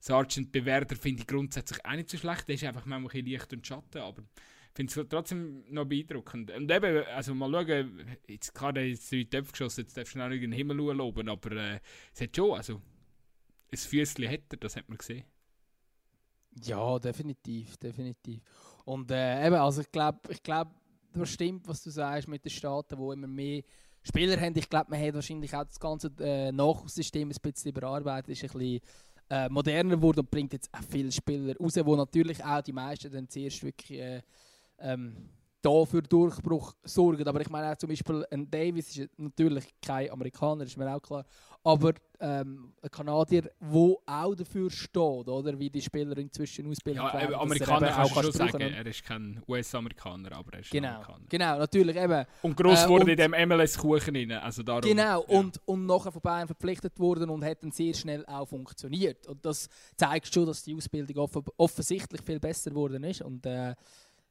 Sergeant 0.00 0.52
Bewerder 0.52 0.96
finde 0.96 1.22
ich 1.22 1.26
grundsätzlich 1.26 1.84
auch 1.84 1.94
nicht 1.94 2.10
so 2.10 2.18
schlecht. 2.18 2.46
Der 2.46 2.56
ist 2.56 2.64
einfach 2.64 2.84
manchmal 2.84 3.14
ein 3.14 3.24
Licht 3.24 3.52
und 3.52 3.66
Schatten, 3.66 3.98
aber 3.98 4.22
finde 4.74 5.00
es 5.00 5.08
trotzdem 5.08 5.64
noch 5.70 5.84
beeindruckend. 5.84 6.50
Und 6.50 6.70
eben, 6.70 7.06
also 7.06 7.34
mal 7.34 7.50
schauen, 7.50 8.16
jetzt 8.28 8.54
gerade 8.54 8.82
jetzt 8.82 9.10
drei 9.10 9.24
Töpfe 9.24 9.52
geschossen, 9.52 9.82
jetzt 9.82 9.96
darfst 9.96 10.14
du 10.14 10.18
noch 10.18 10.28
nicht 10.28 10.42
in 10.42 10.50
den 10.50 10.56
Himmel 10.56 10.76
loben, 10.76 11.28
aber 11.28 11.52
äh, 11.52 11.80
es 12.12 12.20
hat 12.20 12.36
schon, 12.36 12.56
also 12.56 12.82
ein 13.70 13.78
Füßchen 13.78 14.28
hat 14.28 14.40
er, 14.50 14.56
das 14.58 14.76
hat 14.76 14.88
man 14.88 14.98
gesehen. 14.98 15.24
Ja, 16.60 16.98
definitiv, 16.98 17.76
definitiv. 17.76 18.42
Und 18.84 19.10
äh, 19.10 19.46
eben, 19.46 19.56
also 19.56 19.80
ich 19.80 19.90
glaube, 19.90 20.18
ich 20.28 20.42
glaub, 20.42 20.68
das 21.14 21.30
stimmt, 21.30 21.66
was 21.68 21.82
du 21.82 21.90
sagst 21.90 22.28
mit 22.28 22.44
den 22.44 22.50
Staaten, 22.50 22.98
wo 22.98 23.12
immer 23.12 23.26
mehr 23.26 23.62
Spieler 24.02 24.40
haben. 24.40 24.56
Ich 24.56 24.68
glaube, 24.68 24.90
man 24.90 25.00
hat 25.00 25.14
wahrscheinlich 25.14 25.54
auch 25.54 25.64
das 25.64 25.78
ganze 25.78 26.10
äh, 26.20 26.50
Nachsystem 26.50 27.28
ein 27.28 27.36
bisschen 27.40 27.70
überarbeitet, 27.70 28.30
ist 28.30 28.42
ein 28.42 28.58
bisschen 28.58 28.80
äh, 29.30 29.48
moderner 29.48 29.96
geworden 29.96 30.20
und 30.20 30.30
bringt 30.30 30.52
jetzt 30.52 30.72
auch 30.74 30.82
viele 30.88 31.12
Spieler 31.12 31.56
raus, 31.56 31.76
wo 31.82 31.96
natürlich 31.96 32.44
auch 32.44 32.62
die 32.62 32.72
meisten 32.72 33.12
dann 33.12 33.28
zuerst 33.28 33.62
wirklich 33.62 33.98
äh, 33.98 34.22
ähm, 34.78 35.30
da 35.62 35.84
für 35.84 36.02
Durchbruch 36.02 36.74
sorgen. 36.82 37.26
Aber 37.26 37.40
ich 37.40 37.48
meine 37.48 37.72
auch 37.72 37.76
zum 37.76 37.88
Beispiel, 37.88 38.26
ein 38.30 38.50
Davis 38.50 38.96
ist 38.96 39.10
natürlich 39.16 39.66
kein 39.80 40.10
Amerikaner, 40.10 40.64
ist 40.64 40.76
mir 40.76 40.94
auch 40.94 41.00
klar 41.00 41.24
aber 41.64 41.92
ähm, 42.18 42.72
ein 42.82 42.90
Kanadier, 42.90 43.42
der 43.42 43.96
auch 44.06 44.34
dafür 44.34 44.70
steht, 44.70 44.96
oder? 44.96 45.58
wie 45.58 45.70
die 45.70 45.80
Spieler 45.80 46.16
inzwischen 46.18 46.68
ausbilden. 46.68 47.02
Ja, 47.02 47.12
werden, 47.12 47.34
Amerikaner 47.34 47.88
er 47.88 47.94
kannst 47.94 48.16
du 48.16 48.22
schon 48.22 48.32
sagen, 48.32 48.60
er 48.60 48.86
ist 48.86 49.04
kein 49.04 49.40
US-Amerikaner, 49.46 50.32
aber 50.32 50.54
er 50.54 50.60
ist 50.60 50.70
genau, 50.70 50.88
Amerikaner. 50.88 51.24
Genau, 51.28 51.58
natürlich 51.58 51.96
eben. 51.96 52.24
Und 52.42 52.56
gross 52.56 52.84
äh, 52.84 52.88
wurde 52.88 53.12
in 53.12 53.16
dem 53.16 53.30
MLS-Kuchen 53.48 54.16
rein, 54.16 54.32
also 54.32 54.62
darum. 54.62 54.82
Genau, 54.82 55.24
ja. 55.28 55.38
und, 55.38 55.60
und 55.64 55.86
nachher 55.86 56.10
von 56.10 56.22
Bayern 56.22 56.46
verpflichtet 56.46 56.98
worden 56.98 57.30
und 57.30 57.44
hat 57.44 57.62
dann 57.62 57.70
sehr 57.70 57.94
schnell 57.94 58.24
auch 58.26 58.46
funktioniert. 58.46 59.26
Und 59.28 59.44
das 59.44 59.68
zeigt 59.96 60.32
schon, 60.32 60.46
dass 60.46 60.62
die 60.64 60.74
Ausbildung 60.74 61.16
off 61.18 61.38
offensichtlich 61.56 62.22
viel 62.22 62.40
besser 62.40 62.70
geworden 62.70 63.04
ist 63.04 63.22
und 63.22 63.46
äh, 63.46 63.74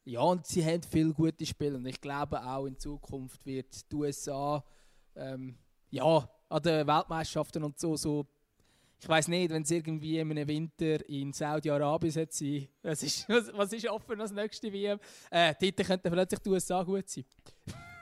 ja, 0.04 0.22
und 0.22 0.46
sie 0.46 0.66
haben 0.66 0.82
viele 0.84 1.14
gute 1.14 1.46
Spieler 1.46 1.76
und 1.76 1.86
ich 1.86 2.02
glaube 2.02 2.44
auch 2.44 2.66
in 2.66 2.78
Zukunft 2.78 3.46
wird 3.46 3.92
die 3.92 3.96
USA 3.96 4.64
ähm, 5.16 5.58
ja, 5.90 6.30
an 6.50 6.64
den 6.64 6.88
Weltmeisterschaften 6.88 7.64
und 7.64 7.80
so, 7.80 7.96
so 7.96 8.26
ich 9.00 9.10
weiß 9.10 9.30
nicht, 9.30 9.52
wenn 9.52 9.64
es 9.64 9.72
irgendwie 9.72 10.20
einem 10.20 10.48
Winter 10.48 11.08
in 11.10 11.34
Saudi-Arabien 11.34 12.12
sein 12.12 12.68
was 12.84 13.02
ist, 13.02 13.28
was, 13.28 13.52
was 13.54 13.74
ist 13.74 13.90
offen 13.90 14.22
als 14.22 14.32
nächste 14.32 14.72
WM? 14.72 15.00
Äh, 15.32 15.56
dort 15.60 15.88
könnten 15.88 16.12
plötzlich 16.12 16.40
die 16.40 16.50
USA 16.50 16.84
gut 16.84 17.10
sein. 17.10 17.26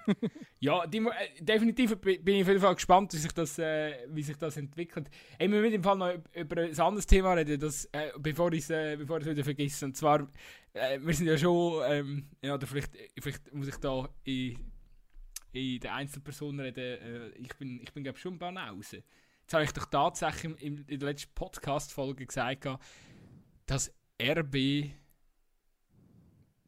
ja, 0.60 0.86
die, 0.88 0.98
äh, 0.98 1.44
definitiv 1.44 1.96
bin 2.00 2.36
ich 2.36 2.42
auf 2.42 2.48
jeden 2.48 2.60
Fall 2.60 2.76
gespannt, 2.76 3.14
wie 3.14 3.18
sich 3.18 3.32
das, 3.32 3.58
äh, 3.60 4.08
wie 4.10 4.24
sich 4.24 4.38
das 4.38 4.58
entwickelt. 4.58 5.10
Ich 5.38 5.50
will 5.50 5.62
mit 5.62 5.74
dem 5.74 5.84
Fall 5.84 5.98
noch 5.98 6.14
über 6.34 6.62
ein 6.62 6.80
anderes 6.80 7.06
Thema 7.06 7.34
reden, 7.34 7.60
das, 7.60 7.86
äh, 7.92 8.12
bevor 8.18 8.52
ich 8.54 8.64
es 8.64 8.70
äh, 8.70 9.00
wieder 9.00 9.44
vergesse. 9.44 9.86
Und 9.86 9.98
zwar, 9.98 10.28
äh, 10.74 11.00
wir 11.02 11.14
sind 11.14 11.28
ja 11.28 11.38
schon, 11.38 11.82
ähm, 11.88 12.30
ja, 12.42 12.56
oder 12.56 12.68
vielleicht, 12.68 12.92
vielleicht 13.20 13.54
muss 13.54 13.68
ich 13.68 13.78
da 13.78 14.08
in 14.24 14.58
in 15.52 15.80
den 15.80 15.92
Einzelpersonen 15.92 16.60
reden, 16.60 17.02
äh, 17.02 17.30
ich 17.30 17.56
bin, 17.58 17.82
ich 17.82 17.92
bin 17.94 18.04
glaube 18.04 18.20
schon 18.20 18.42
ein 18.42 18.58
raus. 18.58 18.92
Jetzt 18.92 19.54
habe 19.54 19.64
ich 19.64 19.72
doch 19.72 19.86
tatsächlich 19.86 20.62
in, 20.62 20.86
in 20.86 21.00
der 21.00 21.10
letzten 21.10 21.34
Podcast-Folge 21.34 22.26
gesagt, 22.26 22.68
dass 23.66 23.92
RB 24.22 24.54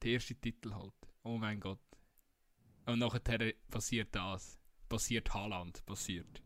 den 0.01 0.13
ersten 0.13 0.41
Titel 0.41 0.73
hat. 0.73 0.93
Oh 1.23 1.37
mein 1.37 1.59
Gott. 1.59 1.79
Und 2.91 2.99
nachher 2.99 3.53
passiert 3.69 4.09
das. 4.11 4.57
Passiert 4.89 5.33
Haaland, 5.33 5.85
passiert. 5.85 6.41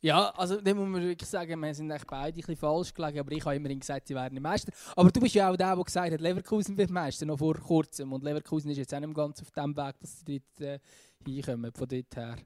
Ja, 0.00 0.28
also 0.30 0.60
dem 0.60 0.76
muss 0.76 0.88
man 0.88 1.02
wirklich 1.02 1.28
sagen, 1.28 1.58
wir 1.58 1.74
sind 1.74 1.90
eigentlich 1.90 2.06
beide 2.06 2.28
ein 2.28 2.34
bisschen 2.34 2.56
falsch 2.56 2.92
gelegen, 2.92 3.18
aber 3.18 3.32
ich 3.32 3.44
habe 3.44 3.56
immerhin 3.56 3.80
gesagt, 3.80 4.06
sie 4.06 4.14
werden 4.14 4.40
Meister. 4.40 4.72
Aber 4.94 5.10
du 5.10 5.20
bist 5.20 5.34
ja 5.34 5.50
auch 5.50 5.56
der, 5.56 5.74
der 5.74 5.84
gesagt 5.84 6.12
hat, 6.12 6.20
Leverkusen 6.20 6.76
wird 6.76 6.90
Meister, 6.90 7.26
noch 7.26 7.38
vor 7.38 7.54
kurzem. 7.54 8.12
Und 8.12 8.22
Leverkusen 8.22 8.70
ist 8.70 8.76
jetzt 8.76 8.94
auch 8.94 9.00
nicht 9.00 9.14
ganz 9.14 9.40
auf 9.40 9.50
dem 9.50 9.76
Weg, 9.76 9.98
dass 9.98 10.20
sie 10.20 10.40
dort 10.40 10.60
äh, 10.60 10.78
hinkommen, 11.24 11.72
von 11.72 11.88
dort 11.88 12.16
her. 12.16 12.36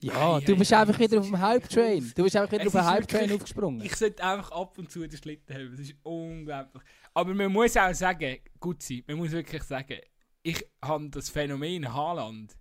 Ja, 0.00 0.40
du 0.40 0.56
bist 0.56 0.72
einfach 0.72 0.98
wieder 0.98 1.18
auf 1.18 1.26
dem 1.26 1.38
Hype-Train. 1.38 2.12
Du 2.14 2.22
bist 2.24 2.36
einfach 2.36 2.52
wieder 2.52 2.66
auf 2.66 2.72
dem 2.72 2.84
Hype-Train 2.84 3.32
aufgesprungen. 3.32 3.80
Ich 3.82 3.96
sollte 3.96 4.22
einfach 4.22 4.50
ab 4.52 4.78
und 4.78 4.90
zu 4.90 5.00
den 5.06 5.16
Schlitten 5.16 5.54
haben. 5.54 5.70
Das 5.72 5.80
ist 5.80 5.94
unglaublich. 6.02 6.82
Aber 7.12 7.34
man 7.34 7.52
muss 7.52 7.76
auch 7.76 7.94
sagen, 7.94 8.38
gut 8.60 8.82
sein, 8.82 9.02
man 9.06 9.16
muss 9.16 9.32
wirklich 9.32 9.62
sagen, 9.62 9.98
ich 10.44 10.64
habe 10.80 11.10
das 11.10 11.30
Phänomen 11.30 11.92
Haaland 11.92 12.56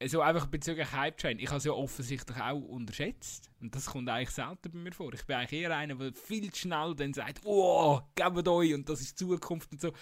also 0.00 0.20
einfach 0.20 0.46
bezüglich 0.46 0.92
Hype 0.92 1.16
Train, 1.16 1.38
ich 1.38 1.48
habe 1.48 1.58
es 1.58 1.64
ja 1.64 1.72
offensichtlich 1.72 2.38
auch 2.38 2.60
unterschätzt. 2.60 3.50
Und 3.60 3.74
das 3.74 3.86
kommt 3.86 4.08
eigentlich 4.08 4.30
selten 4.30 4.70
bei 4.70 4.78
mir 4.78 4.92
vor. 4.92 5.12
Ich 5.12 5.26
bin 5.26 5.36
eigentlich 5.36 5.60
eher 5.60 5.76
einer, 5.76 5.96
der 5.96 6.12
viel 6.12 6.52
zu 6.52 6.60
schnell 6.60 6.94
dann 6.94 7.12
sagt, 7.12 7.44
wow, 7.44 8.02
gebt 8.14 8.46
euch 8.46 8.74
und 8.74 8.88
das 8.88 9.00
ist 9.00 9.18
Zukunft 9.18 9.72
und 9.72 9.80
so. 9.80 9.92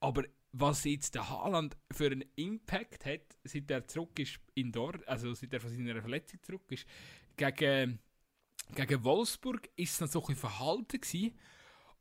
Aber 0.00 0.24
was 0.52 0.84
jetzt 0.84 1.14
der 1.14 1.28
Haaland 1.30 1.76
für 1.90 2.06
einen 2.06 2.24
Impact 2.36 3.06
hat, 3.06 3.22
seit 3.44 3.70
er 3.70 3.86
zurück 3.88 4.18
ist 4.18 4.38
in 4.54 4.70
Dort, 4.70 5.06
also 5.08 5.32
seit 5.32 5.52
er 5.52 5.60
von 5.60 5.70
seiner 5.70 6.00
Verletzung 6.00 6.42
zurück 6.42 6.70
ist, 6.70 6.86
gegen, 7.36 7.98
gegen 8.74 9.04
Wolfsburg 9.04 9.68
ist 9.76 9.94
es 9.94 10.00
noch 10.00 10.08
so 10.08 10.20
ein 10.20 10.26
bisschen 10.26 10.40
verhalten 10.40 11.00
gewesen. 11.00 11.34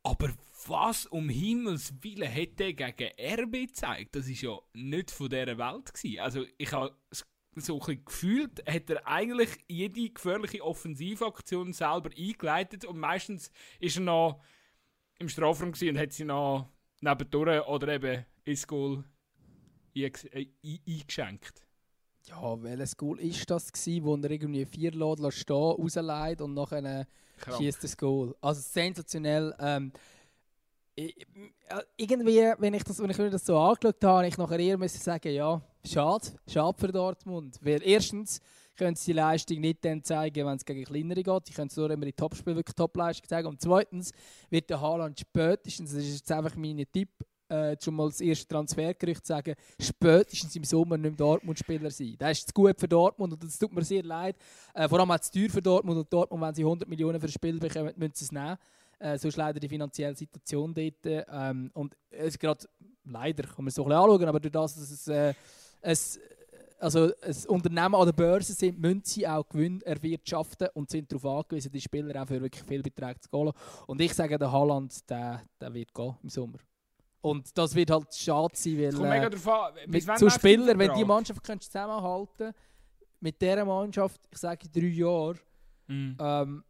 Aber 0.03 0.29
was 0.67 1.05
um 1.05 1.29
Himmels 1.29 1.93
Willen 2.01 2.29
hätte 2.29 2.65
er 2.65 2.73
gegen 2.73 3.11
RB 3.19 3.67
gezeigt? 3.67 4.15
Das 4.15 4.27
ist 4.27 4.41
ja 4.41 4.57
nicht 4.73 5.11
von 5.11 5.29
dieser 5.29 5.57
Welt 5.57 5.93
gewesen. 5.93 6.19
Also 6.19 6.45
ich 6.57 6.71
habe 6.73 6.95
so 7.55 7.79
ein 7.81 8.03
gefühlt, 8.03 8.67
hat 8.67 8.89
er 8.89 9.07
eigentlich 9.07 9.49
jede 9.67 10.09
gefährliche 10.09 10.63
Offensivaktion 10.63 11.71
selber 11.71 12.09
eingeleitet 12.17 12.83
und 12.83 12.97
meistens 12.97 13.51
ist 13.79 13.97
er 13.97 14.03
noch 14.03 14.41
im 15.19 15.29
Strafraum 15.29 15.69
und 15.69 15.97
hat 15.97 16.11
sie 16.11 16.25
noch 16.25 16.69
nebendurch 16.99 17.65
oder 17.67 17.87
eben 17.89 18.25
ins 18.43 18.67
Goal 18.67 19.03
äh, 19.95 20.11
eingeschenkt. 20.87 21.65
Ja, 22.25 22.61
welches 22.61 22.97
Goal 22.97 23.19
ist 23.19 23.49
das 23.49 23.71
gewesen, 23.71 24.03
wo 24.03 24.15
er 24.15 24.31
irgendwie 24.31 24.65
vier 24.65 24.91
Läden 24.91 25.31
stehen, 25.31 25.55
rausleiht 25.55 26.41
und 26.41 26.53
nachher 26.53 27.05
schießt 27.57 27.83
das 27.83 27.97
Goal. 27.97 28.35
Also 28.41 28.61
sensationell. 28.61 29.53
Ähm, 29.59 29.91
ich, 30.95 31.25
irgendwie, 31.97 32.53
wenn 32.57 32.73
ich, 32.73 32.83
das, 32.83 32.99
wenn 32.99 33.09
ich 33.09 33.17
mir 33.17 33.29
das 33.29 33.45
so 33.45 33.57
angeschaut 33.57 34.03
habe, 34.03 34.27
ich 34.27 34.37
nachher 34.37 34.59
eher 34.59 34.77
müssen 34.77 34.99
sagen, 34.99 35.33
ja, 35.33 35.61
schade, 35.83 36.27
schade 36.47 36.77
für 36.79 36.91
Dortmund. 36.91 37.57
Weil 37.61 37.81
erstens 37.83 38.39
können 38.75 38.95
sie 38.95 39.11
die 39.11 39.17
Leistung 39.17 39.59
nicht 39.59 39.83
dann 39.83 40.03
zeigen, 40.03 40.45
wenn 40.45 40.57
es 40.57 40.65
gegen 40.65 40.83
kleinere 40.83 41.23
geht. 41.23 41.47
Sie 41.47 41.53
können 41.53 41.67
es 41.67 41.77
nur 41.77 41.89
immer 41.89 42.05
in 42.05 42.15
Topspiel 42.15 42.55
wirklich 42.55 42.75
Topleistung 42.75 43.27
zeigen. 43.27 43.47
Und 43.47 43.61
zweitens 43.61 44.11
wird 44.49 44.69
der 44.69 44.81
Haaland 44.81 45.19
spätestens, 45.19 45.93
das 45.93 46.03
ist 46.03 46.19
jetzt 46.19 46.31
einfach 46.31 46.55
mein 46.55 46.83
Tipp, 46.91 47.09
äh, 47.49 47.75
schon 47.81 47.95
mal 47.95 48.07
das 48.07 48.21
erste 48.21 48.47
Transfergerücht 48.47 49.25
sagen, 49.25 49.55
spätestens 49.79 50.55
im 50.55 50.63
Sommer 50.63 50.97
nicht 50.97 51.19
Dortmund-Spieler 51.19 51.91
sein. 51.91 52.15
Das 52.17 52.39
ist 52.39 52.47
zu 52.47 52.53
gut 52.53 52.79
für 52.79 52.87
Dortmund 52.87 53.33
und 53.33 53.43
das 53.43 53.57
tut 53.57 53.73
mir 53.73 53.83
sehr 53.83 54.03
leid. 54.03 54.35
Äh, 54.73 54.87
vor 54.87 54.99
allem 54.99 55.11
auch 55.11 55.19
zu 55.19 55.31
teuer 55.31 55.49
für 55.49 55.61
Dortmund 55.61 55.97
und 55.97 56.11
Dortmund, 56.11 56.41
wenn 56.41 56.55
sie 56.55 56.63
100 56.63 56.87
Millionen 56.87 57.19
für 57.19 57.27
ein 57.27 57.31
Spiel 57.31 57.59
bekommen, 57.59 57.93
müssen 57.95 58.13
sie 58.15 58.25
es 58.25 58.31
nehmen. 58.31 58.57
Äh, 58.99 59.17
so 59.17 59.27
ist 59.27 59.37
leider 59.37 59.59
die 59.59 59.69
finanzielle 59.69 60.15
Situation 60.15 60.73
dort. 60.73 61.05
Ähm, 61.05 61.71
und 61.73 61.95
es 62.09 62.39
gerade 62.39 62.65
leider, 63.03 63.43
kann 63.43 63.55
man 63.57 63.67
es 63.67 63.75
so 63.75 63.83
ein 63.83 63.89
bisschen 63.89 64.01
anschauen, 64.01 64.27
aber 64.27 64.39
durch 64.39 64.51
das, 64.51 64.75
dass 64.75 64.91
es 64.91 65.07
äh, 65.07 65.33
ein, 65.81 65.97
also 66.79 67.11
ein 67.21 67.35
Unternehmen 67.47 67.95
an 67.95 68.05
der 68.05 68.13
Börse 68.13 68.53
sind, 68.53 68.79
müssen 68.79 69.03
sie 69.03 69.27
auch 69.27 69.47
Gewinn 69.47 69.81
erwirtschaften 69.81 70.69
und 70.73 70.89
sind 70.89 71.11
darauf 71.11 71.45
angewiesen, 71.45 71.71
die 71.71 71.81
Spieler 71.81 72.21
auch 72.21 72.27
für 72.27 72.41
wirklich 72.41 72.63
viel 72.63 72.81
Beträge 72.81 73.19
zu 73.19 73.29
holen. 73.31 73.53
Und 73.87 74.01
ich 74.01 74.13
sage, 74.13 74.37
der 74.37 74.51
Haaland, 74.51 75.09
der, 75.09 75.41
der 75.59 75.73
wird 75.73 75.93
gehen 75.93 76.15
im 76.23 76.29
Sommer. 76.29 76.59
Und 77.23 77.57
das 77.57 77.73
wird 77.73 77.89
halt 77.89 78.13
schade 78.13 78.53
sein, 78.53 78.77
weil 78.79 78.93
an. 79.23 79.33
mit 79.87 80.19
so 80.19 80.29
Spieler, 80.29 80.77
wenn 80.77 80.93
die 80.93 81.05
Mannschaft 81.05 81.41
könntest 81.41 81.71
zusammenhalten 81.71 82.53
mit 83.21 83.41
dieser 83.41 83.63
Mannschaft, 83.63 84.19
ich 84.29 84.37
sage 84.37 84.67
drei 84.67 84.87
Jahre, 84.87 85.35
mm. 85.87 86.17
ähm, 86.19 86.63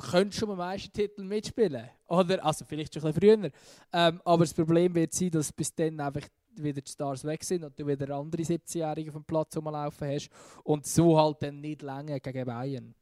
könntest 0.00 0.40
schon 0.40 0.48
mal 0.48 0.56
Meistertitel 0.56 1.24
mitspielen. 1.24 1.90
Oder, 2.06 2.42
also 2.42 2.64
vielleicht 2.64 2.94
schon 2.94 3.04
ein 3.04 3.12
bisschen 3.12 3.38
früher. 3.42 3.50
Ähm, 3.92 4.22
aber 4.24 4.44
das 4.44 4.54
Problem 4.54 4.94
wird 4.94 5.12
sein, 5.12 5.30
dass 5.30 5.52
bis 5.52 5.74
dann 5.74 6.00
einfach 6.00 6.26
wieder 6.54 6.80
die 6.80 6.90
Stars 6.90 7.22
weg 7.24 7.44
sind 7.44 7.62
und 7.62 7.78
du 7.78 7.86
wieder 7.86 8.16
andere 8.16 8.44
17-Jährige 8.44 9.12
vom 9.12 9.24
Platz 9.24 9.54
rumlaufen 9.58 10.08
hast 10.08 10.30
und 10.64 10.86
so 10.86 11.18
halt 11.18 11.42
dann 11.42 11.60
nicht 11.60 11.82
lange 11.82 12.18
gegen 12.18 12.46
Bayern. 12.46 12.94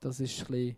Das 0.00 0.20
ist 0.20 0.38
ein 0.38 0.46
bisschen 0.48 0.76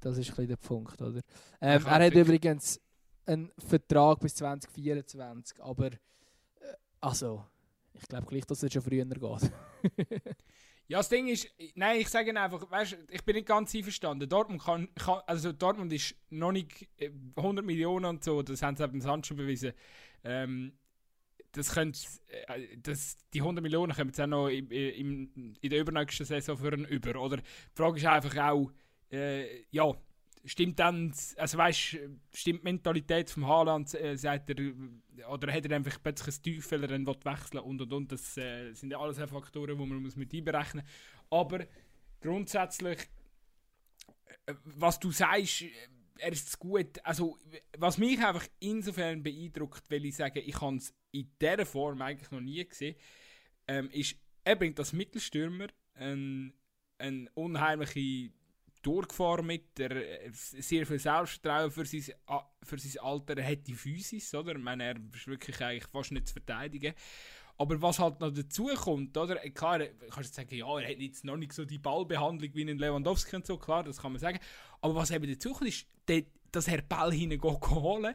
das 0.00 0.18
ist 0.18 0.38
ein 0.38 0.48
der 0.48 0.56
Punkt, 0.56 1.00
oder? 1.00 1.20
Ähm, 1.60 1.84
er 1.86 2.06
hat 2.06 2.14
übrigens 2.14 2.80
einen 3.26 3.52
Vertrag 3.58 4.20
bis 4.20 4.34
2024, 4.36 5.62
aber 5.62 5.86
äh, 5.86 5.96
also, 7.00 7.44
ich 7.94 8.08
glaube 8.08 8.26
gleich, 8.26 8.44
dass 8.46 8.62
es 8.62 8.72
schon 8.72 8.82
früher 8.82 9.04
geht. 9.04 9.20
ja, 10.88 10.98
das 10.98 11.08
Ding 11.08 11.28
ist, 11.28 11.48
nein, 11.74 12.00
ich 12.00 12.08
sage 12.08 12.38
einfach, 12.38 12.70
weißt, 12.70 12.96
ich 13.10 13.24
bin 13.24 13.36
nicht 13.36 13.46
ganz 13.46 13.74
einverstanden. 13.74 14.28
Dortmund 14.28 14.62
kann, 14.62 14.88
kann, 14.94 15.20
also 15.26 15.52
Dortmund 15.52 15.92
ist 15.92 16.14
noch 16.30 16.52
nicht 16.52 16.88
100 17.36 17.62
äh, 17.62 17.66
Millionen 17.66 18.06
und 18.06 18.24
so, 18.24 18.42
das 18.42 18.62
haben 18.62 18.76
sie 18.76 18.86
beim 18.86 19.00
Sand 19.00 19.26
schon 19.26 19.36
bewiesen. 19.36 19.72
Ähm, 20.24 20.72
das 21.52 21.74
könnt, 21.74 22.06
äh, 22.28 22.76
das, 22.78 23.16
die 23.32 23.40
100 23.40 23.62
Millionen 23.62 23.92
kommen 23.92 24.10
jetzt 24.10 24.20
auch 24.20 24.26
noch 24.26 24.48
im, 24.48 24.70
im, 24.70 25.54
in 25.60 25.70
der 25.70 25.80
übernächsten 25.80 26.26
Saison 26.26 26.56
für 26.56 26.72
einen 26.72 26.84
über. 26.84 27.20
Oder 27.20 27.38
die 27.38 27.42
Frage 27.74 27.98
ist 27.98 28.06
einfach 28.06 28.36
auch, 28.36 28.70
äh, 29.10 29.64
ja, 29.70 29.92
stimmt 30.44 30.78
dann, 30.78 31.12
also 31.36 31.58
weißt, 31.58 31.98
stimmt 32.32 32.60
die 32.60 32.64
Mentalität 32.64 33.30
vom 33.30 33.46
Haaland, 33.46 33.92
äh, 33.94 34.16
sagt 34.16 34.50
er, 34.50 34.72
oder 35.28 35.52
hat 35.52 35.66
er 35.66 35.76
einfach 35.76 35.98
plötzlich 36.02 36.36
ein 36.36 36.42
Teufel, 36.42 36.86
dann 36.86 37.06
will 37.06 37.16
wechseln 37.24 37.60
und 37.60 37.82
und 37.82 37.92
und, 37.92 38.12
das 38.12 38.36
äh, 38.36 38.72
sind 38.72 38.90
ja 38.90 38.98
alles 38.98 39.18
Faktoren, 39.18 39.78
die 39.78 39.86
man 39.86 40.02
muss 40.02 40.16
mit 40.16 40.32
einberechnen 40.32 40.84
muss. 40.84 41.38
Aber 41.40 41.66
grundsätzlich, 42.20 42.98
äh, 44.46 44.54
was 44.64 44.98
du 44.98 45.10
sagst, 45.10 45.62
äh, 45.62 45.70
er 46.18 46.32
ist 46.32 46.58
gut, 46.58 47.04
also 47.04 47.38
was 47.78 47.96
mich 47.96 48.18
einfach 48.18 48.46
insofern 48.58 49.22
beeindruckt, 49.22 49.90
weil 49.90 50.04
ich 50.04 50.16
sage, 50.16 50.40
ich 50.40 50.60
habe 50.60 50.76
es 50.76 50.94
in 51.12 51.30
dieser 51.40 51.64
Form 51.64 52.02
eigentlich 52.02 52.30
noch 52.30 52.40
nie 52.40 52.62
gesehen, 52.66 52.94
ähm, 53.66 53.88
ist, 53.90 54.16
er 54.44 54.56
bringt 54.56 54.78
als 54.78 54.92
Mittelstürmer 54.92 55.68
eine 55.94 56.52
ein 57.00 57.28
unheimliche 57.34 58.30
durchgefahren 58.82 59.46
mit, 59.46 59.78
der 59.78 59.90
äh, 59.90 60.30
sehr 60.32 60.86
viel 60.86 60.98
Selbstvertrauen 60.98 61.70
für 61.70 61.84
sein, 61.84 62.14
für 62.62 62.78
sein 62.78 63.02
Alter, 63.02 63.36
er 63.38 63.52
hat 63.52 63.66
die 63.66 63.74
Physis, 63.74 64.34
oder? 64.34 64.52
Ich 64.52 64.62
meine, 64.62 64.84
er 64.84 64.96
ist 65.14 65.26
wirklich 65.26 65.60
eigentlich 65.60 65.86
fast 65.86 66.12
nicht 66.12 66.28
zu 66.28 66.34
verteidigen. 66.34 66.94
Aber 67.58 67.82
was 67.82 67.98
halt 67.98 68.20
noch 68.20 68.32
dazu 68.32 68.68
kommt, 68.74 69.16
oder? 69.16 69.44
Äh, 69.44 69.50
klar, 69.50 69.80
kannst 70.10 70.30
du 70.30 70.34
sagen, 70.34 70.54
ja, 70.54 70.78
er 70.78 70.88
hat 70.88 70.98
jetzt 70.98 71.24
noch 71.24 71.36
nicht 71.36 71.52
so 71.52 71.64
die 71.64 71.78
Ballbehandlung 71.78 72.50
wie 72.54 72.62
in 72.62 72.78
Lewandowski 72.78 73.36
und 73.36 73.46
so, 73.46 73.58
klar, 73.58 73.84
das 73.84 73.98
kann 73.98 74.12
man 74.12 74.20
sagen. 74.20 74.38
Aber 74.80 74.94
was 74.94 75.10
eben 75.10 75.30
dazu 75.30 75.52
kommt, 75.52 75.68
ist, 75.68 75.86
dass 76.52 76.68
er 76.68 76.82
Ball 76.82 77.12
holen 77.12 78.14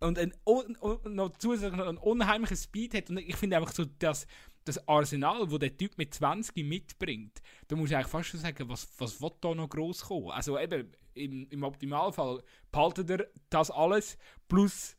und, 0.00 0.18
ein, 0.18 0.34
und 0.44 1.06
noch 1.06 1.36
zusätzlich 1.38 1.80
einen 1.80 1.98
unheimlichen 1.98 2.56
Speed 2.56 2.94
hat. 2.94 3.10
Und 3.10 3.18
ich 3.18 3.36
finde 3.36 3.56
einfach 3.56 3.72
so, 3.72 3.84
dass 3.98 4.26
das 4.64 4.86
Arsenal, 4.88 5.46
das 5.46 5.58
der 5.58 5.76
Typ 5.76 5.96
mit 5.96 6.12
20 6.12 6.56
mitbringt, 6.66 7.40
da 7.68 7.76
muss 7.76 7.90
ich 7.90 7.96
eigentlich 7.96 8.08
fast 8.08 8.28
schon 8.30 8.40
sagen, 8.40 8.68
was, 8.68 8.88
was 8.98 9.20
wird 9.20 9.36
da 9.40 9.54
noch 9.54 9.68
groß 9.68 10.02
kommen? 10.02 10.30
Also 10.30 10.58
eben, 10.58 10.92
im, 11.14 11.48
im 11.48 11.62
Optimalfall 11.62 12.42
behaltet 12.70 13.10
er 13.10 13.26
das 13.48 13.70
alles, 13.70 14.18
plus 14.48 14.96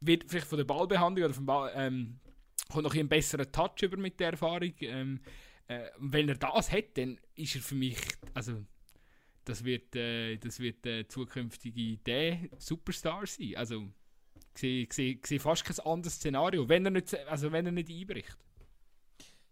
wird 0.00 0.24
vielleicht 0.28 0.48
von 0.48 0.58
der 0.58 0.64
Ballbehandlung 0.64 1.26
oder 1.26 1.34
vom 1.34 1.46
Ball, 1.46 1.72
ähm, 1.74 2.20
kommt 2.70 2.84
noch 2.84 2.94
ein 2.94 3.08
besserer 3.08 3.50
Touch 3.50 3.82
über 3.82 3.96
mit 3.96 4.18
der 4.18 4.32
Erfahrung. 4.32 4.72
Ähm, 4.80 5.20
äh, 5.68 5.88
wenn 5.98 6.28
er 6.28 6.36
das 6.36 6.72
hat, 6.72 6.96
dann 6.96 7.18
ist 7.34 7.54
er 7.54 7.62
für 7.62 7.74
mich, 7.74 7.98
also 8.34 8.64
das 9.44 9.64
wird, 9.64 9.94
äh, 9.96 10.36
das 10.36 10.58
wird 10.60 10.84
der 10.84 11.08
zukünftige 11.08 11.98
der 11.98 12.38
Superstar 12.58 13.26
sein. 13.26 13.54
Also 13.56 13.84
sehe, 14.54 14.88
fast 15.38 15.64
kein 15.64 15.78
anderes 15.80 16.14
Szenario, 16.14 16.68
wenn 16.68 16.84
er 16.84 16.90
nicht, 16.90 17.14
also 17.28 17.50
wenn 17.52 17.66
er 17.66 17.72
nicht 17.72 17.90
einbricht. 17.90 18.36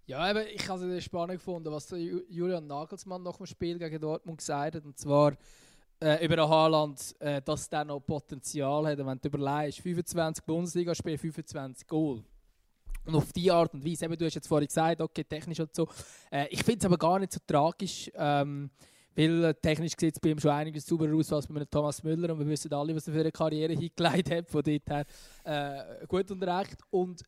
Ja, 0.07 0.29
eben, 0.31 0.47
ich 0.53 0.69
habe 0.69 0.85
es 0.97 1.05
spannend 1.05 1.39
gefunden, 1.39 1.71
was 1.73 1.91
Julian 1.91 2.67
Nagelsmann 2.67 3.23
nach 3.23 3.37
dem 3.37 3.47
Spiel 3.47 3.79
gegen 3.79 4.01
Dortmund 4.01 4.39
gesagt 4.39 4.75
hat. 4.75 4.85
Und 4.85 4.99
zwar 4.99 5.37
äh, 6.01 6.25
über 6.25 6.37
den 6.37 6.49
Haaland, 6.49 7.15
äh, 7.21 7.41
dass 7.41 7.69
der 7.69 7.85
noch 7.85 8.01
Potenzial 8.01 8.87
hat. 8.87 8.99
Wenn 8.99 9.21
du 9.21 9.29
überlegst, 9.29 9.81
25 9.81 10.45
Bundesligaspiele, 10.45 11.19
25 11.19 11.87
Goal. 11.87 12.25
Und 13.05 13.15
auf 13.15 13.33
die 13.33 13.51
Art 13.51 13.75
und 13.75 13.85
Weise, 13.85 14.05
eben, 14.05 14.17
du 14.17 14.25
hast 14.25 14.35
jetzt 14.35 14.49
vorhin 14.49 14.67
gesagt, 14.67 15.01
okay, 15.01 15.25
technisch 15.25 15.61
und 15.61 15.75
so. 15.75 15.89
Äh, 16.31 16.49
ich 16.51 16.63
finde 16.63 16.81
es 16.81 16.85
aber 16.85 16.99
gar 16.99 17.19
nicht 17.19 17.33
so 17.33 17.41
tragisch, 17.47 18.11
ähm, 18.15 18.71
weil 19.15 19.55
technisch 19.55 19.93
sieht 19.99 20.15
es 20.15 20.21
bei 20.21 20.31
ihm 20.31 20.39
schon 20.39 20.51
einiges 20.51 20.87
sauberer 20.87 21.15
aus 21.15 21.33
als 21.33 21.47
bei 21.47 21.57
einem 21.57 21.71
Thomas 21.71 22.03
Müller. 22.03 22.33
Und 22.33 22.41
wir 22.41 22.47
wissen 22.47 22.73
alle, 22.73 22.95
was 22.95 23.07
er 23.07 23.15
für 23.15 23.21
eine 23.21 23.33
Karriere 23.33 23.73
hingelegt 23.79 24.31
hat, 24.31 24.49
von 24.49 24.63
dort 24.63 24.91
her 24.91 25.05
äh, 25.45 26.07
gut 26.07 26.31
und 26.31 26.43
recht. 26.43 26.79
Und 26.91 27.23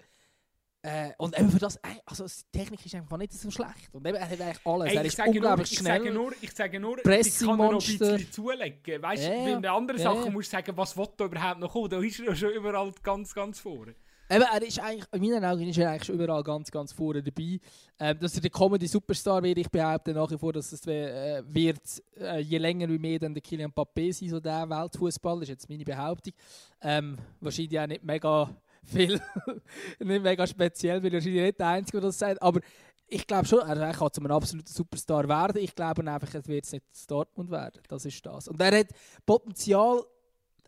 äh, 0.86 1.12
und 1.16 1.38
eben 1.38 1.50
für 1.50 1.58
das, 1.58 1.80
also 2.04 2.26
die 2.26 2.58
Technik 2.58 2.84
ist 2.84 2.94
einfach 2.94 3.16
nicht 3.16 3.32
so 3.32 3.50
schlecht. 3.50 3.88
Und 3.94 4.06
eben, 4.06 4.16
er 4.18 4.28
hat 4.28 4.38
eigentlich 4.38 4.66
alles. 4.66 4.90
Ey, 4.90 4.96
er 4.98 5.04
ist 5.06 5.18
unglaublich 5.18 5.70
nur, 5.70 5.78
schnell. 5.78 5.96
Ich 5.96 6.02
sage 6.02 6.12
nur, 6.12 6.32
ich 6.42 6.52
sage 6.52 6.80
nur 6.80 6.98
ich 6.98 7.38
kann 7.38 7.56
noch 7.56 7.72
ein 7.72 7.78
bisschen 7.78 8.30
zulegen. 8.32 9.02
Weißt 9.02 9.24
du, 9.24 9.30
yeah, 9.30 9.58
bei 9.60 9.70
anderen 9.70 9.98
yeah. 9.98 10.12
Sachen 10.12 10.32
musst 10.34 10.52
du 10.52 10.56
sagen, 10.56 10.76
was 10.76 10.94
will 10.94 11.08
da 11.16 11.24
überhaupt 11.24 11.60
noch 11.60 11.72
kommen. 11.72 11.88
Da 11.88 12.02
ist 12.02 12.20
er 12.20 12.36
schon 12.36 12.50
überall 12.50 12.92
ganz, 13.02 13.32
ganz 13.32 13.60
vorne. 13.60 13.94
Eben, 14.30 14.44
er 14.44 14.62
ist 14.62 14.80
eigentlich, 14.80 15.04
in 15.12 15.20
meinen 15.20 15.44
Augen 15.44 15.68
ist 15.68 15.78
er 15.78 15.90
eigentlich 15.90 16.08
überall 16.08 16.42
ganz, 16.42 16.70
ganz 16.70 16.92
vorne 16.92 17.22
dabei. 17.22 17.60
Ähm, 17.98 18.18
dass 18.18 18.34
er 18.34 18.40
der 18.40 18.50
Comedy 18.50 18.86
Superstar 18.86 19.42
wird, 19.42 19.58
ich 19.58 19.70
behaupte 19.70 20.12
nach 20.12 20.30
wie 20.30 20.38
vor, 20.38 20.52
dass 20.52 20.72
es 20.72 20.86
äh, 20.86 21.42
wird, 21.46 21.80
äh, 22.18 22.40
je 22.40 22.58
länger 22.58 22.88
wie 22.88 22.98
mehr 22.98 23.18
dann 23.18 23.34
der 23.34 23.42
Kylian 23.42 23.70
Mbappé 23.70 24.12
sein, 24.12 24.30
so 24.30 24.40
der 24.40 24.68
Weltfußball, 24.68 25.42
ist 25.42 25.48
jetzt 25.48 25.68
meine 25.68 25.84
Behauptung. 25.84 26.32
Ähm, 26.80 27.18
wahrscheinlich 27.40 27.78
auch 27.78 27.86
nicht 27.86 28.02
mega 28.02 28.50
viel 28.84 29.20
nicht 29.98 30.22
mega 30.22 30.46
speziell, 30.46 31.02
weil 31.02 31.10
er 31.10 31.14
wahrscheinlich 31.14 31.42
nicht 31.42 31.60
der 31.60 31.68
Einzige, 31.68 32.00
der 32.00 32.08
das 32.08 32.18
sagt. 32.18 32.42
Aber 32.42 32.60
ich 33.06 33.26
glaube 33.26 33.46
schon, 33.46 33.60
er 33.60 33.92
kann 33.92 34.12
zu 34.12 34.20
einem 34.20 34.30
absoluten 34.30 34.72
Superstar 34.72 35.28
werden. 35.28 35.62
Ich 35.62 35.74
glaube 35.74 36.10
einfach, 36.10 36.34
es 36.34 36.48
wird 36.48 36.70
nicht 36.72 36.84
Dortmund 37.10 37.50
werden. 37.50 37.80
Das 37.88 38.04
ist 38.04 38.24
das. 38.24 38.48
Und 38.48 38.60
er 38.60 38.78
hat 38.78 38.88
Potenzial. 39.26 40.02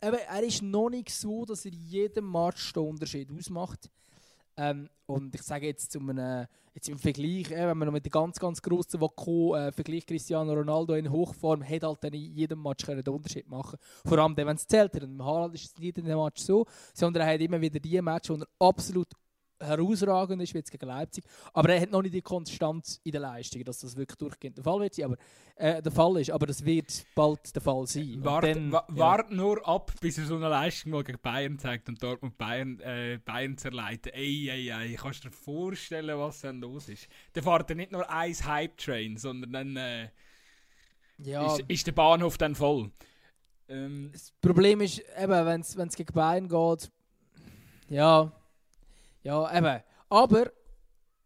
Eben, 0.02 0.18
er 0.28 0.42
ist 0.42 0.62
noch 0.62 0.90
nicht 0.90 1.10
so, 1.10 1.44
dass 1.44 1.64
er 1.64 1.72
jedem 1.72 2.30
Match 2.30 2.72
den 2.72 2.82
Unterschied 2.82 3.30
ausmacht. 3.32 3.90
Ähm, 4.58 4.88
und 5.06 5.34
ich 5.34 5.42
sage 5.42 5.66
jetzt 5.66 5.92
zu 5.92 6.00
einem, 6.00 6.46
jetzt 6.74 6.88
im 6.88 6.98
Vergleich, 6.98 7.50
äh, 7.50 7.66
wenn 7.66 7.76
man 7.76 7.86
noch 7.86 7.92
mit 7.92 8.06
den 8.06 8.10
ganz, 8.10 8.38
ganz 8.38 8.62
grossen 8.62 9.00
Vako 9.00 9.54
äh, 9.54 9.70
Vergleich 9.70 10.06
Cristiano 10.06 10.52
Ronaldo 10.52 10.94
in 10.94 11.10
Hochform, 11.10 11.62
hat 11.62 11.82
halt 11.82 12.02
dann 12.02 12.14
in 12.14 12.34
jedem 12.34 12.62
Match 12.62 12.84
können 12.84 13.02
den 13.02 13.14
Unterschied 13.14 13.48
machen 13.48 13.78
Vor 14.04 14.18
allem, 14.18 14.36
wenn 14.36 14.48
es 14.48 14.66
zählt. 14.66 14.94
Und 14.94 15.02
im 15.02 15.24
Haaland 15.24 15.54
ist 15.54 15.64
es 15.64 15.78
nicht 15.78 15.98
in 15.98 16.06
dem 16.06 16.18
Match 16.18 16.42
so, 16.42 16.66
sondern 16.94 17.26
er 17.26 17.34
hat 17.34 17.40
immer 17.40 17.60
wieder 17.60 17.78
die 17.78 18.00
Match, 18.00 18.30
wo 18.30 18.34
er 18.34 18.46
absolut 18.58 19.08
herausragend 19.60 20.42
ist, 20.42 20.54
wie 20.54 20.58
jetzt 20.58 20.70
gegen 20.70 20.86
Leipzig. 20.86 21.24
Aber 21.52 21.70
er 21.70 21.80
hat 21.80 21.90
noch 21.90 22.02
nicht 22.02 22.14
die 22.14 22.22
Konstanz 22.22 23.00
in 23.04 23.12
der 23.12 23.20
Leistung, 23.20 23.64
dass 23.64 23.80
das 23.80 23.96
wirklich 23.96 24.18
durchgehend 24.18 24.58
der 24.58 24.64
Fall 24.64 24.80
wird 24.80 24.94
sein. 24.94 25.06
Aber, 25.06 25.16
äh, 25.56 25.82
der 25.82 25.92
Fall 25.92 26.20
ist. 26.20 26.30
Aber 26.30 26.46
das 26.46 26.64
wird 26.64 27.04
bald 27.14 27.54
der 27.54 27.62
Fall 27.62 27.86
sein. 27.86 28.16
Wart, 28.22 28.44
dann, 28.44 28.72
ja. 28.72 28.84
wart 28.88 29.30
nur 29.30 29.66
ab, 29.66 29.92
bis 30.00 30.18
er 30.18 30.26
so 30.26 30.36
eine 30.36 30.48
Leistung 30.48 30.92
mal 30.92 31.04
gegen 31.04 31.18
Bayern 31.20 31.58
zeigt 31.58 31.88
und 31.88 32.02
dort 32.02 32.22
mit 32.22 32.36
Bayern, 32.36 32.80
äh, 32.80 33.18
Bayern 33.24 33.56
zerleiten. 33.56 34.12
Ey, 34.12 34.50
ey, 34.50 34.70
ey, 34.70 34.94
kannst 34.94 35.24
du 35.24 35.28
dir 35.28 35.34
vorstellen, 35.34 36.18
was 36.18 36.40
dann 36.40 36.60
los 36.60 36.88
ist? 36.88 37.08
Dann 37.32 37.44
fährt 37.44 37.70
er 37.70 37.76
nicht 37.76 37.92
nur 37.92 38.08
ein 38.10 38.34
Hype-Train, 38.34 39.16
sondern 39.16 39.52
dann 39.52 39.76
äh, 39.76 40.08
ja. 41.18 41.54
ist, 41.54 41.64
ist, 41.68 41.86
der 41.86 41.92
Bahnhof 41.92 42.36
dann 42.36 42.54
voll. 42.54 42.90
Ähm, 43.68 44.10
das 44.12 44.32
Problem 44.40 44.80
ist, 44.80 45.02
wenn 45.16 45.62
es 45.62 45.96
gegen 45.96 46.12
Bayern 46.12 46.48
geht, 46.48 46.90
ja 47.88 48.32
ja, 49.26 49.58
eben. 49.58 49.82
Aber 50.08 50.52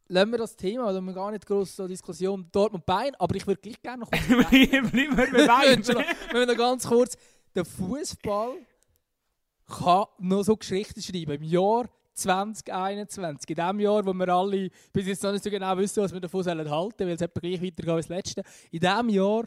lassen 0.09 0.31
wir 0.31 0.39
das 0.39 0.57
Thema, 0.57 0.87
weil 0.87 1.01
wir 1.03 1.13
gar 1.13 1.31
nicht 1.31 1.47
groß 1.47 1.77
so 1.77 1.87
Diskussion 1.87 2.49
Dortmund 2.51 2.87
Bein, 2.87 3.15
aber 3.19 3.37
ich 3.37 3.47
würde 3.47 3.61
gleich 3.61 3.81
gerne 3.83 4.01
noch 4.01 4.11
kurz. 4.11 4.27
Bleiben 4.27 4.93
wir 4.93 5.47
Bein. 5.47 5.87
wir 5.87 6.47
noch 6.47 6.57
ganz 6.57 6.87
kurz. 6.87 7.17
Der 7.55 7.65
Fußball 7.67 8.55
kann 9.67 10.05
noch 10.19 10.43
so 10.43 10.57
Geschichten 10.57 11.03
schreiben. 11.03 11.33
Im 11.33 11.43
Jahr 11.43 11.91
2021, 12.15 13.51
in 13.51 13.57
dem 13.57 13.81
Jahr, 13.81 14.05
wo 14.07 14.15
wir 14.15 14.29
alle 14.29 14.71
bis 14.93 15.07
jetzt 15.07 15.23
noch 15.23 15.33
nicht 15.33 15.45
so 15.45 15.51
genau 15.51 15.77
wissen, 15.77 16.03
was 16.03 16.13
wir 16.13 16.21
davon 16.21 16.45
halten 16.45 16.69
sollen, 16.69 16.95
weil 16.99 17.11
es 17.11 17.21
etwa 17.21 17.41
gleich 17.41 17.63
weitergeht 17.63 17.89
als 17.89 18.09
das 18.09 18.17
letzte. 18.17 18.43
In 18.71 18.81
diesem 18.81 19.09
Jahr 19.11 19.45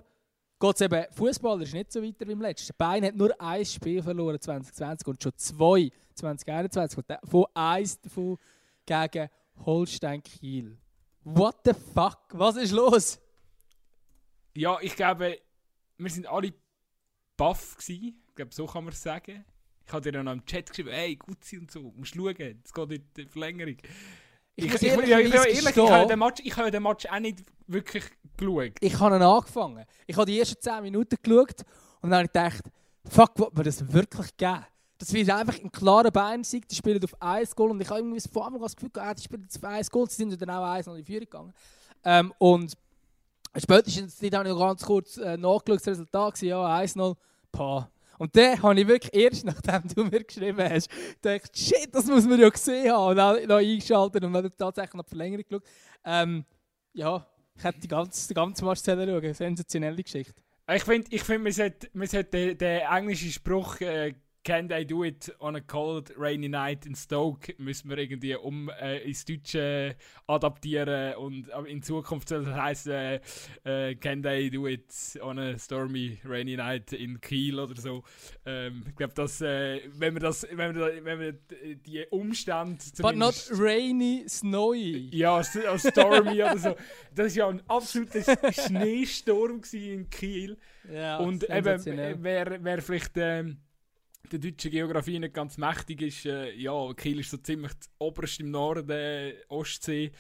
geht 0.64 0.76
es 0.76 0.82
eben, 0.82 1.06
Fußball 1.12 1.62
ist 1.62 1.74
nicht 1.74 1.92
so 1.92 2.02
weiter 2.02 2.26
wie 2.26 2.32
im 2.32 2.42
letzten. 2.42 2.74
Bein 2.78 3.04
hat 3.04 3.16
nur 3.16 3.36
ein 3.40 3.66
Spiel 3.66 4.02
verloren 4.02 4.40
2020 4.40 5.08
und 5.08 5.22
schon 5.22 5.34
zwei 5.36 5.92
2021. 6.16 7.04
Von 7.30 7.46
eins 7.54 8.00
davon 8.00 8.38
gegen 8.86 9.30
Holstein 9.66 10.24
Kiel. 10.24 10.78
What 11.26 11.58
the 11.66 11.74
fuck? 11.74 12.20
Was 12.32 12.56
ist 12.56 12.72
los? 12.72 13.20
Ja, 14.56 14.78
ich 14.82 14.96
glaube, 14.96 15.40
wir 15.98 16.10
sind 16.10 16.28
alle 16.28 16.54
baff 17.36 17.76
gewesen. 17.76 18.24
Ich 18.30 18.36
glaube, 18.36 18.54
so 18.54 18.66
kann 18.66 18.86
man 18.86 18.94
es 18.94 19.02
sagen. 19.02 19.44
Ich 19.86 19.92
habe 19.92 20.02
dir 20.02 20.14
dann 20.14 20.28
im 20.28 20.46
Chat 20.46 20.70
geschrieben, 20.70 20.92
hey, 20.92 21.18
gut 21.18 21.44
sein 21.44 21.62
und 21.62 21.72
so, 21.72 21.94
musst 21.98 22.16
schauen, 22.16 22.62
es 22.64 22.74
geht 22.74 22.92
in 22.92 23.04
die 23.18 23.26
Verlängerung. 23.26 23.76
Ich, 24.56 24.66
ich, 24.66 24.74
ich, 24.76 24.82
ich, 24.82 25.10
ehrlich, 25.10 25.34
ich, 25.34 25.78
habe 25.78 26.08
den 26.08 26.20
Match, 26.20 26.42
ich 26.44 26.56
habe 26.56 26.72
den 26.72 26.84
Match 26.84 27.06
auch 27.08 27.20
nicht 27.20 27.44
wirklich 27.68 28.06
geschaut. 28.46 28.78
Ich 28.80 29.00
habe 29.00 29.16
ihn 29.16 29.22
angefangen. 29.22 29.86
Ich 30.08 30.16
habe 30.16 30.26
die 30.26 30.40
ersten 30.40 30.62
10 30.62 30.84
Minuten 30.84 31.16
geschaut 31.22 31.62
und 32.02 32.10
dann 32.10 32.20
habe 32.20 32.26
ich 32.26 32.32
gedacht, 32.32 32.64
fuck, 33.10 33.38
wird 33.40 33.58
mir 33.58 33.64
das 33.64 33.92
wirklich 33.92 34.36
geben? 34.38 34.66
Das 34.98 35.12
wird 35.12 35.30
einfach 35.30 35.60
ein 35.60 35.72
klarer 35.72 36.12
Bayern-Sieg. 36.12 36.68
Die 36.68 36.76
spielen 36.76 37.04
auf 37.04 37.22
1 37.22 37.56
Goal 37.56 37.72
und 37.72 37.82
ich 37.82 37.90
habe 37.90 38.00
irgendwie 38.00 38.22
vor 38.32 38.46
allem 38.46 38.62
das 38.62 38.76
Gefühl, 38.76 38.92
ah, 38.96 39.14
die 39.14 39.24
spielen 39.24 39.48
auf 39.54 39.64
1 39.64 39.92
Goal. 39.92 40.10
Sie 40.10 40.16
sind 40.16 40.42
dann 40.42 40.50
auch 40.50 40.64
1 40.64 40.88
in 40.88 40.96
die 40.96 41.04
Führung 41.04 41.20
gegangen. 41.22 41.54
Ähm, 42.06 42.34
und 42.38 42.74
spätestens, 43.58 44.18
die 44.18 44.30
habe 44.32 44.48
ich 44.48 44.54
noch 44.54 44.60
ganz 44.60 44.84
kurz 44.84 45.18
äh, 45.18 45.38
nachgeschaut, 45.38 45.80
das 45.80 45.88
Resultat 45.88 46.42
war 46.42 46.48
ja 46.48 46.80
1-0. 46.80 47.16
Und 48.18 48.36
dann 48.36 48.62
habe 48.62 48.80
ich 48.80 48.88
wirklich 48.88 49.14
erst, 49.14 49.46
nachdem 49.46 49.88
du 49.94 50.04
mir 50.06 50.24
geschrieben 50.24 50.70
hast, 50.70 50.90
gedacht, 51.22 51.58
shit, 51.58 51.90
das 51.92 52.06
muss 52.06 52.26
man 52.26 52.40
ja 52.40 52.50
gesehen 52.50 52.92
haben. 52.92 53.12
Und 53.12 53.18
dann 53.18 53.48
noch 53.48 53.58
eingeschaltet 53.58 54.24
und 54.24 54.34
dann 54.34 54.52
tatsächlich 54.58 54.94
noch 54.94 55.04
die 55.04 55.10
Verlängerung 55.10 55.44
geschaut. 55.46 55.64
Ähm, 56.06 56.46
ja, 56.94 57.26
ich 57.56 57.64
hätte 57.64 57.80
die 57.80 57.88
ganze, 57.88 58.28
die 58.28 58.34
ganze 58.34 58.66
Match 58.66 58.82
schauen 58.84 59.34
Sensationelle 59.34 60.04
Geschichte. 60.04 60.42
Ich 60.72 60.84
finde, 60.84 61.08
ich 61.12 61.24
find, 61.24 61.44
man 61.44 61.52
sollte, 61.52 61.90
man 61.94 62.08
sollte 62.08 62.30
den, 62.30 62.58
den 62.58 62.82
englischen 62.82 63.32
Spruch 63.32 63.82
äh, 63.82 64.16
Can 64.44 64.68
They 64.68 64.86
Do 64.86 65.04
It 65.04 65.34
on 65.40 65.56
a 65.56 65.62
Cold 65.62 66.12
Rainy 66.18 66.50
Night 66.50 66.86
in 66.86 66.96
Stoke 66.96 67.54
müssen 67.58 67.90
wir 67.90 67.98
irgendwie 67.98 68.36
um 68.36 68.70
äh, 68.70 68.98
ins 69.00 69.24
Deutsche 69.24 69.96
adaptieren 70.28 71.16
und 71.16 71.48
in 71.66 71.82
Zukunft 71.82 72.30
soll 72.30 72.44
das 72.44 72.56
heißen 72.56 72.92
äh, 72.92 73.20
äh, 73.64 73.96
Can 73.96 74.22
They 74.22 74.50
Do 74.50 74.68
It 74.68 74.84
on 75.22 75.40
a 75.40 75.58
Stormy 75.58 76.20
Rainy 76.26 76.58
Night 76.58 76.92
in 76.94 77.22
Kiel 77.22 77.60
oder 77.60 77.80
so. 77.80 78.04
Ähm, 78.46 78.84
ich 78.88 78.96
glaube, 78.96 79.14
dass 79.14 79.40
äh, 79.42 79.82
wenn 79.94 80.14
wir 80.16 80.22
das, 80.22 80.46
wenn 80.52 80.76
wir, 80.76 81.06
wenn 81.06 81.20
wir 81.20 81.34
die 81.76 82.06
Umstände 82.10 82.84
But 83.00 83.16
not 83.16 83.50
rainy, 83.52 84.26
snowy. 84.28 85.10
Ja, 85.12 85.42
stormy 85.44 86.44
oder 86.44 86.58
so. 86.58 86.76
Das 87.16 87.28
ist 87.28 87.36
ja 87.36 87.48
ein 87.48 87.62
absoluter 87.68 88.22
Schneesturm 88.52 89.62
in 89.72 90.10
Kiel. 90.10 90.58
Ja, 90.92 91.18
und 91.18 91.50
eben, 91.50 92.24
wer, 92.24 92.64
wer 92.64 92.82
vielleicht 92.82 93.14
ähm, 93.16 93.58
der 94.32 94.40
deutschen 94.40 94.72
Geografie 94.72 95.20
nicht 95.20 95.34
ganz 95.34 95.58
mächtig 95.58 96.02
ist, 96.02 96.26
äh, 96.26 96.52
ja, 96.54 96.94
Kiel 96.94 97.20
ist 97.20 97.32
so 97.32 97.38
ziemlich 97.38 97.74
oberst 98.00 98.40
im 98.40 98.52
Norden 98.52 98.88
der 98.88 99.34
Ostsee. 99.50 100.12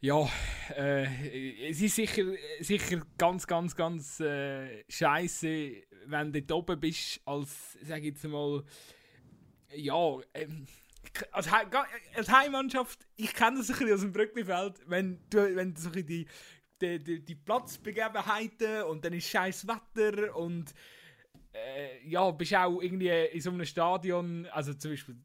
Ja, 0.00 0.26
äh, 0.76 1.68
es 1.68 1.80
ist 1.82 1.96
sicher, 1.96 2.24
sicher 2.60 3.02
ganz, 3.18 3.46
ganz, 3.46 3.76
ganz 3.76 4.18
äh, 4.20 4.82
scheiße, 4.88 5.72
wenn 6.06 6.32
du 6.32 6.42
dort 6.42 6.70
oben 6.70 6.80
bist, 6.80 7.20
als, 7.26 7.76
sag 7.82 7.98
ich 7.98 8.06
jetzt 8.06 8.24
mal, 8.24 8.64
ja, 9.74 10.18
ähm, 10.32 10.66
als, 11.32 11.50
He 11.50 11.66
als 12.14 12.30
Heimmannschaft, 12.30 13.06
ich 13.16 13.34
kenne 13.34 13.58
das 13.58 13.68
ein 13.70 13.76
bisschen 13.76 13.94
aus 13.94 14.00
dem 14.00 14.12
Brücklifeld, 14.12 14.80
wenn 14.86 15.20
du, 15.28 15.54
wenn 15.54 15.74
du 15.74 15.80
so 15.80 15.90
die, 15.90 16.26
die, 16.80 16.98
die, 16.98 17.22
die 17.22 17.34
Platzbegebenheiten 17.34 18.84
und 18.84 19.04
dann 19.04 19.12
ist 19.12 19.28
scheiß 19.28 19.66
Wetter 19.66 20.34
und 20.34 20.72
äh, 21.52 22.08
ja, 22.08 22.30
bist 22.30 22.54
auch 22.54 22.80
irgendwie 22.80 23.08
in 23.08 23.40
so 23.40 23.50
einem 23.50 23.64
Stadion, 23.64 24.46
also 24.46 24.72
zum 24.74 24.92
Beispiel, 24.92 25.16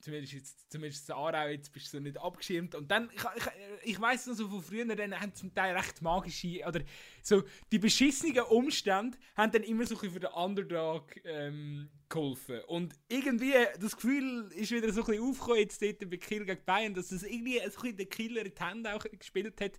zumindest, 0.00 0.32
jetzt, 0.32 0.70
zumindest 0.70 1.08
in 1.08 1.14
Aarau, 1.14 1.48
jetzt 1.48 1.72
bist 1.72 1.92
du 1.92 1.98
so 1.98 2.02
nicht 2.02 2.18
abgeschirmt. 2.18 2.74
Und 2.74 2.90
dann, 2.90 3.10
ich, 3.14 3.22
ich, 3.22 3.90
ich 3.90 4.00
weiss 4.00 4.26
noch 4.26 4.34
so 4.34 4.48
von 4.48 4.62
früher, 4.62 4.86
dann 4.96 5.20
haben 5.20 5.34
zum 5.34 5.54
Teil 5.54 5.76
recht 5.76 6.00
magische, 6.00 6.60
oder 6.66 6.80
so, 7.22 7.42
die 7.70 7.78
beschissenen 7.78 8.44
Umstände 8.44 9.18
haben 9.36 9.52
dann 9.52 9.62
immer 9.62 9.86
so 9.86 9.96
für 9.96 10.08
den 10.08 10.30
Underdog 10.30 11.20
ähm, 11.24 11.90
geholfen. 12.08 12.60
Und 12.66 12.94
irgendwie, 13.08 13.52
das 13.78 13.94
Gefühl 13.94 14.50
ist 14.54 14.70
wieder 14.70 14.90
so 14.92 15.02
ein 15.02 15.06
bisschen 15.06 15.22
aufgekommen, 15.22 15.60
jetzt 15.60 15.82
dort 15.82 16.10
bei 16.10 16.16
Kiel 16.16 16.46
gegen 16.46 16.64
Bayern, 16.64 16.94
dass 16.94 17.08
das 17.08 17.24
irgendwie 17.24 17.58
so 17.58 17.64
ein 17.64 17.70
bisschen 17.70 17.96
der 17.96 18.06
Killer 18.06 18.46
in 18.46 18.54
die 18.54 18.64
Hände 18.64 18.94
auch 18.94 19.04
gespielt 19.18 19.60
hat. 19.60 19.78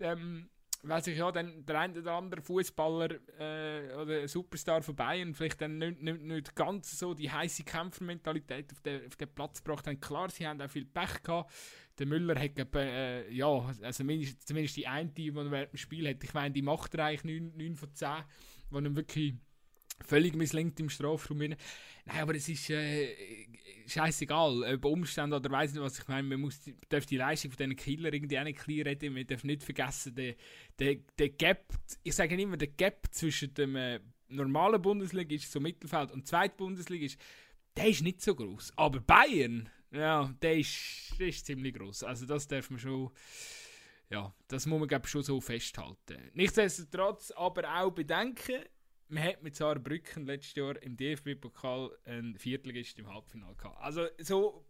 Ähm, 0.00 0.50
weil 0.82 1.02
sich 1.02 1.18
ja 1.18 1.30
dann 1.30 1.64
der 1.66 1.80
eine 1.80 1.98
oder 1.98 2.14
andere 2.14 2.40
Fußballer 2.40 3.10
äh, 3.38 3.94
oder 3.94 4.26
Superstar 4.26 4.82
von 4.82 4.96
Bayern 4.96 5.34
vielleicht 5.34 5.60
dann 5.60 5.78
nicht, 5.78 6.00
nicht, 6.00 6.22
nicht 6.22 6.56
ganz 6.56 6.98
so 6.98 7.12
die 7.12 7.30
heiße 7.30 7.64
Kämpfermentalität 7.64 8.72
auf 8.72 8.80
den, 8.80 9.06
auf 9.06 9.16
den 9.16 9.28
Platz 9.34 9.62
gebracht 9.62 9.86
haben. 9.86 10.00
Klar, 10.00 10.30
sie 10.30 10.46
haben 10.46 10.60
auch 10.60 10.70
viel 10.70 10.86
Pech 10.86 11.22
gehabt. 11.22 11.52
Der 11.98 12.06
Müller 12.06 12.40
hat, 12.40 12.74
äh, 12.76 13.30
ja, 13.30 13.46
also 13.46 13.90
zumindest, 13.90 14.46
zumindest 14.46 14.76
die 14.76 14.86
eine, 14.86 15.10
die 15.10 15.28
er 15.28 15.50
während 15.50 15.72
dem 15.72 15.76
Spiel 15.76 16.08
hat, 16.08 16.24
ich 16.24 16.32
meine, 16.32 16.54
die 16.54 16.62
macht 16.62 16.94
er 16.94 17.04
eigentlich 17.04 17.24
9, 17.24 17.56
9 17.56 17.76
von 17.76 17.94
10, 17.94 18.08
wo 18.70 18.78
er 18.78 18.96
wirklich 18.96 19.34
völlig 20.04 20.34
misslingt 20.34 20.78
im 20.80 20.88
Strafraum. 20.88 21.38
Nein, 21.38 21.56
aber 22.06 22.34
es 22.34 22.48
ist 22.48 22.70
äh, 22.70 23.46
scheißegal, 23.86 24.74
ob 24.74 24.84
Umstände 24.84 25.36
oder 25.36 25.50
weiß 25.50 25.72
nicht 25.72 25.82
was. 25.82 25.98
Ich 25.98 26.08
meine, 26.08 26.28
man 26.28 26.40
muss, 26.40 26.60
darf 26.88 27.06
die 27.06 27.16
Leistung 27.16 27.50
von 27.50 27.58
diesen 27.58 27.76
Killer 27.76 28.12
irgendwie 28.12 28.38
auch 28.38 28.44
nicht 28.44 28.60
klein 28.60 28.82
reden. 28.82 29.14
Man 29.14 29.26
darf 29.26 29.44
nicht 29.44 29.62
vergessen, 29.62 30.14
der 30.14 31.28
Gap, 31.30 31.74
ich 32.02 32.14
sage 32.14 32.40
immer, 32.40 32.56
der 32.56 32.68
Gap 32.68 33.08
zwischen 33.10 33.54
dem 33.54 33.76
äh, 33.76 34.00
normalen 34.28 34.80
Bundesliga 34.80 35.34
ist 35.34 35.50
so 35.50 35.60
Mittelfeld 35.60 36.12
und 36.12 36.26
zweite 36.26 36.56
Bundesliga 36.56 37.06
ist, 37.06 37.18
der 37.76 37.88
ist 37.88 38.02
nicht 38.02 38.22
so 38.22 38.34
groß. 38.34 38.72
Aber 38.76 39.00
Bayern, 39.00 39.68
ja, 39.90 40.32
der 40.40 40.58
ist, 40.58 41.14
der 41.18 41.28
ist 41.28 41.46
ziemlich 41.46 41.74
groß. 41.74 42.04
Also 42.04 42.26
das 42.26 42.46
darf 42.46 42.70
man 42.70 42.78
schon 42.78 43.10
ja, 44.10 44.34
das 44.48 44.66
muss 44.66 44.80
man 44.80 44.88
glaube 44.88 45.06
schon 45.06 45.22
so 45.22 45.40
festhalten. 45.40 46.30
Nichtsdestotrotz 46.34 47.30
aber 47.30 47.80
auch 47.80 47.92
bedenken, 47.92 48.64
man 49.10 49.22
hat 49.24 49.42
mit 49.42 49.56
Saarbrücken 49.56 50.24
letztes 50.26 50.54
Jahr 50.54 50.80
im 50.82 50.96
DFB-Pokal 50.96 51.90
einen 52.04 52.36
Viertligist 52.36 52.98
im 52.98 53.12
Halbfinale 53.12 53.54
gehabt. 53.56 53.80
Also 53.80 54.06
so, 54.18 54.64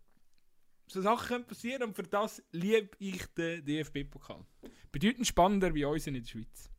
so 0.87 1.03
Sachen 1.03 1.29
können 1.29 1.47
passieren 1.47 1.83
und 1.85 1.95
für 1.95 2.03
das 2.03 2.43
liebe 2.53 2.91
ich 2.99 3.25
den 3.37 3.65
DFB-Pokal. 3.65 4.45
Bedeutend 4.91 5.27
spannender 5.27 5.75
wie 5.75 5.85
uns 5.85 6.07
in 6.07 6.15
der 6.15 6.25
Schweiz. 6.25 6.71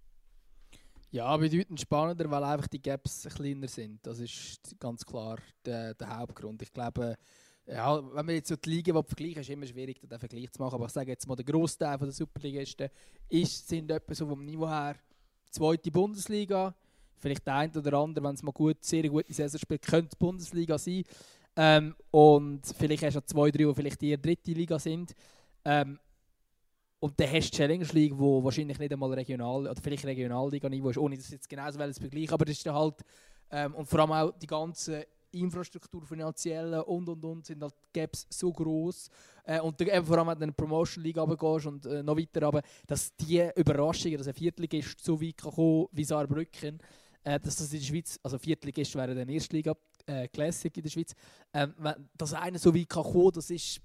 Ja, 1.12 1.36
bedeutend 1.38 1.80
spannender, 1.80 2.32
weil 2.32 2.44
einfach 2.44 2.68
die 2.68 2.82
Gaps 2.82 3.28
kleiner 3.36 3.68
sind. 3.68 4.06
Das 4.06 4.20
ist 4.20 4.80
ganz 4.80 5.06
klar 5.06 5.38
der, 5.66 5.94
der 5.94 6.18
Hauptgrund. 6.18 6.62
Ich 6.62 6.74
glaube, 6.74 7.18
ja, 7.66 8.02
wenn 8.16 8.26
man 8.26 8.36
jetzt 8.36 8.48
so 8.48 8.56
die 8.56 8.70
Liga 8.70 8.94
vergleichen 9.04 9.42
ist 9.42 9.50
immer 9.50 9.68
schwierig, 9.68 10.00
den 10.02 10.20
Vergleich 10.20 10.52
zu 10.52 10.62
machen. 10.62 10.76
Aber 10.76 10.86
ich 10.86 10.92
sage 10.92 11.12
jetzt 11.12 11.28
mal, 11.28 11.36
der 11.36 11.46
Großteil 11.46 11.98
der 11.98 12.12
Superligisten 12.12 12.90
ist, 13.30 13.68
sind 13.68 13.92
etwa 13.92 14.14
so 14.14 14.28
vom 14.28 14.44
Niveau 14.44 14.68
her 14.68 14.96
zweite 15.50 15.92
Bundesliga. 15.92 16.74
Vielleicht 17.22 17.46
der 17.46 17.56
eine 17.56 17.72
oder 17.78 17.98
andere, 17.98 18.26
wenn 18.26 18.36
es 18.36 18.44
mal 18.44 18.52
gut, 18.52 18.84
sehr 18.84 19.08
gute 19.08 19.34
Saison 19.34 19.60
spielt, 19.60 19.82
könnte 19.84 20.18
Bundesliga 20.18 20.78
sein. 20.78 21.04
Ähm, 21.56 21.96
und 22.12 22.62
vielleicht 22.78 23.04
hast 23.04 23.16
du 23.16 23.26
zwei, 23.26 23.52
drei, 23.52 23.66
die 23.66 23.74
vielleicht 23.74 24.02
die 24.02 24.22
dritte 24.22 24.52
Liga 24.52 24.80
sind. 24.80 25.14
Ähm, 25.66 26.00
und 27.00 27.20
dann 27.20 27.28
hast 27.32 27.48
du 27.48 27.52
die 27.52 27.58
Challenge 27.58 27.88
League, 27.94 28.14
wo 28.16 28.44
wahrscheinlich 28.44 28.78
nicht 28.78 28.94
einmal 28.94 29.14
regional 29.14 29.62
oder 29.62 29.82
vielleicht 29.82 30.06
Regionalliga-Niveau 30.06 30.90
ist, 30.90 30.98
ohne 30.98 31.18
das 31.18 31.32
jetzt 31.32 31.50
genauso 31.50 31.80
zu 31.80 32.00
vergleichen. 32.02 32.34
Aber 32.34 32.46
das 32.46 32.58
ist 32.58 32.66
dann 32.66 32.76
halt, 32.76 33.02
ähm, 33.50 33.76
und 33.76 33.88
vor 33.88 34.00
allem 34.00 34.12
auch 34.12 34.32
die 34.38 34.48
ganze 34.48 35.08
Infrastruktur, 35.32 36.06
finanzielle 36.06 36.84
und 36.84 37.08
und 37.08 37.24
und 37.24 37.46
sind 37.46 37.62
halt 37.62 37.74
Gaps 37.94 38.28
so 38.30 38.52
groß 38.52 39.10
äh, 39.46 39.60
und 39.62 39.80
eben 39.82 40.06
vor 40.06 40.18
allem 40.18 40.28
wenn 40.28 40.36
du 40.36 40.44
in 40.44 40.44
eine 40.44 40.52
Promotion 40.52 41.04
League 41.04 41.18
runtergehst 41.18 41.68
und 41.68 41.86
äh, 41.86 42.04
noch 42.04 42.18
weiter 42.18 42.44
runter, 42.44 42.62
dass 42.86 43.16
die 43.16 43.50
Überraschung, 43.56 44.18
dass 44.18 44.28
ein 44.28 44.34
Viertligist 44.34 45.04
so 45.04 45.22
weit 45.22 45.38
kann 45.38 45.52
kommen 45.52 45.88
wie 45.92 46.04
Saarbrücken, 46.04 46.80
äh, 47.24 47.40
dass 47.40 47.58
das 47.58 47.74
in 47.74 47.80
der 47.80 47.86
Schweiz, 47.86 48.20
also 48.24 48.38
Viertligist 48.38 48.96
wäre 48.96 49.16
dann 49.16 49.30
Erstliga 49.30 49.76
äh, 50.06 50.28
Classic 50.28 50.76
in 50.76 50.84
der 50.84 50.90
Schweiz, 50.90 51.14
ähm, 51.54 51.74
dass 52.18 52.34
einer 52.34 52.60
so 52.60 52.74
weit 52.76 52.90
kann 52.90 53.04
kommen, 53.04 53.32
das 53.34 53.50
ist 53.50 53.82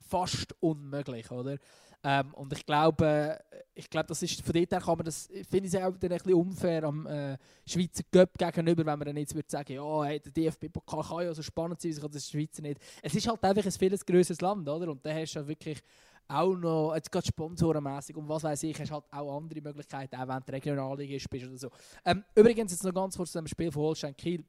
fast 0.00 0.54
unmöglich, 0.60 1.30
oder? 1.30 1.58
Ähm, 2.04 2.32
und 2.34 2.52
ich 2.52 2.64
glaube, 2.64 3.38
ich 3.74 3.90
glaube, 3.90 4.06
das 4.06 4.22
ist, 4.22 4.40
von 4.42 4.52
dort 4.52 4.70
her 4.70 4.80
kann 4.80 4.96
man 4.98 5.04
das, 5.04 5.26
finde 5.26 5.66
ich 5.66 5.74
es 5.74 5.80
auch 5.80 5.92
ein 5.92 5.98
bisschen 5.98 6.34
unfair 6.34 6.84
am 6.84 7.06
äh, 7.06 7.36
Schweizer 7.66 8.04
Cup 8.12 8.38
gegenüber, 8.38 8.86
wenn 8.86 8.98
man 8.98 9.06
dann 9.06 9.16
jetzt 9.16 9.34
würde 9.34 9.50
sagen, 9.50 9.72
ja, 9.72 10.04
hey, 10.04 10.20
der 10.20 10.30
DFB-Pokal 10.30 11.02
kann 11.02 11.24
ja 11.24 11.34
so 11.34 11.42
spannend 11.42 11.80
sein, 11.80 11.90
ich 11.90 12.00
kann 12.00 12.10
das 12.10 12.30
Schweizer 12.30 12.62
nicht. 12.62 12.80
Es 13.02 13.14
ist 13.14 13.26
halt 13.26 13.42
einfach 13.42 13.64
ein 13.64 13.72
vieles 13.72 14.06
größeres 14.06 14.40
Land, 14.40 14.68
oder? 14.68 14.92
Und 14.92 15.04
da 15.04 15.12
hast 15.12 15.34
du 15.34 15.40
halt 15.40 15.48
wirklich 15.48 15.82
auch 16.28 16.54
noch, 16.54 16.94
jetzt 16.94 17.10
gerade 17.10 17.26
sponsorenmässig 17.26 18.16
und 18.16 18.28
was 18.28 18.42
weiß 18.42 18.62
ich, 18.64 18.78
hast 18.78 18.90
halt 18.90 19.04
auch 19.10 19.36
andere 19.36 19.60
Möglichkeiten, 19.60 20.16
auch 20.16 20.28
wenn 20.28 20.42
du 20.44 20.52
Regionalliga 20.52 21.24
bist 21.30 21.46
oder 21.46 21.56
so. 21.56 21.70
Ähm, 22.04 22.22
übrigens, 22.34 22.72
jetzt 22.72 22.84
noch 22.84 22.92
ganz 22.92 23.16
kurz 23.16 23.32
zu 23.32 23.38
dem 23.38 23.46
Spiel 23.46 23.72
von 23.72 23.82
Holstein 23.82 24.16
Kiel. 24.16 24.44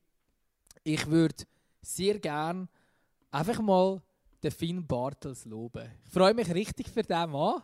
Ich 0.84 1.07
würde 1.07 1.43
sehr 1.82 2.19
gern 2.19 2.67
einfach 3.32 3.61
mal 3.61 4.01
den 4.43 4.51
Finn 4.51 4.86
Bartels 4.86 5.45
loben. 5.45 5.89
Ich 6.05 6.11
freue 6.11 6.34
mich 6.34 6.53
richtig 6.53 6.89
für 6.89 7.03
den 7.03 7.30
Mann. 7.30 7.61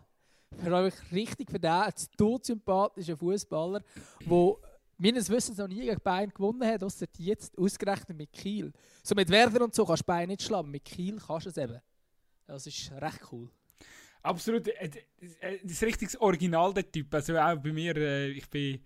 Ich 0.57 0.63
freue 0.63 0.86
mich 0.86 1.11
richtig 1.11 1.51
für 1.51 1.59
den 1.59 1.84
todsympathischen 2.18 3.18
Fußballer, 3.18 3.82
der 4.22 4.55
meines 4.97 5.30
Wissens 5.30 5.57
noch 5.57 5.68
nie 5.68 5.82
gegen 5.82 5.99
Bayern 6.01 6.30
gewonnen 6.30 6.66
hat, 6.66 6.84
außer 6.84 7.05
jetzt 7.18 7.57
ausgerechnet 7.57 8.18
mit 8.18 8.32
Kiel. 8.32 8.72
So 9.03 9.13
mit 9.13 9.30
Werder 9.30 9.63
und 9.63 9.76
so 9.76 9.86
kannst 9.86 10.03
du 10.03 10.05
Bayern 10.05 10.30
nicht 10.30 10.43
schlagen, 10.43 10.72
mit 10.72 10.86
Kiel 10.86 11.20
kannst 11.20 11.47
du 11.47 11.49
es 11.49 11.57
eben. 11.57 11.82
Das 12.47 12.66
ist 12.66 12.91
recht 12.93 13.20
cool. 13.32 13.49
Absolut, 14.26 14.68
äh, 14.68 14.90
äh, 15.40 15.60
das 15.64 15.72
ist 15.72 15.84
richtiges 15.84 16.20
Original, 16.20 16.74
der 16.74 16.92
Typ. 16.92 17.14
Also 17.14 17.38
auch 17.38 17.56
bei 17.58 17.72
mir, 17.72 17.96
äh, 17.96 18.30
ich 18.32 18.50
bin 18.50 18.82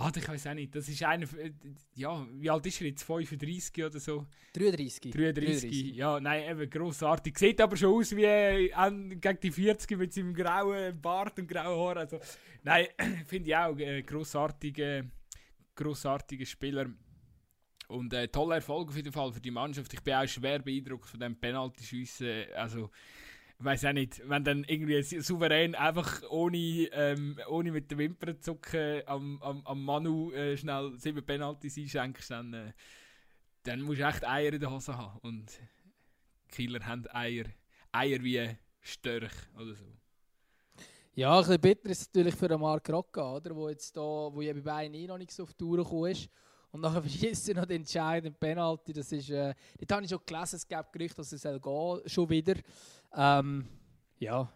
Ah, 0.00 0.12
ich 0.14 0.28
weiß 0.28 0.46
auch 0.46 0.54
nicht. 0.54 0.72
Das 0.76 0.88
ist 0.88 1.02
einer. 1.02 1.26
Äh, 1.36 1.50
ja, 1.96 2.24
wie 2.34 2.48
alt 2.48 2.64
ist 2.66 2.80
er 2.80 2.86
jetzt? 2.86 3.02
35 3.02 3.84
oder 3.84 3.98
so? 3.98 4.26
33. 4.52 5.10
33. 5.10 5.12
33. 5.12 5.96
Ja, 5.96 6.20
nein, 6.20 6.48
eben 6.48 6.70
grossartig. 6.70 7.36
Sieht 7.36 7.60
aber 7.60 7.76
schon 7.76 7.94
aus 7.94 8.14
wie 8.14 8.24
äh, 8.24 8.68
gegen 9.16 9.40
die 9.40 9.50
40 9.50 9.98
mit 9.98 10.12
seinem 10.12 10.34
grauen 10.34 11.00
Bart 11.00 11.36
und 11.40 11.48
grauen 11.48 11.76
Haaren. 11.76 11.98
Also, 11.98 12.20
nein, 12.62 12.86
finde 13.26 13.48
ich 13.48 13.56
auch 13.56 13.76
äh, 13.76 14.02
grossartiger, 14.02 15.02
grossartiger 15.74 16.46
Spieler. 16.46 16.86
Und 17.88 18.12
äh, 18.12 18.28
toller 18.28 18.56
Erfolg 18.56 18.90
auf 18.90 18.96
jeden 18.96 19.12
Fall 19.12 19.32
für 19.32 19.40
die 19.40 19.50
Mannschaft. 19.50 19.92
Ich 19.92 20.00
bin 20.00 20.14
auch 20.14 20.28
schwer 20.28 20.60
beeindruckt 20.60 21.08
von 21.08 21.18
dem 21.18 21.34
Penalty-Schiessen. 21.34 22.52
Also, 22.54 22.90
weiß 23.58 23.86
auch 23.86 23.92
nicht, 23.92 24.22
wenn 24.28 24.44
dann 24.44 24.64
irgendwie 24.64 25.02
souverän 25.02 25.74
einfach 25.74 26.22
ohne, 26.30 26.88
ähm, 26.92 27.38
ohne 27.48 27.72
mit 27.72 27.90
den 27.90 27.98
Wimpern 27.98 28.40
zu 28.40 28.52
zucken 28.52 29.02
am, 29.06 29.42
am, 29.42 29.66
am 29.66 29.84
Manu 29.84 30.30
äh, 30.32 30.56
schnell 30.56 30.92
sieben 30.98 31.24
Penalties 31.24 31.76
einschenkst, 31.76 32.30
dann, 32.30 32.54
äh, 32.54 32.72
dann 33.64 33.82
musst 33.82 34.00
du 34.00 34.06
echt 34.06 34.26
Eier 34.26 34.52
in 34.52 34.60
der 34.60 34.70
Hose 34.70 34.96
haben. 34.96 35.18
Und 35.22 35.60
Killer 36.48 36.84
haben 36.86 37.06
Eier, 37.08 37.46
Eier 37.92 38.22
wie 38.22 38.56
Störch 38.80 39.34
oder 39.56 39.74
so. 39.74 39.84
Ja, 41.14 41.36
ein 41.36 41.40
bisschen 41.40 41.60
bitter 41.60 41.90
ist 41.90 42.00
es 42.02 42.06
natürlich 42.06 42.36
für 42.36 42.56
Mark 42.56 42.88
Rocca, 42.90 43.34
oder? 43.34 43.56
Wo 43.56 43.68
jetzt 43.68 43.96
da, 43.96 44.00
wo 44.00 44.40
ja 44.40 44.52
bei 44.52 44.60
Bayern 44.60 44.94
eh 44.94 45.06
noch 45.08 45.18
nicht 45.18 45.32
so 45.32 45.42
auf 45.42 45.52
die 45.52 45.58
Tour 45.58 45.78
gekommen 45.78 46.12
ist. 46.12 46.28
Und 46.78 46.82
nachher 46.82 47.02
verschießt 47.02 47.48
er 47.48 47.54
noch 47.56 47.66
den 47.66 47.80
entscheidenden 47.80 48.38
Penalty. 48.38 48.92
Das 48.92 49.10
ist, 49.10 49.30
äh, 49.30 49.52
dort 49.80 49.92
habe 49.92 50.04
ich 50.04 50.10
schon 50.10 50.20
gelesen, 50.24 50.56
es 50.56 50.68
gibt 50.68 50.92
Gerüchte, 50.92 51.16
dass 51.16 51.32
es 51.32 51.42
gehen, 51.42 51.60
schon 52.06 52.30
wieder. 52.30 52.54
Ähm, 53.16 53.66
ja. 54.20 54.48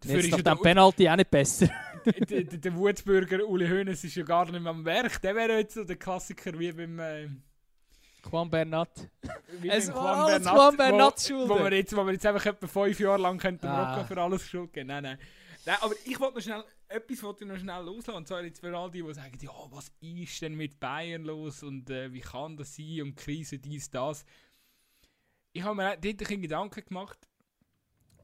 Dafür 0.00 0.18
ist 0.18 0.46
dem 0.46 0.58
Penalty 0.60 1.08
auch 1.08 1.14
nicht 1.14 1.30
besser. 1.30 1.68
der, 2.04 2.42
der, 2.42 2.58
der 2.58 2.74
Wurzbürger 2.74 3.46
Uli 3.46 3.68
Hoeneß 3.68 4.02
ist 4.02 4.16
ja 4.16 4.24
gar 4.24 4.50
nicht 4.50 4.60
mehr 4.60 4.70
am 4.70 4.84
Werk. 4.84 5.22
Der 5.22 5.36
wäre 5.36 5.58
jetzt 5.58 5.74
so 5.74 5.84
der 5.84 5.96
Klassiker 5.96 6.58
wie 6.58 6.72
beim... 6.72 6.98
Äh, 6.98 7.28
Juan 8.28 8.50
Bernat. 8.50 9.08
Wie 9.60 9.68
es 9.68 9.86
Juan 9.86 10.26
Bernat, 10.26 10.54
Juan 10.54 10.76
Bernat 10.76 11.30
wo, 11.30 11.48
wo, 11.48 11.64
wir 11.64 11.72
jetzt, 11.72 11.96
wo 11.96 12.04
wir 12.04 12.12
jetzt 12.14 12.26
einfach 12.26 12.46
etwa 12.46 12.66
fünf 12.66 12.98
Jahre 12.98 13.22
lang 13.22 13.38
könnten 13.38 13.66
ah. 13.66 14.04
für 14.04 14.20
alles 14.20 14.42
Schuld 14.42 14.72
geben. 14.72 14.88
Nein, 14.88 15.04
nein. 15.04 15.18
Nein 15.68 15.78
aber 15.82 15.94
ich 16.04 16.18
wollte 16.18 16.36
noch 16.36 16.42
schnell 16.42 16.64
etwas 16.88 17.22
wollte 17.22 17.44
noch 17.44 17.58
schnell 17.58 17.84
loslassen. 17.84 18.16
Und 18.16 18.26
zwar 18.28 18.42
jetzt 18.42 18.60
für 18.60 18.76
all 18.76 18.90
die, 18.90 19.02
die 19.02 19.14
sagen, 19.14 19.38
ja, 19.40 19.52
was 19.70 19.92
ist 20.00 20.42
denn 20.42 20.54
mit 20.54 20.80
Bayern 20.80 21.24
los 21.24 21.62
und 21.62 21.90
äh, 21.90 22.12
wie 22.12 22.20
kann 22.20 22.56
das 22.56 22.74
sein 22.74 23.02
und 23.02 23.16
Krise, 23.16 23.58
dies, 23.58 23.90
das. 23.90 24.24
Ich 25.52 25.62
habe 25.62 25.76
mir 25.76 25.96
dort 25.96 26.30
ein 26.30 26.42
Gedanken 26.42 26.84
gemacht 26.84 27.28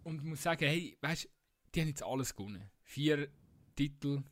und 0.04 0.24
muss 0.24 0.42
sagen, 0.42 0.66
hey, 0.66 0.96
weißt 1.02 1.24
du, 1.24 1.28
die 1.74 1.80
haben 1.82 1.88
jetzt 1.88 2.02
alles 2.02 2.34
gewonnen. 2.34 2.70
Vier 2.82 3.28
Titel, 3.76 4.22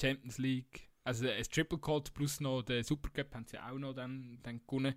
Champions 0.00 0.38
League, 0.38 0.90
also 1.04 1.26
ein 1.26 1.44
Triple 1.44 1.78
Code 1.78 2.10
plus 2.12 2.40
noch 2.40 2.62
den 2.62 2.84
Supercup 2.84 3.34
haben 3.34 3.46
sie 3.46 3.58
auch 3.58 3.78
noch 3.78 3.94
dann, 3.94 4.38
dann 4.42 4.60
gewonnen. 4.66 4.94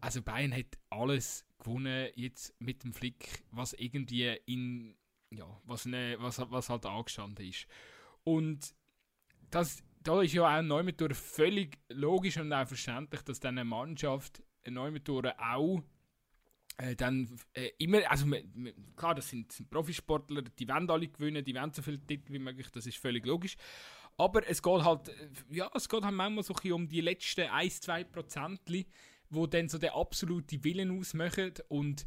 Also 0.00 0.22
Bayern 0.22 0.54
hat 0.54 0.78
alles 0.88 1.44
gewonnen 1.58 2.08
jetzt 2.14 2.54
mit 2.60 2.82
dem 2.84 2.94
Flick, 2.94 3.44
was 3.50 3.74
irgendwie 3.74 4.38
in 4.46 4.96
ja, 5.30 5.60
was, 5.64 5.86
ne, 5.86 6.16
was, 6.18 6.38
was 6.50 6.68
halt 6.68 6.86
angestanden 6.86 7.46
ist. 7.46 7.66
Und 8.24 8.74
das, 9.50 9.82
da 10.02 10.22
ist 10.22 10.34
ja 10.34 10.58
auch 10.58 10.62
Neumettor 10.62 11.14
völlig 11.14 11.78
logisch 11.88 12.36
und 12.38 12.52
auch 12.52 12.66
verständlich, 12.66 13.22
dass 13.22 13.40
dann 13.40 13.58
eine 13.58 13.64
Mannschaft 13.64 14.42
Neumettor 14.66 15.34
auch 15.38 15.82
äh, 16.78 16.94
dann 16.94 17.28
äh, 17.54 17.70
immer, 17.78 18.08
also 18.10 18.26
klar, 18.96 19.14
das 19.14 19.28
sind, 19.28 19.50
sind, 19.50 19.70
Profisportler, 19.70 20.42
die 20.42 20.68
wollen 20.68 20.88
alle 20.90 21.08
gewinnen, 21.08 21.44
die 21.44 21.54
wollen 21.54 21.72
so 21.72 21.82
viele 21.82 21.98
Titel 21.98 22.32
wie 22.32 22.38
möglich, 22.38 22.70
das 22.70 22.86
ist 22.86 22.98
völlig 22.98 23.26
logisch. 23.26 23.56
Aber 24.16 24.48
es 24.48 24.62
geht 24.62 24.84
halt, 24.84 25.08
äh, 25.08 25.30
ja, 25.50 25.70
es 25.74 25.88
geht 25.88 26.04
halt 26.04 26.14
manchmal 26.14 26.44
so 26.44 26.54
um 26.72 26.88
die 26.88 27.00
letzten 27.00 27.48
1-2 27.48 28.04
Prozent, 28.04 28.60
wo 29.30 29.46
dann 29.46 29.68
so 29.68 29.78
der 29.78 29.94
absolute 29.94 30.62
Willen 30.64 30.98
ausmachen 30.98 31.54
und 31.68 32.06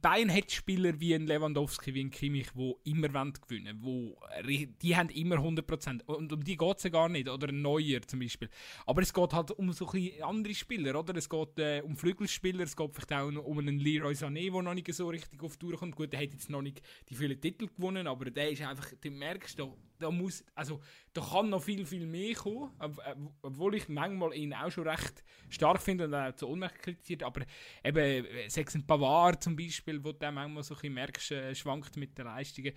Bayern 0.00 0.32
hat 0.32 0.50
Spieler 0.52 1.00
wie 1.00 1.14
ein 1.14 1.26
Lewandowski, 1.26 1.94
wie 1.94 2.04
ein 2.04 2.10
Kimmich, 2.10 2.48
die 2.54 2.74
immer 2.84 3.08
gewinnen 3.08 3.82
wollen. 3.82 4.76
die 4.82 4.96
haben 4.96 5.08
immer 5.08 5.36
100%. 5.36 6.04
Und 6.04 6.32
um 6.32 6.44
die 6.44 6.56
geht 6.56 6.76
es 6.76 6.82
ja 6.82 6.90
gar 6.90 7.08
nicht. 7.08 7.28
Oder 7.28 7.48
ein 7.48 7.62
Neuer 7.62 8.02
zum 8.02 8.20
Beispiel. 8.20 8.50
Aber 8.86 9.00
es 9.00 9.12
geht 9.12 9.32
halt 9.32 9.52
um 9.52 9.72
so 9.72 9.88
ein 9.90 10.22
andere 10.22 10.54
Spieler. 10.54 10.98
Oder? 10.98 11.16
Es 11.16 11.28
geht 11.28 11.58
äh, 11.58 11.82
um 11.82 11.96
Flügelspieler. 11.96 12.64
Es 12.64 12.76
geht 12.76 12.94
vielleicht 12.94 13.12
auch 13.12 13.44
um 13.44 13.58
einen 13.58 13.78
Leroy 13.78 14.12
Sané, 14.12 14.52
der 14.52 14.62
noch 14.62 14.74
nicht 14.74 14.92
so 14.92 15.08
richtig 15.08 15.42
auf 15.42 15.56
die 15.56 15.66
Tour 15.66 15.78
kommt. 15.78 15.96
Gut, 15.96 16.12
der 16.12 16.20
hat 16.20 16.32
jetzt 16.32 16.50
noch 16.50 16.62
nicht 16.62 16.82
die 17.08 17.14
vielen 17.14 17.40
Titel 17.40 17.68
gewonnen. 17.68 18.06
Aber 18.06 18.26
der 18.30 18.50
ist 18.50 18.62
einfach, 18.62 18.92
du 19.00 19.10
merkst, 19.10 19.58
da, 19.58 19.72
da 20.00 20.10
muss, 20.10 20.44
also 20.54 20.80
da 21.12 21.20
kann 21.20 21.50
noch 21.50 21.62
viel, 21.62 21.84
viel 21.86 22.06
mehr 22.06 22.34
kommen, 22.34 22.70
äh, 22.80 23.14
obwohl 23.42 23.74
ich 23.76 23.88
manchmal 23.88 24.34
ihn 24.34 24.54
auch 24.54 24.70
schon 24.70 24.88
recht 24.88 25.22
stark 25.48 25.80
finde 25.80 26.06
und 26.06 26.14
auch 26.14 26.34
zu 26.34 26.48
Unrecht 26.48 26.78
kritisiert, 26.80 27.22
aber 27.22 27.42
eben, 27.84 27.98
äh, 27.98 28.48
sechs 28.48 28.74
ein 28.74 28.86
Pavard 28.86 29.42
zum 29.42 29.56
Beispiel, 29.56 30.02
wo 30.02 30.12
du 30.12 30.32
manchmal 30.32 30.62
so 30.62 30.74
ein 30.74 30.80
bisschen 30.80 30.94
merkst, 30.94 31.30
äh, 31.32 31.54
schwankt 31.54 31.96
mit 31.96 32.16
den 32.18 32.26
Leistungen. 32.26 32.72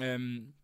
Ähm, 0.00 0.54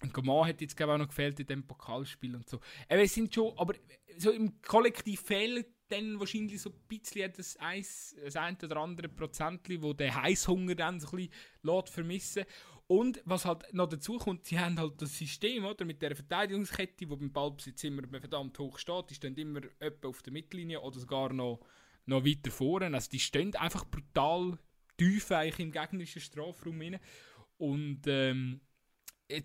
und 0.00 0.12
Coman 0.12 0.46
hat 0.46 0.60
jetzt 0.60 0.76
glaube 0.76 0.94
auch 0.94 0.98
noch 0.98 1.08
gefehlt 1.08 1.40
in 1.40 1.46
dem 1.46 1.66
Pokalspiel 1.66 2.36
und 2.36 2.48
so. 2.48 2.60
Eben, 2.88 3.02
es 3.02 3.14
sind 3.14 3.34
schon, 3.34 3.52
aber 3.58 3.74
so 4.16 4.30
im 4.30 4.62
Kollektiv 4.62 5.20
fehlt 5.20 5.66
dann 5.88 6.20
wahrscheinlich 6.20 6.60
so 6.60 6.70
ein 6.70 6.76
bisschen 6.86 7.32
das, 7.36 7.56
eins, 7.56 8.14
das 8.22 8.36
ein 8.36 8.56
oder 8.62 8.76
andere 8.76 9.08
Prozentli, 9.08 9.82
wo 9.82 9.92
der 9.92 10.14
Heißhunger 10.14 10.74
dann 10.74 11.00
so 11.00 11.08
ein 11.16 11.28
bisschen 11.62 11.86
vermissen 11.86 12.44
und 12.88 13.20
was 13.26 13.44
halt 13.44 13.72
noch 13.74 13.88
dazu 13.88 14.16
kommt, 14.16 14.46
sie 14.46 14.58
haben 14.58 14.78
halt 14.80 15.00
das 15.02 15.16
System, 15.16 15.66
oder, 15.66 15.84
mit 15.84 16.00
der 16.00 16.16
Verteidigungskette, 16.16 17.08
wo 17.10 17.16
beim 17.16 17.30
Ballbesitz 17.30 17.84
immer 17.84 18.02
verdammt 18.08 18.58
hoch 18.58 18.78
steht, 18.78 19.10
die 19.10 19.14
stehen 19.14 19.36
immer 19.36 19.60
etwa 19.78 20.08
auf 20.08 20.22
der 20.22 20.32
Mittellinie 20.32 20.80
oder 20.80 20.98
sogar 20.98 21.32
noch, 21.34 21.60
noch 22.06 22.24
weiter 22.24 22.50
vorne. 22.50 22.94
Also 22.94 23.10
die 23.10 23.20
stehen 23.20 23.54
einfach 23.56 23.84
brutal 23.84 24.58
tief 24.96 25.30
eigentlich 25.30 25.58
im 25.58 25.70
gegnerischen 25.70 26.22
Strafraum 26.22 26.80
rein. 26.80 26.98
Und 27.58 28.00
ähm, 28.06 28.62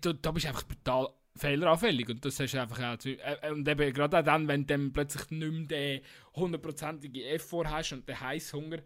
da, 0.00 0.14
da 0.14 0.30
bist 0.30 0.46
du 0.46 0.48
einfach 0.48 0.66
brutal 0.66 1.08
fehleranfällig 1.36 2.08
und 2.08 2.24
das 2.24 2.40
hast 2.40 2.54
einfach 2.54 2.78
auch, 2.78 3.04
äh, 3.04 3.50
und 3.50 3.68
eben 3.68 3.92
gerade 3.92 4.20
auch 4.20 4.24
dann, 4.24 4.48
wenn 4.48 4.62
du 4.62 4.66
dann 4.68 4.92
plötzlich 4.92 5.30
nicht 5.30 5.52
mehr 5.52 5.66
den 5.66 6.00
hundertprozentige 6.34 7.26
Effort 7.26 7.68
hast 7.68 7.92
und 7.92 8.08
den 8.08 8.18
Heißhunger, 8.18 8.78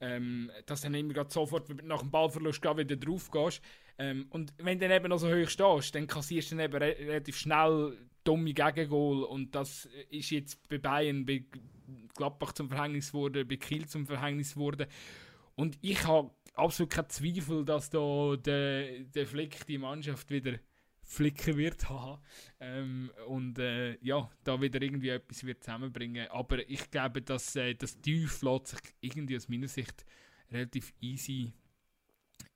ähm, 0.00 0.50
dass 0.64 0.80
du 0.80 0.86
dann 0.86 0.94
immer 0.94 1.28
sofort 1.28 1.68
nach 1.84 2.00
dem 2.00 2.10
Ballverlust 2.10 2.62
wieder 2.64 2.96
drauf 2.96 3.30
gehst. 3.30 3.60
Ähm, 3.98 4.26
und 4.30 4.52
wenn 4.58 4.78
du 4.78 4.88
dann 4.88 4.96
eben 4.96 5.08
noch 5.08 5.18
so 5.18 5.28
hoch 5.28 5.48
stehst, 5.48 5.94
dann 5.94 6.06
kassierst 6.06 6.50
du 6.50 6.56
dann 6.56 6.66
eben 6.66 6.76
re 6.76 6.96
relativ 6.98 7.36
schnell 7.36 7.96
dumme 8.24 8.52
Gegengol 8.52 9.22
und 9.22 9.54
das 9.54 9.88
ist 10.10 10.30
jetzt 10.30 10.68
bei 10.68 10.78
Bayern, 10.78 11.24
bei 11.24 11.44
Gladbach 12.14 12.52
zum 12.52 12.68
Verhängnis 12.68 13.12
geworden, 13.12 13.46
bei 13.46 13.56
Kiel 13.56 13.86
zum 13.86 14.06
Verhängnis 14.06 14.54
geworden. 14.54 14.86
Und 15.54 15.78
ich 15.80 16.04
habe 16.04 16.30
absolut 16.54 16.90
keinen 16.90 17.08
Zweifel, 17.08 17.64
dass 17.64 17.90
da 17.90 18.36
der, 18.36 19.00
der 19.04 19.26
Flick 19.26 19.64
die 19.66 19.78
Mannschaft 19.78 20.30
wieder 20.30 20.58
flicken 21.02 21.56
wird 21.56 21.88
haben 21.88 22.20
ähm, 22.60 23.10
und 23.28 23.58
äh, 23.58 23.96
ja, 24.04 24.28
da 24.42 24.60
wieder 24.60 24.82
irgendwie 24.82 25.10
etwas 25.10 25.44
wird 25.44 25.62
zusammenbringen. 25.62 26.28
Aber 26.28 26.68
ich 26.68 26.90
glaube, 26.90 27.22
dass 27.22 27.54
äh, 27.56 27.74
das 27.74 28.00
Tief 28.00 28.40
sich 28.40 28.80
irgendwie 29.00 29.36
aus 29.36 29.48
meiner 29.48 29.68
Sicht 29.68 30.04
relativ 30.50 30.92
easy, 31.00 31.52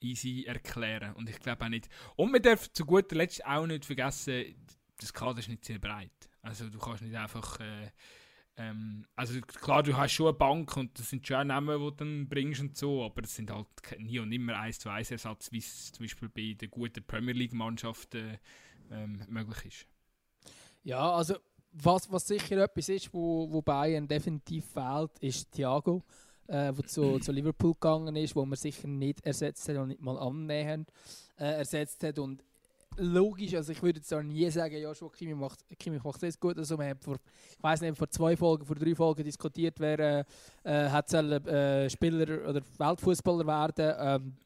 easy 0.01 0.45
erklären 0.47 1.15
und 1.15 1.29
ich 1.29 1.39
glaube 1.41 1.65
auch 1.65 1.69
nicht. 1.69 1.89
Und 2.17 2.33
man 2.33 2.43
darf 2.43 2.71
zu 2.73 2.85
guter 2.85 3.17
Letzt 3.17 3.45
auch 3.45 3.67
nicht 3.67 3.85
vergessen, 3.85 4.55
das 4.99 5.13
Kader 5.13 5.39
ist 5.39 5.49
nicht 5.49 5.65
sehr 5.65 5.79
breit. 5.79 6.11
Also 6.43 6.69
du 6.69 6.79
kannst 6.79 7.03
nicht 7.03 7.17
einfach 7.17 7.61
äh, 7.61 7.91
ähm, 8.61 9.07
also 9.17 9.41
klar, 9.41 9.83
du 9.83 9.97
hast 9.97 10.13
schon 10.13 10.27
eine 10.27 10.37
Bank 10.37 10.77
und 10.77 10.99
das 10.99 11.09
sind 11.09 11.27
schon 11.27 11.47
Namen, 11.47 11.79
die 11.79 11.85
du 11.85 11.91
dann 11.91 12.29
bringst 12.29 12.61
und 12.61 12.77
so, 12.77 13.05
aber 13.05 13.23
es 13.23 13.35
sind 13.35 13.51
halt 13.51 13.67
nie 13.99 14.19
und 14.19 14.33
immer 14.33 14.59
1 14.59 14.81
zu 14.81 14.91
1 14.91 15.11
Ersatz, 15.11 15.51
wie 15.51 15.59
es 15.59 15.93
zum 15.93 16.05
Beispiel 16.05 16.29
bei 16.29 16.55
den 16.55 16.71
guten 16.71 17.05
Premier 17.05 17.33
League 17.33 17.55
Mannschaften 17.55 18.39
ähm, 18.91 19.23
möglich 19.29 19.65
ist. 19.65 19.87
Ja, 20.83 21.11
also 21.13 21.37
was, 21.73 22.11
was 22.11 22.27
sicher 22.27 22.59
etwas 22.59 22.89
ist, 22.89 23.15
wo, 23.15 23.51
wo 23.51 23.63
Bayern 23.63 24.09
definitiv 24.09 24.67
fehlt, 24.67 25.19
ist 25.21 25.53
Thiago, 25.53 26.05
äh, 26.51 26.73
der 26.73 26.87
zu, 26.87 27.19
zu 27.21 27.33
Liverpool 27.33 27.75
gegangen 27.75 28.17
ist, 28.17 28.35
wo 28.35 28.45
man 28.45 28.57
sicher 28.57 28.89
nicht 28.89 29.25
ersetzt 29.25 29.69
hat 29.69 29.77
und 29.77 29.89
nicht 29.89 30.01
mal 30.01 30.19
annähernd 30.19 30.91
äh, 31.39 31.59
ersetzt 31.59 32.03
hat. 32.03 32.19
Und 32.19 32.43
logisch, 32.97 33.55
also 33.55 33.73
ich 33.73 33.83
würde 33.83 34.01
jetzt 34.01 34.13
nie 34.25 34.51
sagen, 34.51 34.77
ja, 34.77 34.93
Kimi 35.17 35.35
macht, 35.35 35.61
Kimi 35.79 35.99
macht 36.03 36.23
das 36.23 36.39
gut. 36.39 36.59
Also 36.59 36.77
wir 36.77 36.89
haben 36.89 37.01
vor, 37.01 37.17
ich 37.57 37.63
weiß 37.63 37.81
nicht, 37.83 37.97
vor 37.97 38.11
zwei 38.11 38.37
Folgen, 38.37 38.67
vor 38.67 38.77
drei 38.77 38.95
Folgen 38.95 39.25
diskutiert, 39.25 39.79
wer 39.79 39.99
äh, 39.99 40.25
äh 40.65 40.89
hat 40.89 41.09
soll, 41.09 41.33
äh, 41.33 41.89
Spieler 41.89 42.49
oder 42.49 42.61
Weltfußballer 42.79 43.47
werden 43.47 43.95
ähm, 43.99 44.37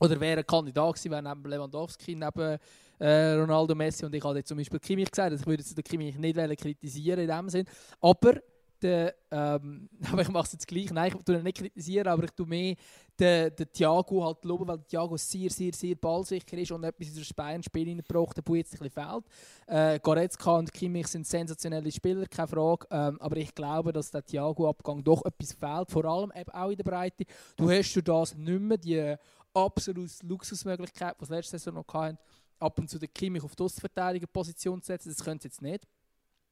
oder 0.00 0.20
wer 0.20 0.38
ein 0.38 0.46
Kandidat 0.46 0.94
gewesen 0.94 1.10
wäre 1.10 1.22
neben 1.22 1.50
Lewandowski, 1.50 2.16
neben 2.16 2.58
äh, 2.98 3.32
Ronaldo 3.32 3.74
Messi. 3.74 4.04
Und 4.04 4.14
ich 4.14 4.24
habe 4.24 4.42
zum 4.42 4.58
Beispiel 4.58 4.80
Kimmich 4.80 5.10
gesagt, 5.10 5.30
also 5.30 5.42
ich 5.42 5.46
würde 5.46 5.62
jetzt 5.62 5.76
den 5.76 5.84
Kimmich 5.84 6.16
nicht 6.18 6.60
kritisieren 6.60 7.20
in 7.20 7.28
dem 7.28 7.48
Sinn, 7.48 7.66
aber 8.00 8.40
den, 8.82 9.10
ähm, 9.30 9.88
aber 10.12 10.22
ich 10.22 10.28
mache 10.28 10.46
es 10.46 10.52
jetzt 10.52 10.66
gleich, 10.66 10.90
nein, 10.90 11.12
ich 11.14 11.24
tue 11.24 11.36
ihn 11.36 11.42
nicht 11.42 11.58
kritisieren, 11.58 12.08
aber 12.08 12.24
ich 12.24 12.30
tue 12.30 12.46
mehr 12.46 12.74
den, 13.18 13.54
den 13.54 13.72
Thiago 13.72 14.24
halt 14.24 14.44
loben, 14.44 14.68
weil 14.68 14.78
Thiago 14.84 15.16
sehr, 15.16 15.50
sehr, 15.50 15.72
sehr 15.72 15.94
ballsicher 15.96 16.56
ist 16.56 16.72
und 16.72 16.84
etwas 16.84 17.08
in 17.08 17.16
das 17.16 17.32
Bayern-Spiel 17.32 17.88
reingebracht 17.88 18.36
hat, 18.36 18.48
wo 18.48 18.54
jetzt 18.54 18.74
ein 18.74 18.88
bisschen 18.88 19.04
fehlt. 19.04 19.24
Äh, 19.66 19.98
Goretzka 20.00 20.56
und 20.56 20.72
Kimmich 20.72 21.08
sind 21.08 21.26
sensationelle 21.26 21.90
Spieler, 21.90 22.26
keine 22.26 22.48
Frage, 22.48 22.86
ähm, 22.90 23.20
aber 23.20 23.36
ich 23.36 23.54
glaube, 23.54 23.92
dass 23.92 24.10
der 24.10 24.24
Thiago-Abgang 24.24 25.02
doch 25.02 25.24
etwas 25.24 25.52
fehlt, 25.52 25.90
vor 25.90 26.04
allem 26.04 26.32
eben 26.34 26.50
auch 26.50 26.70
in 26.70 26.76
der 26.76 26.84
Breite. 26.84 27.24
Du 27.56 27.70
hast 27.70 27.92
du 27.94 28.02
das 28.02 28.34
nicht 28.34 28.60
mehr, 28.60 28.78
die 28.78 29.16
absolute 29.52 30.26
Luxusmöglichkeit, 30.26 31.16
die 31.20 31.24
sie 31.24 31.34
letzte 31.34 31.58
Saison 31.58 31.74
noch 31.74 31.94
hatten, 31.94 32.18
ab 32.58 32.78
und 32.78 32.88
zu 32.88 32.98
den 32.98 33.12
Kimmich 33.12 33.42
auf 33.42 33.54
die 33.56 33.62
Außenverteidiger-Position 33.62 34.82
zu 34.82 34.86
setzen, 34.86 35.10
das 35.10 35.24
können 35.24 35.40
sie 35.40 35.48
jetzt 35.48 35.62
nicht. 35.62 35.86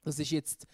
Das 0.03 0.19
ist 0.19 0.31
jetzt 0.31 0.67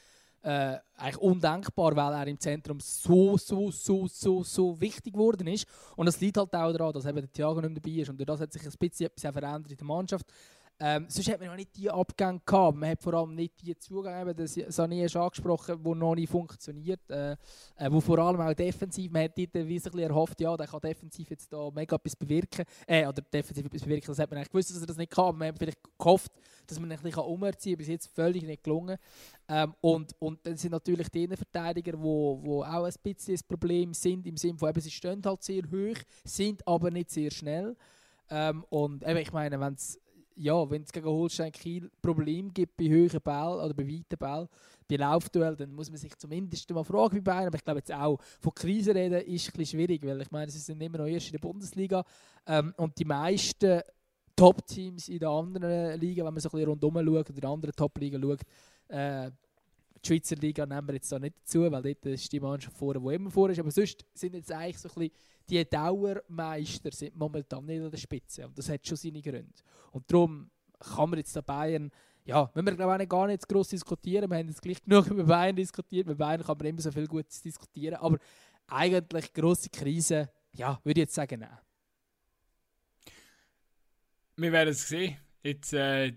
äh, 0.43 0.79
eigentlich 0.97 1.19
undenkbar, 1.19 1.97
weil 1.97 2.13
er 2.13 2.27
im 2.27 2.39
Zentrum 2.39 2.81
so, 2.81 3.37
so, 3.37 3.71
so, 3.71 4.07
so, 4.09 4.43
so 4.43 4.81
wichtig 4.81 5.15
geworden 5.15 5.47
ist. 5.47 5.67
Und 5.97 6.09
es 6.09 6.21
liegt 6.21 6.37
halt 6.37 6.55
auch 6.55 6.73
daran, 6.73 6.93
dass 6.93 7.07
eben 7.07 7.21
der 7.21 7.33
Thiago 7.33 7.61
nicht 7.61 7.77
dabei 7.77 7.97
ist. 7.97 8.11
Und 8.11 8.29
das 8.29 8.41
hat 8.41 8.53
sich 8.53 8.65
ein 8.65 8.73
bisschen 8.79 9.07
etwas 9.07 9.33
verändert 9.33 9.71
in 9.71 9.77
der 9.77 9.87
Mannschaft. 9.87 10.27
Ähm, 10.85 11.07
sonst 11.09 11.31
hat 11.31 11.39
man 11.39 11.49
noch 11.49 11.55
nicht 11.55 11.77
die 11.77 11.89
Abgänge 11.89 12.41
gehabt. 12.45 12.77
Man 12.77 12.91
hat 12.91 13.01
vor 13.01 13.15
allem 13.15 13.37
nicht 13.37 13.55
die 13.63 13.79
Zugänge, 13.79 14.35
das 14.35 14.57
Sané 14.57 15.05
ist 15.05 15.15
angesprochen, 15.15 15.81
die 15.81 15.95
noch 15.95 16.17
nicht 16.17 16.29
funktioniert. 16.29 17.09
Äh, 17.09 17.37
äh, 17.77 17.89
wo 17.89 18.01
vor 18.01 18.19
allem 18.19 18.41
auch 18.41 18.53
defensiv, 18.53 19.13
man 19.13 19.23
hat 19.23 19.39
dort 19.39 19.55
ein 19.55 19.99
erhofft, 20.01 20.41
ja, 20.41 20.57
der 20.57 20.67
kann 20.67 20.81
defensiv 20.81 21.31
jetzt 21.31 21.53
da 21.53 21.71
mega 21.71 21.95
etwas 21.95 22.17
bewirken. 22.17 22.65
Äh, 22.85 23.07
oder 23.07 23.23
defensiv 23.23 23.65
etwas 23.65 23.83
bewirken, 23.83 24.07
das 24.09 24.19
hat 24.19 24.29
man 24.29 24.39
eigentlich 24.39 24.51
gewusst, 24.51 24.71
dass 24.71 24.81
er 24.81 24.87
das 24.87 24.97
nicht 24.97 25.13
kann. 25.13 25.39
Man 25.39 25.49
hat 25.49 25.59
vielleicht 25.59 25.79
gehofft, 25.97 26.33
dass 26.67 26.81
man 26.81 26.91
ein 26.91 26.99
bisschen 26.99 27.23
umziehen 27.23 27.73
kann. 27.75 27.79
Bis 27.79 27.87
jetzt 27.87 28.09
völlig 28.13 28.43
nicht 28.43 28.65
gelungen. 28.65 28.99
Ähm, 29.49 29.77
und, 29.83 30.17
und 30.19 30.45
dann 30.45 30.57
sind 30.57 30.73
natürlich 30.73 31.09
die 31.11 31.29
Verteidiger, 31.29 31.93
die 31.93 32.03
wo, 32.03 32.41
wo 32.43 32.63
auch 32.65 32.87
ein 32.87 32.95
bisschen 33.05 33.35
das 33.35 33.45
Problem 33.45 33.95
sind, 33.95 34.27
im 34.27 34.37
Sinne 34.37 34.59
von, 34.59 34.69
eben, 34.69 34.81
sie 34.81 34.91
stehen 34.91 35.23
halt 35.25 35.45
sehr 35.45 35.63
hoch, 35.63 35.99
sind 36.25 36.67
aber 36.67 36.91
nicht 36.91 37.11
sehr 37.11 37.31
schnell. 37.31 37.77
Ähm, 38.31 38.65
und 38.71 39.07
eben, 39.07 39.19
ich 39.19 39.33
meine, 39.33 39.61
wenn 39.61 39.75
es 39.75 40.02
ja, 40.37 40.71
wenn 40.71 40.83
es 40.83 40.93
gegen 40.93 41.07
Holstein 41.07 41.53
Kiel 41.53 41.91
Probleme 42.01 42.51
gibt 42.51 42.77
bei 42.77 42.85
hohen 42.85 43.21
Bällen 43.21 43.65
oder 43.65 43.75
bei 43.75 43.87
weiten 43.87 44.19
Bällen, 44.19 44.49
bei 44.89 44.97
Laufduell, 44.97 45.57
dann 45.57 45.73
muss 45.73 45.91
man 45.91 45.99
sich 45.99 46.17
zumindest 46.17 46.71
mal 46.71 46.85
fragen 46.85 47.17
wie 47.17 47.21
Bayern. 47.21 47.47
Aber 47.47 47.57
ich 47.57 47.65
glaube 47.65 47.79
jetzt 47.79 47.93
auch 47.93 48.19
von 48.41 48.55
Krise 48.55 48.95
reden 48.95 49.21
ist 49.23 49.49
ein 49.49 49.53
bisschen 49.59 49.79
schwierig, 49.79 50.05
weil 50.05 50.21
ich 50.21 50.31
meine, 50.31 50.51
sie 50.51 50.59
sind 50.59 50.81
immer 50.83 50.99
noch 50.99 51.07
erst 51.07 51.27
in 51.27 51.33
der 51.33 51.39
Bundesliga 51.41 52.05
ähm, 52.47 52.75
und 52.77 52.99
die 52.99 53.05
meisten 53.05 53.81
Top-Teams 54.37 55.09
in 55.09 55.19
den 55.19 55.29
anderen 55.29 56.01
Ligen, 56.01 56.25
wenn 56.25 56.35
man 56.35 56.41
so 56.41 56.49
ein 56.49 56.53
bisschen 56.53 56.69
rundherum 56.69 57.07
schaut 57.07 57.31
in 57.31 57.45
anderen 57.45 57.75
Top-Ligen 57.75 58.23
schaut, 58.23 58.41
äh, 58.89 59.31
die 60.05 60.09
Schweizer 60.09 60.37
Liga 60.37 60.67
nehmen 60.67 60.89
wir 60.89 60.95
jetzt 60.95 61.13
da 61.13 61.19
nicht 61.19 61.37
dazu, 61.39 61.71
weil 61.71 61.83
dort 61.83 62.07
ist 62.07 62.33
die 62.33 62.41
Mannschaft 62.41 62.77
vorne, 62.77 63.01
die 63.01 63.15
immer 63.15 63.31
vor 63.31 63.51
ist. 63.51 63.61
Aber 63.61 63.71
sonst 63.71 64.05
sind 64.15 64.35
jetzt 64.35 64.51
eigentlich 64.51 64.79
so 64.79 64.89
ein 64.89 64.95
bisschen 64.95 65.13
die 65.49 65.65
Dauermeister 65.65 66.91
sind 66.93 67.17
momentan 67.17 67.65
nicht 67.65 67.83
an 67.83 67.91
der 67.91 67.99
Spitze. 67.99 68.47
Und 68.47 68.57
das 68.57 68.69
hat 68.69 68.87
schon 68.87 68.97
seine 68.97 69.21
Gründe. 69.21 69.53
Und 69.91 70.11
darum 70.11 70.51
kann 70.79 71.11
man 71.11 71.19
jetzt 71.19 71.35
da 71.37 71.41
Bayern, 71.41 71.91
ja, 72.25 72.51
wenn 72.55 72.65
wir 72.65 72.75
glaube 72.75 73.03
ich 73.03 73.09
gar 73.09 73.27
nicht 73.27 73.49
groß 73.49 73.69
diskutieren, 73.69 74.31
wir 74.31 74.39
haben 74.39 74.49
jetzt 74.49 74.63
gleich 74.63 74.83
genug 74.83 75.07
über 75.09 75.25
Bayern 75.25 75.57
diskutiert, 75.57 76.07
mit 76.07 76.19
Bayern 76.19 76.43
kann 76.43 76.57
man 76.57 76.67
immer 76.67 76.81
so 76.81 76.91
viel 76.91 77.07
Gutes 77.07 77.43
diskutieren, 77.43 77.97
aber 77.97 78.19
eigentlich 78.69 79.33
grosse 79.33 79.69
Krise, 79.71 80.31
ja, 80.53 80.81
würde 80.85 81.01
ich 81.01 81.05
jetzt 81.05 81.15
sagen, 81.15 81.41
nein. 81.41 81.59
Wir 84.37 84.53
werden 84.53 84.71
es 84.71 84.89
sehen. 84.89 85.19
Jetzt 85.43 85.73
äh, 85.73 86.13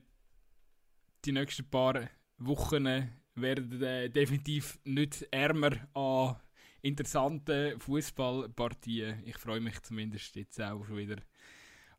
die 1.26 1.32
nächsten 1.32 1.70
paar 1.70 2.10
Wochen 2.38 3.10
werden 3.36 3.82
äh, 3.82 4.10
definitiv 4.10 4.80
nicht 4.84 5.28
ärmer 5.32 5.72
an 5.94 6.38
interessanten 6.86 7.80
Fußballpartien. 7.80 9.24
Ich 9.26 9.38
freue 9.38 9.60
mich 9.60 9.82
zumindest 9.82 10.36
jetzt 10.36 10.62
auch 10.62 10.86
schon 10.86 10.98
wieder. 10.98 11.18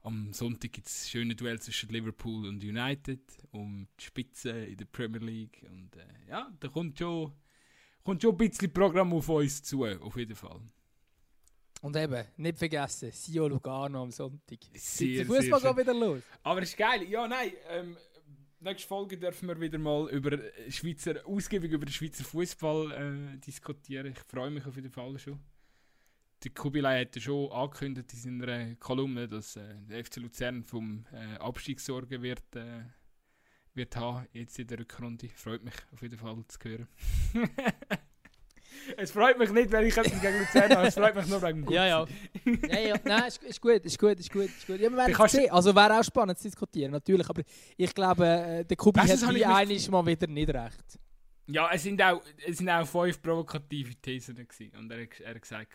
Am 0.02 0.32
Sonntag 0.32 0.72
gibt 0.72 0.86
es 0.86 1.10
schöne 1.10 1.34
Duell 1.34 1.60
zwischen 1.60 1.88
Liverpool 1.88 2.46
und 2.46 2.62
United 2.62 3.20
um 3.50 3.88
die 3.98 4.04
Spitze 4.04 4.50
in 4.50 4.76
der 4.76 4.84
Premier 4.84 5.20
League. 5.20 5.66
Und 5.68 5.96
äh, 5.96 6.30
ja, 6.30 6.48
da 6.60 6.68
kommt 6.68 6.96
schon, 6.98 7.32
kommt 8.04 8.22
schon 8.22 8.34
ein 8.34 8.36
bisschen 8.38 8.72
Programm 8.72 9.12
auf 9.12 9.28
uns 9.28 9.60
zu, 9.64 9.84
auf 9.84 10.16
jeden 10.16 10.36
Fall. 10.36 10.60
Und 11.82 11.96
eben, 11.96 12.24
nicht 12.36 12.58
vergessen, 12.58 13.10
Sio 13.10 13.48
Lugano 13.48 14.04
am 14.04 14.12
Sonntag. 14.12 14.58
Sehr, 14.74 15.24
der 15.24 15.26
Fußball 15.26 15.60
geht 15.60 15.76
wieder 15.78 15.94
los. 15.94 16.22
Aber 16.44 16.62
es 16.62 16.70
ist 16.70 16.78
geil. 16.78 17.02
Ja, 17.08 17.26
nein, 17.26 17.52
ähm, 17.68 17.96
nächste 18.60 18.88
Folge 18.88 19.18
dürfen 19.18 19.48
wir 19.48 19.60
wieder 19.60 19.78
mal 19.78 20.08
über 20.10 20.38
Schweizer 20.68 21.26
Ausgebung 21.26 21.70
über 21.70 21.86
den 21.86 21.92
Schweizer 21.92 22.24
Fußball 22.24 22.92
äh, 22.92 23.38
diskutieren. 23.38 24.06
Ich 24.06 24.18
freue 24.20 24.50
mich 24.50 24.66
auf 24.66 24.76
jeden 24.76 24.90
Fall 24.90 25.18
schon. 25.18 25.40
Der 26.44 26.50
Kubilai 26.52 27.00
hat 27.00 27.16
ja 27.16 27.22
schon 27.22 27.50
angekündigt 27.50 28.12
in 28.12 28.40
seiner 28.40 28.74
Kolumne, 28.76 29.26
dass 29.26 29.56
äh, 29.56 29.74
der 29.88 30.04
FC 30.04 30.16
Luzern 30.16 30.64
vom 30.64 31.06
äh, 31.12 31.36
Abstieg 31.38 31.80
sorgen 31.80 32.22
wird, 32.22 32.54
äh, 32.54 32.82
wird 33.74 33.96
haben, 33.96 34.26
jetzt 34.32 34.58
in 34.58 34.66
der 34.66 34.78
Rückrunde. 34.78 35.28
Freut 35.30 35.64
mich 35.64 35.74
auf 35.92 36.02
jeden 36.02 36.18
Fall 36.18 36.44
zu 36.46 36.58
hören. 36.68 36.88
Es 38.96 39.10
freut 39.10 39.38
mich 39.38 39.50
nicht, 39.50 39.70
wenn 39.70 39.86
ich 39.86 39.96
etwas 39.96 40.20
gegen 40.20 40.38
Luzern 40.38 40.76
habe, 40.76 40.88
es 40.88 40.94
freut 40.94 41.14
mich 41.14 41.26
nur 41.26 41.42
wegen 41.42 41.64
dem 41.64 41.72
Ja, 41.72 41.86
ja. 41.86 42.06
ja, 42.70 42.78
ja. 42.78 42.94
Nein, 43.04 43.28
ist, 43.28 43.42
ist 43.42 43.60
gut, 43.60 43.84
ist 43.84 43.98
gut, 43.98 44.18
ist 44.18 44.32
gut. 44.32 44.46
Ist 44.46 44.66
gut. 44.66 44.80
Ja, 44.80 44.90
wir 44.90 44.96
werden 44.96 45.28
sehen. 45.28 45.50
Also 45.50 45.74
wäre 45.74 45.98
auch 45.98 46.04
spannend 46.04 46.38
zu 46.38 46.44
diskutieren, 46.44 46.92
natürlich. 46.92 47.28
Aber 47.28 47.42
ich 47.76 47.94
glaube, 47.94 48.26
äh, 48.26 48.64
der 48.64 48.76
Kubi 48.76 49.00
hat 49.00 49.34
wie 49.34 49.44
einiges 49.44 49.88
mal 49.90 50.04
wieder 50.04 50.26
nicht 50.26 50.48
recht. 50.48 50.98
Ja, 51.48 51.70
es 51.72 51.84
sind 51.84 52.02
auch, 52.02 52.22
es 52.44 52.58
sind 52.58 52.68
auch 52.68 52.86
fünf 52.86 53.22
provokative 53.22 53.94
Thesen 53.96 54.34
gewesen. 54.34 54.72
Und 54.76 54.90
er, 54.90 55.06
er 55.20 55.34
hat 55.34 55.42
gesagt, 55.42 55.72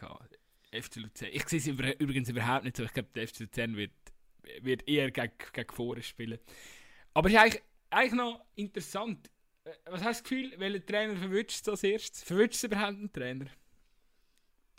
FC 0.71 0.95
Luzern. 0.97 1.29
Ich 1.31 1.47
sehe 1.47 1.59
es 1.59 1.67
übrigens 1.67 2.29
überhaupt 2.29 2.63
nicht 2.65 2.77
so. 2.77 2.83
Ich 2.83 2.93
glaube, 2.93 3.09
der 3.15 3.27
FC 3.27 3.41
Luzern 3.41 3.75
wird, 3.75 3.91
wird 4.61 4.87
eher 4.87 5.11
gegen, 5.11 5.31
gegen 5.53 5.73
Foren 5.73 6.01
spielen. 6.01 6.39
Aber 7.13 7.29
es 7.29 7.35
ist 7.35 7.41
eigentlich, 7.41 7.63
eigentlich 7.89 8.13
noch 8.13 8.45
interessant. 8.55 9.29
Äh, 9.63 9.71
was 9.85 10.01
hast 10.03 10.03
du 10.03 10.05
das 10.05 10.23
Gefühl, 10.23 10.53
welcher 10.59 10.85
Trainer 10.85 11.15
verwünscht 11.15 11.67
als 11.69 11.83
erstes? 11.83 12.23
Verwünscht 12.23 12.55
es 12.55 12.63
überhaupt 12.63 12.87
einen 12.97 13.11
Trainer? 13.11 13.45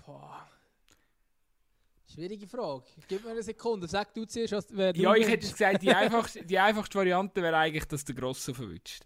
Boah. 0.04 0.48
Schwierige 2.12 2.46
Frage. 2.46 2.84
Gib 3.08 3.24
mir 3.24 3.30
eine 3.30 3.42
Sekunde. 3.42 3.86
Sag 3.88 4.12
du 4.12 4.24
zuerst, 4.26 4.52
was 4.52 4.66
wer 4.70 4.92
du 4.92 5.00
Ja, 5.00 5.14
ich 5.14 5.26
hätte 5.26 5.48
gesagt, 5.48 5.82
die 5.82 5.90
einfachste, 5.94 6.44
die 6.44 6.58
einfachste 6.58 6.98
Variante 6.98 7.40
wäre 7.40 7.56
eigentlich, 7.56 7.84
dass 7.86 8.04
der 8.04 8.14
Grosse 8.14 8.52
verwünscht. 8.52 9.04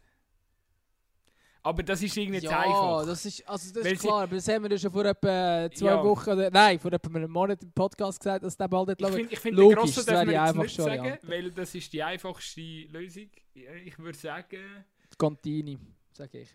Aber 1.62 1.82
das 1.82 2.00
ist 2.00 2.16
irgendwie 2.16 2.38
Ja, 2.44 2.60
einfach. 2.60 3.06
das 3.06 3.24
ist, 3.26 3.48
also 3.48 3.72
das 3.74 3.84
Weil 3.84 3.92
ist 3.94 4.00
klar, 4.00 4.22
aber 4.22 4.36
das 4.36 4.46
haben 4.48 4.62
wir 4.64 4.70
ja 4.70 4.78
schon 4.78 4.92
vor 4.92 5.04
etwa 5.04 5.68
zwei 5.72 5.86
Ja. 5.86 6.02
Wochen, 6.04 6.30
oder, 6.30 6.48
nein, 6.50 6.78
vor 6.78 6.92
etwa 6.92 7.08
einem 7.16 7.30
Monat 7.30 7.60
im 7.62 7.72
Podcast 7.72 8.20
gesagt, 8.20 8.44
dass 8.44 8.56
der 8.56 8.68
bald 8.68 8.88
nicht 8.88 9.00
Ich 9.00 9.04
läuft. 9.04 9.16
finde, 9.16 9.32
ich 9.32 9.38
find, 9.40 9.58
der 9.58 9.64
Logisch, 9.64 9.78
Grosse 9.80 9.94
das 9.96 10.06
darf 10.06 10.14
wäre 10.14 10.18
man 10.18 10.28
die 10.28 10.32
jetzt 10.32 10.42
einfachste 10.48 10.82
nicht 10.90 11.02
sagen, 11.02 11.18
weil 11.22 11.50
das 11.50 11.74
ist 11.74 11.92
die 11.92 12.02
einfachste 12.02 12.60
Lösung. 12.60 13.30
Ja, 13.54 13.72
Ich 13.84 13.98
würde 13.98 14.16
sagen, 14.18 14.84
Contini, 15.18 15.78
sage 16.12 16.40
ich. 16.40 16.54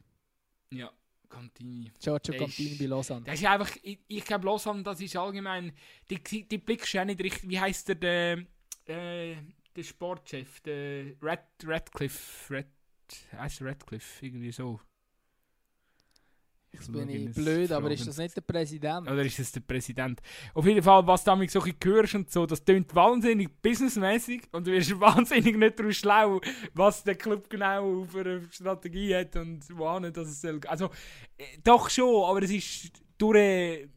ja, 0.72 0.92
Cantini. 1.32 1.92
Giorgio 2.00 2.36
Contini 2.36 2.76
bei 2.76 2.86
Lausanne. 2.86 3.26
Das 3.26 3.40
ist 3.40 3.46
einfach, 3.46 3.76
ich, 3.82 4.00
ich 4.08 4.24
glaube, 4.26 4.46
Lausanne, 4.46 4.84
das 4.84 5.00
ist 5.02 5.16
allgemein, 5.16 5.72
die, 6.10 6.48
die 6.48 6.58
blickst 6.58 6.94
du 6.94 6.98
ja 6.98 7.06
nicht 7.06 7.22
richtig, 7.22 7.50
wie 7.50 7.60
heißt 7.60 7.88
der, 7.88 7.96
der, 7.96 8.46
äh, 8.86 9.36
der 9.76 9.84
Sportchef, 9.84 10.60
der 10.62 11.16
Red, 11.22 11.40
Radcliffe, 11.64 12.54
Red, 12.54 12.68
heißt 13.32 13.62
der 13.62 13.68
Radcliffe, 13.68 14.26
irgendwie 14.26 14.52
so. 14.52 14.80
Jetzt 16.74 16.92
bin 16.92 17.10
in 17.10 17.28
ich 17.28 17.36
das 17.36 17.36
blöd, 17.36 17.72
aber 17.72 17.92
ist 17.92 18.08
das 18.08 18.18
nicht 18.18 18.36
der 18.36 18.42
Präsident? 18.42 19.10
Oder 19.10 19.24
ist 19.24 19.40
es 19.40 19.52
der 19.52 19.60
Präsident? 19.60 20.22
Auf 20.54 20.66
jeden 20.66 20.82
Fall, 20.82 21.06
was 21.06 21.24
du 21.24 21.32
damit 21.32 21.52
so 21.52 21.62
ein 21.62 21.74
hörst 21.84 22.16
und 22.16 22.32
so, 22.32 22.46
das 22.46 22.64
klingt 22.64 22.96
wahnsinnig 22.96 23.50
businessmäßig 23.62 24.44
und 24.54 24.66
du 24.66 24.72
wirst 24.72 24.98
wahnsinnig 25.00 25.58
nicht 25.58 25.78
daraus 25.78 25.96
schlau, 25.98 26.40
was 26.74 27.04
der 27.04 27.16
Club 27.16 27.50
genau 27.50 28.06
für 28.06 28.22
eine 28.22 28.48
Strategie 28.52 29.14
hat 29.14 29.36
und 29.36 29.66
wohin 29.78 30.14
das 30.14 30.30
es 30.30 30.42
soll. 30.42 30.62
Also, 30.68 30.86
äh, 31.38 31.44
doch 31.64 31.90
schon, 31.90 32.24
aber 32.24 32.42
es 32.42 32.52
ist 32.52 32.92
durch, 33.18 33.90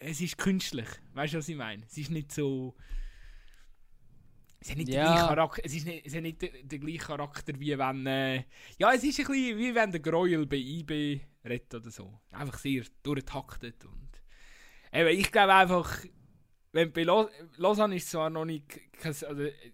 es 0.00 0.20
ist 0.20 0.38
künstlich. 0.38 0.88
Weißt 1.14 1.34
du, 1.34 1.38
was 1.38 1.48
ich 1.48 1.56
meine? 1.56 1.84
Es 1.86 1.96
ist 1.96 2.10
nicht 2.10 2.32
so. 2.32 2.74
Es 4.60 4.70
hat 4.70 4.76
nicht, 4.76 4.88
Ja. 4.88 5.04
den 5.04 5.12
gleichen 5.14 5.28
Charakter, 5.28 5.62
es 5.64 5.74
ist 5.74 5.86
nicht, 5.86 6.06
es 6.06 6.14
hat 6.14 6.22
nicht 6.22 6.42
den, 6.42 6.68
den 6.68 6.80
gleichen 6.80 6.98
Charakter 6.98 7.52
wie 7.60 7.78
wenn. 7.78 8.06
Äh, 8.06 8.44
ja, 8.78 8.92
es 8.92 9.04
ist 9.04 9.18
ein 9.20 9.26
bisschen 9.26 9.58
wie 9.58 9.74
wenn 9.74 9.90
der 9.92 10.00
Gräuel 10.00 10.46
bei 10.46 10.56
IB 10.56 11.20
redet 11.44 11.74
oder 11.74 11.90
so. 11.90 12.20
Einfach 12.32 12.58
sehr 12.58 12.82
durchtaktet. 13.02 13.84
Und 13.84 14.08
eben, 14.92 15.18
ich 15.18 15.30
glaube 15.30 15.54
einfach, 15.54 16.04
wenn 16.72 16.92
bei 16.92 17.04
Los 17.04 17.30
Lausanne 17.56 17.96
ist 17.96 18.10
zwar 18.10 18.30
noch 18.30 18.44
nicht. 18.44 18.68
kein- 18.98 19.12
Also, 19.12 19.26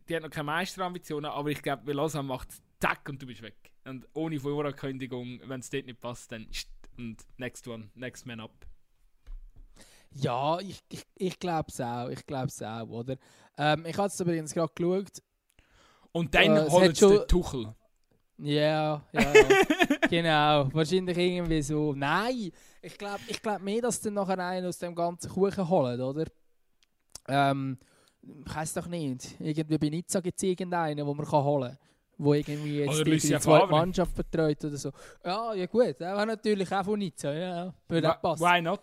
die 0.09 0.17
hat 0.17 0.23
noch 0.23 0.31
keine 0.31 0.45
Meisterambitionen, 0.45 1.31
aber 1.31 1.49
ich 1.51 1.63
glaube, 1.63 1.83
bei 1.87 1.93
Lausanne 1.93 2.29
macht 2.29 2.51
es 2.51 2.63
zack 2.79 3.09
und 3.09 3.21
du 3.23 3.27
bist 3.27 3.41
weg. 3.43 3.57
Und 3.87 4.07
ohne 4.13 4.39
Vorankündigung, 4.39 5.41
wenn 5.47 5.61
es 5.61 5.71
dort 5.71 5.87
nicht 5.87 6.01
passt, 6.01 6.31
dann 6.31 6.47
und 6.99 7.17
next 7.39 7.67
one, 7.67 7.91
next 7.95 8.25
man 8.27 8.39
up. 8.41 8.67
Ja, 10.17 10.61
ich, 10.61 10.79
ich, 10.91 11.05
ich 11.17 11.39
glaube 11.41 11.71
es 11.71 11.81
auch, 11.81 12.09
ich 12.09 12.25
glaube 12.25 12.47
es 12.47 12.63
auch, 12.63 12.87
oder? 12.89 13.17
Ähm, 13.57 13.85
ich 13.87 13.97
habe 13.97 14.09
es 14.09 14.19
übrigens 14.21 14.53
gerade 14.53 14.73
geschaut. 14.75 15.23
Und 16.13 16.35
dann 16.35 16.57
Äh, 16.57 16.71
holt 16.71 16.97
schon- 16.99 17.13
den 17.19 17.29
Tuchel. 17.29 17.75
Ja, 18.39 19.01
ja, 19.13 19.33
genau. 20.11 20.69
Wahrscheinlich 20.75 21.17
irgendwie 21.17 21.63
so. 21.63 21.93
Nein, 21.95 22.51
ich 22.83 22.99
glaube 22.99 23.21
ich 23.29 23.41
glaub 23.41 23.61
mehr, 23.61 23.81
dass 23.81 24.01
dann 24.01 24.15
nachher 24.15 24.39
einen 24.41 24.67
aus 24.67 24.79
dem 24.79 24.95
ganzen 24.95 25.31
Kuchen 25.31 25.69
holen, 25.69 26.01
oder? 26.01 26.25
Ähm, 27.29 27.79
ich 28.45 28.55
weiß 28.55 28.73
doch 28.75 28.87
nicht. 28.89 29.37
Irgendwie 29.39 29.79
bei 29.79 29.89
Nizza 29.89 30.21
gibt 30.21 30.37
es 30.39 30.43
irgendeinen, 30.43 30.97
den 30.97 31.07
man 31.07 31.25
kann 31.25 31.45
holen 31.45 31.69
kann. 31.71 31.79
Wo 32.17 32.33
irgendwie 32.35 32.79
jetzt 32.79 32.91
Oder 32.95 33.05
die, 33.05 33.11
die 33.19 33.39
zweite. 33.39 33.67
Mannschaft 33.67 34.15
betreut 34.15 34.65
oder 34.65 34.77
so. 34.77 34.91
Ja, 35.25 35.53
ja 35.55 35.67
gut, 35.67 35.99
der 35.99 36.15
war 36.17 36.25
natürlich 36.27 36.73
auch 36.73 36.85
von 36.85 36.99
Nizza, 36.99 37.33
ja. 37.33 37.75
Würde 37.89 38.11
auch 38.17 38.21
passen. 38.23 38.43
Why 38.45 38.63
not? 38.63 38.81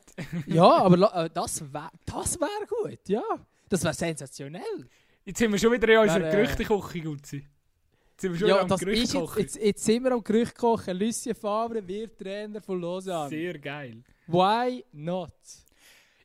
Ja, 0.47 0.63
aber 0.83 1.13
äh, 1.25 1.29
das 1.33 1.61
wäre 1.73 1.89
das 2.05 2.39
wär 2.39 2.47
gut, 2.67 3.07
ja. 3.09 3.23
Das 3.71 3.85
wäre 3.85 3.93
sensationell. 3.93 4.89
Jetzt 5.23 5.37
sind 5.37 5.49
wir 5.49 5.57
schon 5.57 5.71
wieder 5.71 5.87
in 5.93 5.99
unserer 5.99 6.27
äh, 6.27 6.31
Gerüchteküche, 6.35 6.99
Gutzi. 6.99 7.37
Jetzt 7.37 8.21
sind 8.21 8.33
wir 8.33 8.39
schon 8.39 8.47
Ja, 8.49 8.55
wieder 8.55 8.63
am 8.63 8.67
das 8.67 8.81
ist 8.81 9.13
jetzt, 9.13 9.37
jetzt, 9.37 9.55
jetzt 9.55 9.83
sind 9.85 10.03
wir 10.03 10.11
am 10.11 10.23
Gerücht 10.23 10.57
kochen. 10.57 10.97
Lucien 10.97 11.33
Favre 11.33 11.87
wird 11.87 12.17
Trainer 12.19 12.59
von 12.61 12.81
Lausanne. 12.81 13.29
Sehr 13.29 13.57
geil. 13.59 14.03
Why 14.27 14.83
not? 14.91 15.31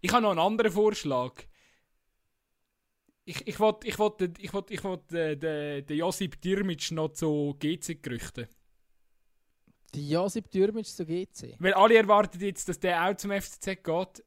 Ich 0.01 0.12
habe 0.12 0.22
noch 0.22 0.30
einen 0.30 0.40
anderen 0.40 0.72
Vorschlag. 0.72 1.34
Ich, 3.24 3.47
ich 3.47 3.61
wollte 3.61 3.86
ich 3.86 3.97
wollt, 3.99 4.20
ich 4.40 4.53
wollt, 4.53 4.70
ich 4.72 4.82
wollt, 4.82 5.12
äh, 5.12 5.36
den, 5.36 5.86
den 5.86 5.99
Josip 5.99 6.40
Dirmic 6.40 6.90
noch 6.90 7.11
zu 7.12 7.55
GC 7.61 8.03
gerüchten. 8.03 8.49
Die 9.94 10.11
Josip 10.11 10.51
Dürmitsch 10.51 10.88
zu 10.88 11.07
GC. 11.07 11.55
Weil 11.61 11.74
alle 11.74 11.97
erwarten 11.97 12.40
jetzt, 12.40 12.68
dass 12.68 12.80
der 12.80 13.05
auch 13.05 13.16
zum 13.16 13.30
FCZ 13.30 13.84
geht. 13.84 14.24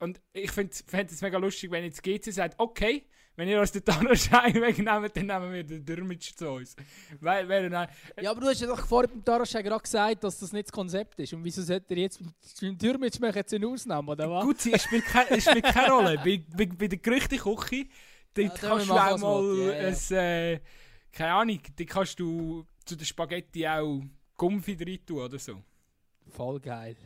Und 0.00 0.20
ich 0.32 0.50
fände 0.50 0.72
es 0.72 1.22
mega 1.22 1.38
lustig, 1.38 1.70
wenn 1.70 1.84
jetzt 1.84 2.02
GC 2.02 2.32
sagt, 2.32 2.54
okay, 2.58 3.06
wenn 3.38 3.48
ihr 3.48 3.60
uns 3.60 3.70
den 3.70 3.84
Tanoschein 3.84 4.52
wegnehmt, 4.54 5.16
dann 5.16 5.26
nehmen 5.26 5.52
wir 5.52 5.62
den 5.62 5.84
Dirmic 5.84 6.36
zu 6.36 6.50
uns. 6.50 6.74
Weil, 7.20 7.48
weil, 7.48 7.70
nein, 7.70 7.88
Ja, 8.20 8.32
aber 8.32 8.40
du 8.40 8.48
hast 8.48 8.60
ja 8.60 8.66
doch 8.66 8.84
vorhin 8.84 9.10
beim 9.12 9.24
Taraschek 9.24 9.64
gerade 9.64 9.80
gesagt, 9.80 10.24
dass 10.24 10.40
das 10.40 10.52
nicht 10.52 10.66
das 10.66 10.72
Konzept 10.72 11.20
ist. 11.20 11.32
Und 11.32 11.44
wieso 11.44 11.62
sollte 11.62 11.94
er 11.94 12.00
jetzt 12.00 12.20
beim 12.60 12.76
Dürmitsch 12.76 13.20
machen 13.20 13.36
jetzt 13.36 13.54
eine 13.54 13.68
Ausnahme, 13.68 14.10
oder 14.10 14.28
was? 14.28 14.44
Gut, 14.44 14.66
es 14.66 14.82
spielt, 14.82 15.04
keine, 15.04 15.30
es 15.30 15.44
spielt 15.44 15.64
keine 15.64 15.92
Rolle. 15.92 16.16
Bei, 16.16 16.42
bei, 16.56 16.66
bei 16.66 16.88
der 16.88 16.98
Gerüchteküche, 16.98 17.86
dort 18.34 18.62
Ja, 18.62 18.68
kannst 18.68 18.88
du 18.88 18.94
auch 18.94 19.18
mal 19.18 19.58
ja, 19.58 19.88
ja. 19.88 19.88
ein, 19.88 20.16
äh, 20.16 20.60
keine 21.12 21.32
Ahnung, 21.32 21.60
dort 21.76 21.88
kannst 21.88 22.18
du 22.18 22.66
zu 22.84 22.96
den 22.96 23.06
Spaghetti 23.06 23.68
auch 23.68 24.02
Gumpfi 24.36 24.76
rein 24.80 24.98
tun 25.06 25.20
oder 25.20 25.38
so. 25.38 25.62
Voll 26.26 26.58
geil. 26.58 26.96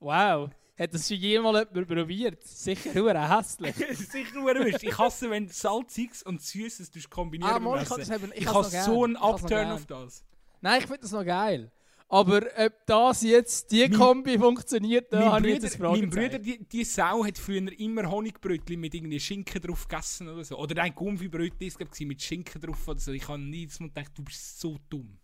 Wow. 0.00 0.50
Hat 0.78 0.92
das 0.92 1.08
schon 1.08 1.16
jemand 1.16 1.68
jemand 1.74 1.88
probiert? 1.88 2.42
Sicher 2.46 2.92
nur 2.94 3.14
hässlich. 3.14 3.74
Sicher 4.10 4.34
nur 4.34 4.54
Wurst. 4.54 4.82
Ich 4.82 4.98
hasse, 4.98 5.30
wenn 5.30 5.48
Salziges 5.48 6.22
und 6.22 6.42
Süßes 6.42 6.90
kombinieren 7.08 7.50
Ah, 7.52 7.58
Mann, 7.58 7.82
ich 7.82 7.88
kann 7.88 7.98
das 7.98 8.10
eben, 8.10 8.30
ich 8.34 8.42
Ich 8.42 8.46
habe 8.46 8.64
so 8.64 9.04
einen 9.04 9.16
Upturn 9.16 9.70
auf 9.70 9.86
das. 9.86 10.22
Nein, 10.60 10.80
ich 10.80 10.86
finde 10.86 11.00
das 11.00 11.12
noch 11.12 11.24
geil. 11.24 11.70
Aber 12.08 12.36
ob 12.56 12.72
das 12.86 13.22
jetzt, 13.22 13.72
die 13.72 13.80
Mein- 13.88 13.92
Kombi 13.98 14.38
funktioniert, 14.38 15.12
da 15.12 15.32
habe 15.32 15.48
ich 15.48 15.60
jetzt 15.60 15.74
ein 15.74 15.82
mein 15.82 16.08
Bruder 16.08 16.22
Fragezeichen. 16.30 16.42
die, 16.44 16.64
die 16.68 16.84
Sau 16.84 17.24
hat 17.24 17.36
früher 17.36 17.80
immer 17.80 18.08
Honigbrötchen 18.08 18.78
mit 18.78 18.94
irgendwie 18.94 19.18
Schinken 19.18 19.60
drauf 19.60 19.88
gegessen 19.88 20.28
oder 20.28 20.44
so. 20.44 20.56
Oder 20.56 20.82
ein 20.84 20.94
Gumpfi-Brötchen 20.94 21.66
ist, 21.66 21.78
ich, 22.02 22.06
mit 22.06 22.22
Schinken 22.22 22.60
drauf 22.60 22.86
oder 22.86 23.00
so. 23.00 23.10
Ich 23.10 23.26
habe 23.26 23.40
nie 23.40 23.66
Mal 23.80 23.88
gedacht, 23.88 24.12
du 24.14 24.22
bist 24.22 24.60
so 24.60 24.78
dumm. 24.88 25.18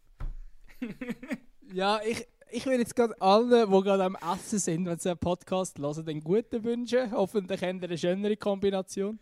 Ja, 1.73 2.01
ich, 2.05 2.27
ich 2.53 2.67
will 2.67 2.79
jetzt 2.79 2.95
gerade 2.95 3.21
allen, 3.21 3.71
die 3.71 3.83
gerade 3.83 4.05
am 4.05 4.17
Essen 4.17 4.59
sind, 4.59 4.87
wenn 4.87 4.99
sie 4.99 5.11
einen 5.11 5.19
Podcast 5.19 5.79
hören, 5.79 6.05
den 6.05 6.21
guten 6.21 6.63
wünschen. 6.63 7.11
Hoffentlich 7.13 7.63
haben 7.63 7.83
eine 7.83 7.99
schönere 7.99 8.37
Kombination. 8.37 9.19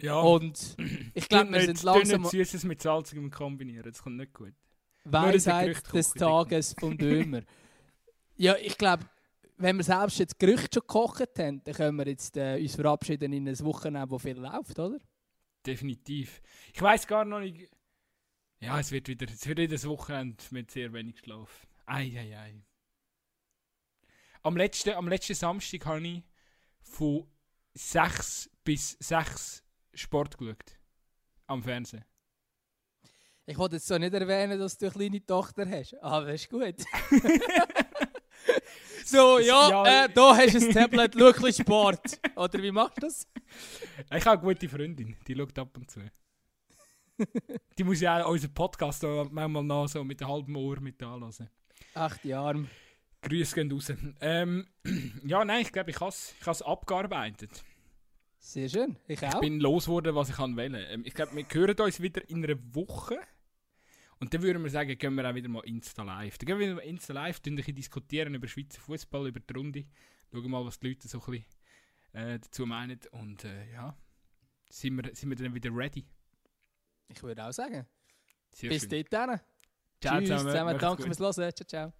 Ja. 0.00 0.20
Und 0.20 0.76
ich 1.14 1.28
glaube, 1.28 1.52
wir 1.52 1.60
sind 1.62 1.82
langsam 1.82 2.22
nicht 2.22 2.30
Süßes 2.30 2.64
mit 2.64 2.80
Salzigem 2.82 3.30
kombinieren, 3.30 3.90
das 3.90 4.02
kommt 4.02 4.16
nicht 4.16 4.32
gut. 4.32 4.54
Weisheit 5.04 5.92
des 5.92 6.12
Tages 6.12 6.74
vom 6.78 6.96
Dömer. 6.96 7.42
ja, 8.36 8.56
ich 8.56 8.78
glaube, 8.78 9.04
wenn 9.56 9.76
wir 9.76 9.84
selbst 9.84 10.18
jetzt 10.18 10.38
Gerüchte 10.38 10.74
schon 10.74 10.82
gekocht 10.82 11.38
haben, 11.38 11.62
dann 11.64 11.74
können 11.74 11.96
wir 11.96 12.06
jetzt 12.06 12.36
äh, 12.36 12.60
uns 12.60 12.76
verabschieden 12.76 13.32
in 13.32 13.48
ein 13.48 13.60
Wochenende, 13.60 14.10
wo 14.10 14.18
viel 14.18 14.38
läuft, 14.38 14.78
oder? 14.78 14.98
Definitiv. 15.66 16.40
Ich 16.72 16.80
weiß 16.80 17.06
gar 17.06 17.24
noch 17.24 17.40
nicht. 17.40 17.68
Ja, 18.60 18.78
es 18.78 18.92
wird 18.92 19.08
wieder, 19.08 19.26
es 19.26 19.46
wird 19.46 19.58
wieder 19.58 19.76
ein 19.76 19.84
Wochenende 19.84 20.44
mit 20.50 20.70
sehr 20.70 20.92
wenig 20.92 21.18
Schlaf. 21.18 21.67
Ei, 21.88 22.18
ei, 22.18 22.36
ei. 22.36 22.62
Am 24.42 24.56
letzten, 24.56 24.90
am 24.94 25.08
letzten 25.08 25.34
Samstag 25.34 25.86
habe 25.86 26.06
ich 26.06 26.22
von 26.82 27.26
6 27.72 28.50
bis 28.62 28.96
6 29.00 29.64
Sport 29.94 30.36
geschaut. 30.36 30.78
Am 31.46 31.62
Fernsehen. 31.62 32.04
Ich 33.46 33.56
wollte 33.56 33.76
jetzt 33.76 33.86
so 33.86 33.96
nicht 33.96 34.12
erwähnen, 34.12 34.58
dass 34.58 34.76
du 34.76 34.84
eine 34.86 34.92
kleine 34.92 35.24
Tochter 35.24 35.66
hast, 35.66 35.94
aber 36.02 36.34
ist 36.34 36.50
gut. 36.50 36.74
so, 39.06 39.38
ja, 39.38 39.70
Ja, 39.70 40.04
äh, 40.04 40.08
da 40.12 40.36
hast 40.36 40.54
du 40.54 40.66
ein 40.66 40.74
Tablet, 40.74 41.14
schau 41.18 41.46
ein 41.46 41.52
Sport. 41.54 42.20
Oder 42.36 42.62
wie 42.62 42.70
machst 42.70 42.98
du 42.98 43.06
das? 43.06 43.26
Ich 44.14 44.26
habe 44.26 44.42
eine 44.42 44.54
gute 44.54 44.68
Freundin, 44.68 45.16
die 45.26 45.34
schaut 45.34 45.58
ab 45.58 45.74
und 45.74 45.90
zu. 45.90 46.00
die 47.78 47.84
muss 47.84 48.02
ja 48.02 48.22
auch 48.22 48.30
unseren 48.30 48.52
Podcast 48.52 49.02
manchmal 49.02 49.64
noch 49.64 49.88
so 49.88 50.04
mit 50.04 50.20
einem 50.20 50.30
halben 50.30 50.54
Ohr 50.54 50.78
mit 50.80 51.02
anlassen. 51.02 51.48
Ach, 51.98 52.16
die 52.18 52.32
Arme. 52.34 52.68
Grüße 53.22 53.54
gehen 53.54 53.72
raus. 53.72 53.92
Ähm, 54.20 54.66
ja, 55.24 55.44
nein, 55.44 55.62
ich 55.62 55.72
glaube, 55.72 55.90
ich 55.90 55.98
habe 56.00 56.10
es 56.10 56.34
ich 56.40 56.46
has 56.46 56.62
abgearbeitet. 56.62 57.64
Sehr 58.38 58.68
schön, 58.68 58.96
ich 59.08 59.20
Ich 59.20 59.28
auch. 59.28 59.40
bin 59.40 59.58
losgeworden, 59.58 60.14
was 60.14 60.28
ich 60.30 60.36
kann 60.36 60.56
wählen. 60.56 60.86
Ähm, 60.88 61.02
ich 61.04 61.12
glaube, 61.12 61.34
wir 61.34 61.44
hören 61.50 61.76
uns 61.80 62.00
wieder 62.00 62.28
in 62.30 62.44
einer 62.44 62.56
Woche. 62.74 63.18
Und 64.20 64.32
dann 64.32 64.42
würden 64.42 64.62
wir 64.62 64.70
sagen, 64.70 64.96
gehen 64.96 65.14
wir 65.14 65.28
auch 65.28 65.34
wieder 65.34 65.48
mal 65.48 65.64
Insta 65.64 66.02
Live. 66.02 66.38
Dann 66.38 66.46
gehen 66.46 66.58
wir 66.58 66.66
wieder 66.66 66.74
mal 66.76 66.84
Insta 66.84 67.12
Live, 67.12 67.40
ein 67.46 67.56
bisschen 67.56 67.74
diskutieren 67.74 68.34
über 68.34 68.46
Schweizer 68.46 68.80
Fußball, 68.80 69.28
über 69.28 69.40
die 69.40 69.54
Runde. 69.54 69.84
Schauen 70.32 70.50
mal, 70.50 70.64
was 70.64 70.78
die 70.78 70.88
Leute 70.88 71.08
so 71.08 71.18
ein 71.20 71.30
bisschen 71.30 71.46
äh, 72.12 72.38
dazu 72.38 72.66
meinen. 72.66 73.00
Und 73.10 73.44
äh, 73.44 73.72
ja, 73.72 73.96
sind 74.70 74.96
wir, 74.96 75.14
sind 75.14 75.30
wir 75.30 75.36
dann 75.36 75.54
wieder 75.54 75.70
ready. 75.74 76.06
Ich 77.08 77.22
würde 77.22 77.44
auch 77.44 77.52
sagen. 77.52 77.86
Sehr 78.54 78.70
Bis 78.70 78.82
schön. 78.82 78.90
dort 78.90 79.12
dann. 79.12 79.40
Ciao 80.00 80.18
Tschüss 80.18 80.28
zusammen, 80.28 80.78
danke 80.78 81.02
fürs 81.02 81.18
Hören. 81.18 81.52
Ciao, 81.54 81.66
ciao. 81.66 81.92